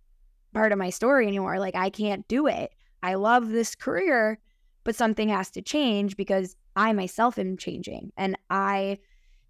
part 0.53 0.71
of 0.71 0.79
my 0.79 0.89
story 0.89 1.27
anymore. 1.27 1.59
Like, 1.59 1.75
I 1.75 1.89
can't 1.89 2.27
do 2.27 2.47
it. 2.47 2.71
I 3.03 3.13
love 3.13 3.49
this 3.49 3.75
career, 3.75 4.39
but 4.83 4.95
something 4.95 5.29
has 5.29 5.51
to 5.51 5.61
change 5.61 6.17
because 6.17 6.55
I 6.75 6.91
myself 6.93 7.37
am 7.37 7.55
changing. 7.55 8.11
And 8.17 8.37
I 8.49 8.97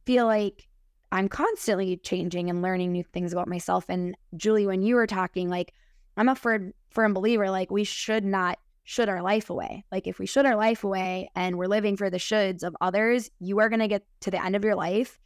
feel 0.09 0.25
like 0.25 0.67
I'm 1.11 1.29
constantly 1.29 1.95
changing 1.97 2.49
and 2.49 2.63
learning 2.63 2.91
new 2.91 3.03
things 3.03 3.31
about 3.31 3.47
myself. 3.47 3.85
And 3.89 4.17
Julie, 4.35 4.65
when 4.65 4.81
you 4.81 4.95
were 4.95 5.05
talking, 5.05 5.49
like 5.49 5.71
I'm 6.17 6.29
a 6.29 6.33
firm, 6.33 6.73
firm 6.89 7.13
believer, 7.13 7.51
like 7.51 7.69
we 7.69 7.83
should 7.83 8.25
not 8.25 8.57
should 8.85 9.07
our 9.07 9.21
life 9.21 9.51
away. 9.51 9.85
Like 9.91 10.07
if 10.07 10.17
we 10.17 10.25
should 10.25 10.47
our 10.47 10.55
life 10.55 10.83
away 10.83 11.29
and 11.35 11.59
we're 11.59 11.67
living 11.67 11.95
for 11.95 12.09
the 12.09 12.17
shoulds 12.17 12.63
of 12.63 12.75
others, 12.81 13.29
you 13.39 13.59
are 13.59 13.69
going 13.69 13.81
to 13.81 13.87
get 13.87 14.03
to 14.21 14.31
the 14.31 14.43
end 14.43 14.55
of 14.55 14.63
your 14.63 14.73
life 14.73 15.19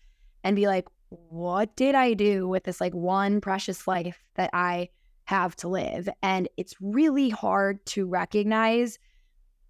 and 0.44 0.54
be 0.54 0.68
like, 0.68 0.86
what 1.08 1.74
did 1.78 1.96
I 1.96 2.14
do 2.14 2.46
with 2.50 2.66
this 2.66 2.82
like 2.82 2.94
one 2.94 3.40
precious 3.40 3.88
life 3.88 4.22
that 4.36 4.50
I 4.52 4.90
have 5.24 5.56
to 5.58 5.70
live? 5.70 6.10
And 6.22 6.50
it's 6.58 6.76
really 6.82 7.30
hard 7.30 7.86
to 7.86 8.06
recognize 8.06 9.00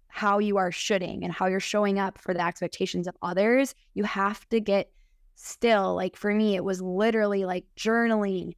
how 0.08 0.40
you 0.40 0.56
are 0.56 0.72
shoulding 0.72 1.22
and 1.22 1.32
how 1.32 1.46
you're 1.46 1.60
showing 1.60 2.00
up 2.00 2.18
for 2.18 2.34
the 2.34 2.44
expectations 2.44 3.06
of 3.06 3.16
others. 3.22 3.76
You 3.94 4.02
have 4.02 4.48
to 4.48 4.58
get 4.58 4.90
still 5.34 5.94
like 5.94 6.16
for 6.16 6.32
me 6.32 6.54
it 6.54 6.64
was 6.64 6.80
literally 6.80 7.44
like 7.44 7.64
journaling 7.76 8.54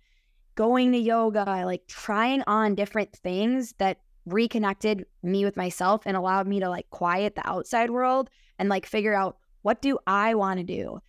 going 0.54 0.92
to 0.92 0.98
yoga 0.98 1.62
like 1.64 1.86
trying 1.86 2.42
on 2.46 2.74
different 2.74 3.12
things 3.12 3.74
that 3.78 3.98
reconnected 4.26 5.06
me 5.22 5.44
with 5.44 5.56
myself 5.56 6.02
and 6.06 6.16
allowed 6.16 6.46
me 6.46 6.60
to 6.60 6.68
like 6.68 6.88
quiet 6.90 7.34
the 7.34 7.48
outside 7.48 7.90
world 7.90 8.28
and 8.58 8.68
like 8.68 8.86
figure 8.86 9.14
out 9.14 9.36
what 9.62 9.80
do 9.80 9.98
i 10.06 10.34
want 10.34 10.58
to 10.58 10.64
do 10.64 11.00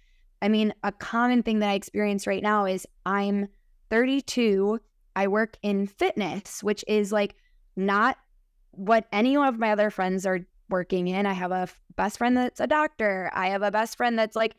I 0.41 0.49
mean, 0.49 0.74
a 0.84 0.91
common 0.91 1.43
thing 1.43 1.59
that 1.59 1.70
I 1.70 1.74
experience 1.74 2.28
right 2.28 2.43
now 2.43 2.65
is 2.65 2.86
I'm 3.05 3.47
32. 3.89 4.80
I 5.15 5.28
work 5.28 5.57
in 5.61 5.88
fitness, 5.88 6.63
which 6.63 6.84
is 6.88 7.11
like 7.11 7.36
not 7.76 8.18
what 8.72 9.07
any 9.11 9.36
of 9.36 9.57
my 9.57 9.72
other 9.72 9.89
friends 9.89 10.26
are 10.26 10.41
working 10.70 11.07
in. 11.07 11.26
I 11.26 11.34
have 11.34 11.51
a 11.51 11.68
best 11.95 12.18
friend 12.20 12.38
that's 12.38 12.59
a 12.59 12.68
doctor. 12.68 13.32
I 13.34 13.47
have 13.47 13.63
a 13.63 13.72
best 13.72 13.97
friend 13.97 14.18
that's 14.20 14.36
like 14.36 14.55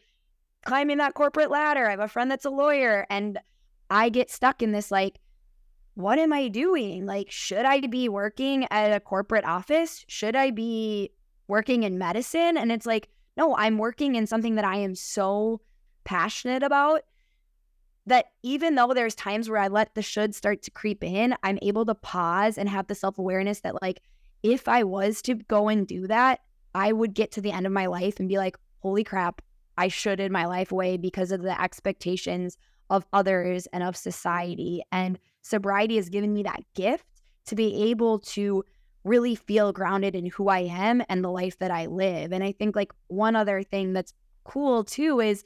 climbing 0.65 0.99
that 0.99 1.15
corporate 1.15 1.51
ladder. 1.51 1.87
I 1.87 1.91
have 1.91 2.01
a 2.01 2.09
friend 2.09 2.31
that's 2.31 2.45
a 2.45 2.51
lawyer. 2.51 3.07
And 3.11 3.39
I 3.91 4.09
get 4.09 4.31
stuck 4.31 4.63
in 4.63 4.73
this 4.73 4.91
like, 4.91 5.19
what 5.95 6.19
am 6.19 6.33
I 6.33 6.49
doing? 6.49 7.07
Like, 7.07 7.31
should 7.31 7.65
I 7.65 7.81
be 7.81 8.09
working 8.09 8.67
at 8.71 8.95
a 8.95 9.01
corporate 9.01 9.45
office? 9.45 10.05
Should 10.07 10.37
I 10.37 10.51
be 10.51 11.11
working 11.49 11.83
in 11.83 11.99
medicine? 11.99 12.57
And 12.57 12.71
it's 12.71 12.87
like, 12.87 13.09
no, 13.37 13.57
I'm 13.57 13.79
working 13.79 14.15
in 14.15 14.27
something 14.27 14.55
that 14.57 14.65
I 14.65 14.77
am 14.77 14.95
so 14.95 15.61
passionate 16.05 16.63
about 16.63 17.03
that 18.07 18.27
even 18.43 18.75
though 18.75 18.95
there's 18.95 19.15
times 19.15 19.49
where 19.49 19.59
I 19.61 19.69
let 19.69 19.95
the 19.95 20.03
should 20.03 20.35
start 20.35 20.63
to 20.63 20.71
creep 20.71 21.05
in, 21.05 21.35
I'm 21.43 21.59
able 21.63 21.85
to 21.87 21.95
pause 21.95 22.59
and 22.59 22.69
have 22.69 22.87
the 22.87 22.95
self 22.95 23.19
awareness 23.19 23.61
that, 23.61 23.83
like, 23.83 24.01
if 24.43 24.69
I 24.69 24.85
was 24.85 25.21
to 25.23 25.35
go 25.35 25.69
and 25.69 25.87
do 25.87 26.07
that, 26.07 26.41
I 26.75 26.93
would 26.93 27.15
get 27.15 27.33
to 27.33 27.41
the 27.41 27.51
end 27.51 27.67
of 27.67 27.73
my 27.73 27.87
life 27.87 28.19
and 28.19 28.29
be 28.29 28.39
like, 28.39 28.57
holy 28.81 29.05
crap, 29.05 29.43
I 29.79 29.89
shoulded 29.89 30.33
my 30.33 30.45
life 30.45 30.73
away 30.73 30.97
because 30.97 31.33
of 31.33 31.43
the 31.43 31.59
expectations 31.59 32.59
of 32.91 33.07
others 33.13 33.67
and 33.73 33.83
of 33.83 33.97
society. 33.97 34.83
And 34.91 35.19
sobriety 35.43 35.97
has 35.97 36.09
given 36.09 36.33
me 36.35 36.43
that 36.43 36.65
gift 36.75 37.07
to 37.47 37.55
be 37.55 37.91
able 37.91 38.19
to 38.19 38.65
really 39.05 39.37
feel 39.37 39.73
grounded 39.73 40.15
in 40.15 40.27
who 40.27 40.49
I 40.49 40.61
am 40.61 41.03
and 41.09 41.23
the 41.23 41.31
life 41.31 41.59
that 41.61 41.71
I 41.71 41.87
live. 41.87 42.33
And 42.33 42.43
I 42.43 42.53
think, 42.53 42.75
like, 42.75 42.93
one 43.07 43.37
other 43.37 43.63
thing 43.63 43.93
that's 43.93 44.13
cool 44.45 44.83
too 44.83 45.21
is 45.21 45.45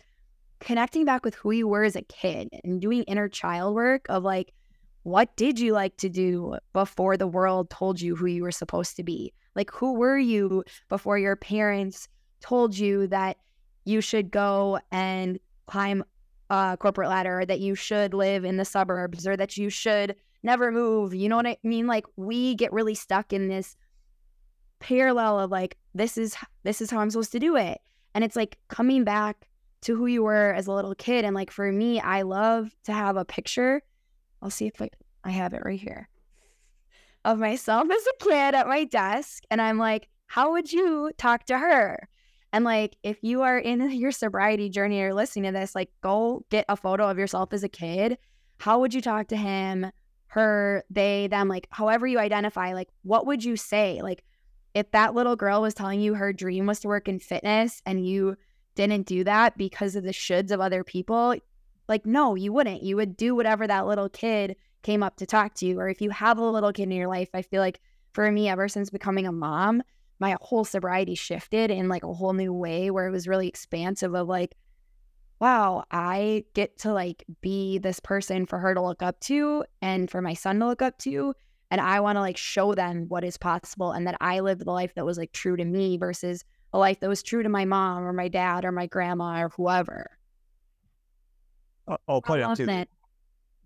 connecting 0.60 1.04
back 1.04 1.24
with 1.24 1.34
who 1.34 1.50
you 1.50 1.68
were 1.68 1.84
as 1.84 1.96
a 1.96 2.02
kid 2.02 2.48
and 2.64 2.80
doing 2.80 3.02
inner 3.02 3.28
child 3.28 3.74
work 3.74 4.06
of 4.08 4.22
like, 4.22 4.54
what 5.02 5.36
did 5.36 5.58
you 5.58 5.72
like 5.72 5.96
to 5.96 6.08
do 6.08 6.56
before 6.72 7.16
the 7.16 7.26
world 7.26 7.68
told 7.68 8.00
you 8.00 8.14
who 8.14 8.26
you 8.26 8.42
were 8.42 8.52
supposed 8.52 8.96
to 8.96 9.02
be? 9.02 9.32
Like, 9.54 9.70
who 9.72 9.94
were 9.94 10.18
you 10.18 10.64
before 10.88 11.18
your 11.18 11.36
parents 11.36 12.08
told 12.40 12.78
you 12.78 13.08
that 13.08 13.36
you 13.84 14.00
should 14.00 14.30
go 14.30 14.80
and 14.90 15.38
climb 15.66 16.04
a 16.50 16.76
corporate 16.78 17.08
ladder, 17.08 17.44
that 17.46 17.60
you 17.60 17.74
should 17.74 18.14
live 18.14 18.44
in 18.44 18.56
the 18.56 18.64
suburbs, 18.64 19.26
or 19.26 19.36
that 19.36 19.56
you 19.56 19.70
should 19.70 20.16
never 20.42 20.70
move? 20.70 21.14
You 21.14 21.28
know 21.28 21.36
what 21.36 21.46
I 21.46 21.56
mean? 21.62 21.86
Like, 21.86 22.06
we 22.16 22.54
get 22.54 22.72
really 22.72 22.94
stuck 22.94 23.32
in 23.32 23.48
this 23.48 23.76
parallel 24.78 25.40
of 25.40 25.50
like, 25.50 25.76
this 25.94 26.18
is 26.18 26.36
this 26.62 26.80
is 26.80 26.90
how 26.90 27.00
I'm 27.00 27.10
supposed 27.10 27.32
to 27.32 27.38
do 27.38 27.56
it, 27.56 27.80
and 28.14 28.24
it's 28.24 28.36
like 28.36 28.58
coming 28.68 29.04
back 29.04 29.48
to 29.82 29.96
who 29.96 30.06
you 30.06 30.22
were 30.22 30.52
as 30.52 30.66
a 30.66 30.72
little 30.72 30.94
kid. 30.94 31.24
And 31.24 31.34
like 31.34 31.50
for 31.50 31.70
me, 31.72 32.00
I 32.00 32.22
love 32.22 32.70
to 32.84 32.92
have 32.92 33.16
a 33.16 33.24
picture. 33.24 33.82
I'll 34.40 34.50
see 34.50 34.66
if 34.66 34.80
I, 34.80 34.90
I 35.24 35.30
have 35.30 35.54
it 35.54 35.62
right 35.64 35.80
here 35.80 36.08
of 37.24 37.38
myself 37.38 37.88
as 37.90 38.06
a 38.06 38.24
kid 38.24 38.54
at 38.54 38.68
my 38.68 38.84
desk. 38.84 39.44
And 39.50 39.60
I'm 39.60 39.78
like, 39.78 40.08
how 40.26 40.52
would 40.52 40.72
you 40.72 41.10
talk 41.18 41.44
to 41.46 41.58
her? 41.58 42.08
And 42.52 42.64
like, 42.64 42.96
if 43.02 43.18
you 43.22 43.42
are 43.42 43.58
in 43.58 43.90
your 43.92 44.12
sobriety 44.12 44.68
journey 44.68 45.00
or 45.02 45.14
listening 45.14 45.52
to 45.52 45.58
this, 45.58 45.74
like, 45.74 45.90
go 46.02 46.44
get 46.50 46.64
a 46.68 46.76
photo 46.76 47.08
of 47.08 47.18
yourself 47.18 47.52
as 47.52 47.64
a 47.64 47.68
kid. 47.68 48.18
How 48.58 48.78
would 48.78 48.94
you 48.94 49.00
talk 49.00 49.28
to 49.28 49.36
him, 49.36 49.90
her, 50.26 50.84
they, 50.90 51.26
them? 51.28 51.48
Like, 51.48 51.66
however 51.70 52.06
you 52.06 52.18
identify, 52.18 52.74
like, 52.74 52.88
what 53.02 53.26
would 53.26 53.44
you 53.44 53.56
say? 53.56 54.00
Like, 54.02 54.22
if 54.74 54.90
that 54.92 55.14
little 55.14 55.36
girl 55.36 55.62
was 55.62 55.74
telling 55.74 56.00
you 56.00 56.14
her 56.14 56.32
dream 56.32 56.66
was 56.66 56.80
to 56.80 56.88
work 56.88 57.08
in 57.08 57.18
fitness 57.18 57.82
and 57.84 58.06
you 58.06 58.36
didn't 58.74 59.06
do 59.06 59.24
that 59.24 59.58
because 59.58 59.96
of 59.96 60.04
the 60.04 60.12
shoulds 60.12 60.50
of 60.50 60.60
other 60.60 60.84
people, 60.84 61.34
like, 61.88 62.06
no, 62.06 62.34
you 62.34 62.52
wouldn't. 62.52 62.82
You 62.82 62.96
would 62.96 63.16
do 63.16 63.34
whatever 63.34 63.66
that 63.66 63.86
little 63.86 64.08
kid 64.08 64.56
came 64.82 65.02
up 65.02 65.16
to 65.16 65.26
talk 65.26 65.54
to 65.54 65.66
you. 65.66 65.78
Or 65.78 65.88
if 65.88 66.00
you 66.00 66.10
have 66.10 66.38
a 66.38 66.44
little 66.44 66.72
kid 66.72 66.84
in 66.84 66.92
your 66.92 67.08
life, 67.08 67.28
I 67.34 67.42
feel 67.42 67.60
like 67.60 67.80
for 68.12 68.30
me, 68.30 68.48
ever 68.48 68.68
since 68.68 68.90
becoming 68.90 69.26
a 69.26 69.32
mom, 69.32 69.82
my 70.22 70.36
whole 70.40 70.64
sobriety 70.64 71.16
shifted 71.16 71.68
in 71.70 71.88
like 71.88 72.04
a 72.04 72.14
whole 72.14 72.32
new 72.32 72.52
way 72.52 72.92
where 72.92 73.08
it 73.08 73.10
was 73.10 73.26
really 73.26 73.48
expansive 73.48 74.14
of 74.14 74.28
like, 74.28 74.54
wow, 75.40 75.82
I 75.90 76.44
get 76.54 76.78
to 76.78 76.92
like 76.92 77.24
be 77.40 77.78
this 77.78 77.98
person 77.98 78.46
for 78.46 78.60
her 78.60 78.72
to 78.72 78.80
look 78.80 79.02
up 79.02 79.18
to 79.22 79.64
and 79.82 80.08
for 80.08 80.22
my 80.22 80.34
son 80.34 80.60
to 80.60 80.68
look 80.68 80.80
up 80.80 80.96
to. 80.98 81.34
And 81.72 81.80
I 81.80 81.98
want 81.98 82.16
to 82.16 82.20
like 82.20 82.36
show 82.36 82.72
them 82.72 83.06
what 83.08 83.24
is 83.24 83.36
possible 83.36 83.90
and 83.90 84.06
that 84.06 84.16
I 84.20 84.38
lived 84.38 84.64
the 84.64 84.70
life 84.70 84.94
that 84.94 85.04
was 85.04 85.18
like 85.18 85.32
true 85.32 85.56
to 85.56 85.64
me 85.64 85.96
versus 85.96 86.44
a 86.72 86.78
life 86.78 87.00
that 87.00 87.08
was 87.08 87.24
true 87.24 87.42
to 87.42 87.48
my 87.48 87.64
mom 87.64 88.04
or 88.04 88.12
my 88.12 88.28
dad 88.28 88.64
or 88.64 88.70
my 88.70 88.86
grandma 88.86 89.42
or 89.42 89.48
whoever. 89.48 90.08
I'll 92.06 92.22
point 92.22 92.42
out 92.42 92.58
too 92.58 92.66
that, 92.66 92.88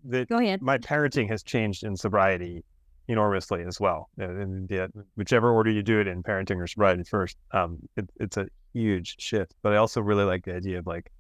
that 0.05 0.29
Go 0.31 0.39
ahead. 0.39 0.63
my 0.63 0.79
parenting 0.79 1.29
has 1.29 1.43
changed 1.43 1.85
in 1.85 1.97
sobriety 1.97 2.65
enormously 3.09 3.63
as 3.67 3.79
well. 3.79 4.09
And 4.19 4.71
whichever 5.15 5.51
order 5.51 5.71
you 5.71 5.83
do 5.83 6.01
it 6.01 6.07
in, 6.07 6.23
parenting 6.23 6.57
or 6.57 6.67
sobriety 6.67 7.05
first, 7.05 7.37
um, 7.53 7.79
it, 7.97 8.09
it's 8.17 8.37
a 8.37 8.47
huge 8.73 9.17
shift. 9.19 9.55
But 9.63 9.73
I 9.73 9.77
also 9.77 10.01
really 10.01 10.25
like 10.25 10.45
the 10.45 10.55
idea 10.55 10.79
of 10.79 10.87
like 10.87 11.11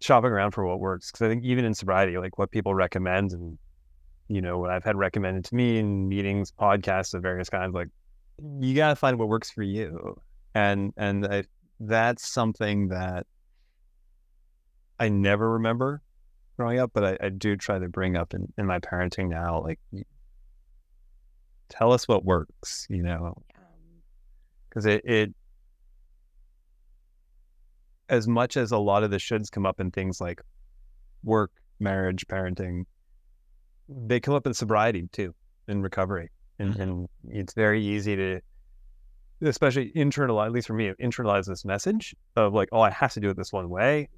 shopping 0.00 0.30
around 0.30 0.52
for 0.52 0.66
what 0.66 0.80
works 0.80 1.10
because 1.10 1.24
I 1.24 1.28
think 1.28 1.44
even 1.44 1.64
in 1.64 1.74
sobriety, 1.74 2.18
like 2.18 2.38
what 2.38 2.50
people 2.50 2.74
recommend 2.74 3.32
and 3.32 3.58
you 4.28 4.40
know 4.42 4.58
what 4.58 4.70
I've 4.70 4.84
had 4.84 4.96
recommended 4.96 5.44
to 5.46 5.54
me 5.54 5.78
in 5.78 6.08
meetings, 6.08 6.52
podcasts 6.52 7.14
of 7.14 7.22
various 7.22 7.48
kinds, 7.48 7.74
like 7.74 7.88
you 8.60 8.74
got 8.74 8.90
to 8.90 8.96
find 8.96 9.18
what 9.18 9.28
works 9.28 9.50
for 9.50 9.62
you 9.62 10.16
and 10.56 10.94
and 10.96 11.26
I, 11.26 11.44
that's 11.80 12.26
something 12.26 12.88
that 12.88 13.26
I 14.98 15.10
never 15.10 15.52
remember 15.52 16.00
growing 16.56 16.78
up, 16.78 16.92
but 16.94 17.04
I, 17.04 17.26
I 17.26 17.28
do 17.28 17.56
try 17.56 17.78
to 17.78 17.88
bring 17.88 18.16
up 18.16 18.32
in, 18.32 18.50
in 18.56 18.64
my 18.64 18.78
parenting 18.78 19.28
now. 19.28 19.62
Like, 19.62 19.78
tell 21.68 21.92
us 21.92 22.06
what 22.08 22.24
works, 22.24 22.86
you 22.88 23.02
know, 23.02 23.34
because 24.68 24.86
it, 24.86 25.04
it 25.04 25.34
as 28.08 28.28
much 28.28 28.56
as 28.56 28.72
a 28.72 28.78
lot 28.78 29.02
of 29.02 29.10
the 29.10 29.16
shoulds 29.16 29.50
come 29.50 29.66
up 29.66 29.80
in 29.80 29.90
things 29.90 30.20
like 30.20 30.40
work, 31.24 31.50
marriage, 31.80 32.26
parenting, 32.26 32.84
they 33.88 34.20
come 34.20 34.34
up 34.34 34.46
in 34.46 34.54
sobriety 34.54 35.08
too, 35.12 35.34
in 35.68 35.82
recovery, 35.82 36.30
and, 36.58 36.72
mm-hmm. 36.74 36.82
and 36.82 37.08
it's 37.28 37.54
very 37.54 37.84
easy 37.84 38.16
to 38.16 38.40
especially 39.42 39.92
internalize, 39.94 40.46
at 40.46 40.52
least 40.52 40.66
for 40.66 40.74
me, 40.74 40.92
internalize 41.00 41.46
this 41.46 41.64
message 41.64 42.14
of 42.36 42.54
like, 42.54 42.68
oh, 42.72 42.80
I 42.80 42.90
have 42.90 43.12
to 43.14 43.20
do 43.20 43.30
it 43.30 43.36
this 43.36 43.52
one 43.52 43.68
way 43.68 44.08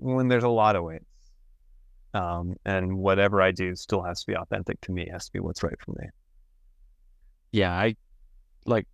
when 0.00 0.28
there's 0.28 0.44
a 0.44 0.48
lot 0.48 0.76
of 0.76 0.84
ways. 0.84 1.02
Um, 2.14 2.54
and 2.64 2.98
whatever 2.98 3.42
I 3.42 3.52
do 3.52 3.76
still 3.76 4.02
has 4.02 4.20
to 4.20 4.26
be 4.26 4.36
authentic 4.36 4.80
to 4.82 4.92
me, 4.92 5.08
has 5.12 5.26
to 5.26 5.32
be 5.32 5.40
what's 5.40 5.62
right 5.62 5.78
for 5.84 5.92
me. 5.92 6.08
Yeah. 7.52 7.72
I 7.72 7.96
like 8.66 8.86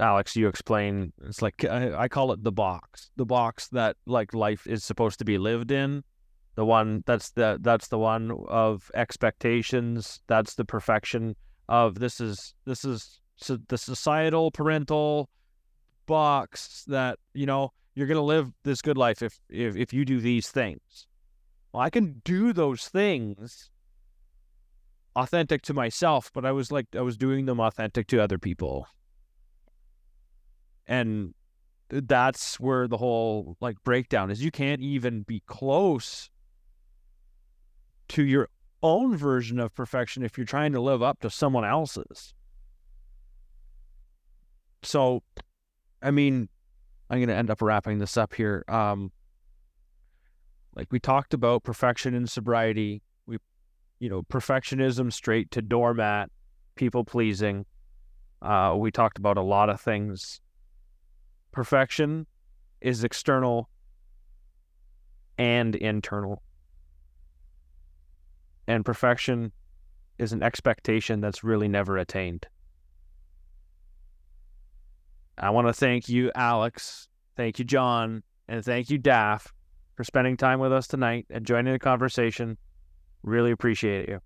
Alex, 0.00 0.36
you 0.36 0.48
explain, 0.48 1.12
it's 1.24 1.42
like, 1.42 1.64
I, 1.64 1.94
I 1.94 2.08
call 2.08 2.32
it 2.32 2.42
the 2.42 2.52
box, 2.52 3.10
the 3.16 3.26
box 3.26 3.68
that 3.68 3.96
like 4.06 4.34
life 4.34 4.66
is 4.66 4.84
supposed 4.84 5.18
to 5.20 5.24
be 5.24 5.38
lived 5.38 5.70
in. 5.70 6.02
The 6.56 6.64
one 6.64 7.02
that's 7.06 7.30
the, 7.32 7.58
that's 7.60 7.88
the 7.88 7.98
one 7.98 8.32
of 8.48 8.90
expectations. 8.94 10.20
That's 10.26 10.54
the 10.54 10.64
perfection 10.64 11.36
of 11.68 11.98
this 11.98 12.20
is, 12.20 12.54
this 12.64 12.84
is 12.84 13.20
so 13.36 13.58
the 13.68 13.78
societal 13.78 14.50
parental 14.50 15.28
box 16.06 16.84
that 16.86 17.18
you 17.34 17.46
know 17.46 17.72
you're 17.94 18.06
to 18.06 18.20
live 18.20 18.50
this 18.64 18.80
good 18.80 18.96
life 18.96 19.22
if, 19.22 19.38
if 19.50 19.76
if 19.76 19.92
you 19.92 20.04
do 20.04 20.20
these 20.20 20.48
things 20.48 21.06
well 21.72 21.82
i 21.82 21.90
can 21.90 22.20
do 22.24 22.52
those 22.52 22.88
things 22.88 23.70
authentic 25.16 25.62
to 25.62 25.74
myself 25.74 26.30
but 26.32 26.44
i 26.44 26.52
was 26.52 26.70
like 26.70 26.86
i 26.94 27.00
was 27.00 27.16
doing 27.16 27.46
them 27.46 27.58
authentic 27.58 28.06
to 28.06 28.22
other 28.22 28.38
people 28.38 28.86
and 30.86 31.34
that's 31.88 32.60
where 32.60 32.86
the 32.86 32.96
whole 32.96 33.56
like 33.60 33.76
breakdown 33.82 34.30
is 34.30 34.44
you 34.44 34.50
can't 34.50 34.80
even 34.80 35.22
be 35.22 35.42
close 35.46 36.30
to 38.08 38.22
your 38.22 38.48
own 38.82 39.16
version 39.16 39.58
of 39.58 39.74
perfection 39.74 40.22
if 40.22 40.36
you're 40.36 40.46
trying 40.46 40.72
to 40.72 40.80
live 40.80 41.02
up 41.02 41.18
to 41.20 41.30
someone 41.30 41.64
else's 41.64 42.34
so, 44.86 45.22
I 46.00 46.10
mean, 46.10 46.48
I'm 47.10 47.18
going 47.18 47.28
to 47.28 47.34
end 47.34 47.50
up 47.50 47.60
wrapping 47.60 47.98
this 47.98 48.16
up 48.16 48.34
here. 48.34 48.64
Um, 48.68 49.10
like 50.74 50.88
we 50.90 51.00
talked 51.00 51.34
about 51.34 51.64
perfection 51.64 52.14
and 52.14 52.30
sobriety. 52.30 53.02
We, 53.26 53.38
you 53.98 54.08
know, 54.08 54.22
perfectionism 54.22 55.12
straight 55.12 55.50
to 55.52 55.62
doormat, 55.62 56.30
people 56.74 57.04
pleasing. 57.04 57.64
Uh, 58.42 58.74
we 58.76 58.90
talked 58.90 59.18
about 59.18 59.38
a 59.38 59.42
lot 59.42 59.70
of 59.70 59.80
things. 59.80 60.40
Perfection 61.52 62.26
is 62.80 63.04
external 63.04 63.68
and 65.38 65.74
internal. 65.74 66.42
And 68.68 68.84
perfection 68.84 69.52
is 70.18 70.32
an 70.32 70.42
expectation 70.42 71.20
that's 71.20 71.44
really 71.44 71.68
never 71.68 71.96
attained. 71.96 72.46
I 75.38 75.50
want 75.50 75.66
to 75.66 75.72
thank 75.72 76.08
you, 76.08 76.30
Alex. 76.34 77.08
Thank 77.36 77.58
you, 77.58 77.64
John. 77.64 78.22
And 78.48 78.64
thank 78.64 78.90
you, 78.90 78.98
Daph, 78.98 79.52
for 79.94 80.04
spending 80.04 80.36
time 80.36 80.60
with 80.60 80.72
us 80.72 80.86
tonight 80.86 81.26
and 81.30 81.44
joining 81.44 81.72
the 81.72 81.78
conversation. 81.78 82.56
Really 83.26 83.50
appreciate 83.50 84.08
you. 84.08 84.14
You 84.14 84.20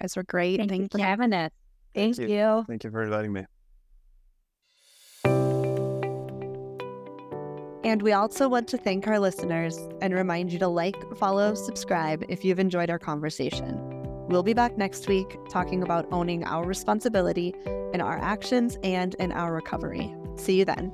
guys 0.00 0.16
were 0.16 0.22
great. 0.22 0.58
Thank, 0.58 0.70
Thank 0.70 0.82
you 0.82 0.88
for 0.98 1.04
having 1.04 1.32
us. 1.34 1.50
Thank 1.94 2.18
you. 2.18 2.28
you. 2.28 2.64
Thank 2.66 2.84
you 2.84 2.90
for 2.90 3.02
inviting 3.02 3.32
me. 3.32 3.44
And 7.82 8.02
we 8.02 8.12
also 8.12 8.48
want 8.48 8.68
to 8.68 8.78
thank 8.78 9.08
our 9.08 9.18
listeners 9.18 9.76
and 10.00 10.14
remind 10.14 10.52
you 10.52 10.58
to 10.60 10.68
like, 10.68 10.96
follow, 11.16 11.54
subscribe 11.54 12.24
if 12.28 12.44
you've 12.44 12.60
enjoyed 12.60 12.88
our 12.88 12.98
conversation. 13.00 13.78
We'll 14.28 14.44
be 14.44 14.54
back 14.54 14.78
next 14.78 15.08
week 15.08 15.36
talking 15.50 15.82
about 15.82 16.06
owning 16.12 16.44
our 16.44 16.64
responsibility 16.64 17.52
in 17.92 18.00
our 18.00 18.16
actions 18.18 18.78
and 18.84 19.14
in 19.14 19.32
our 19.32 19.52
recovery. 19.52 20.14
See 20.36 20.56
you 20.56 20.64
then. 20.64 20.92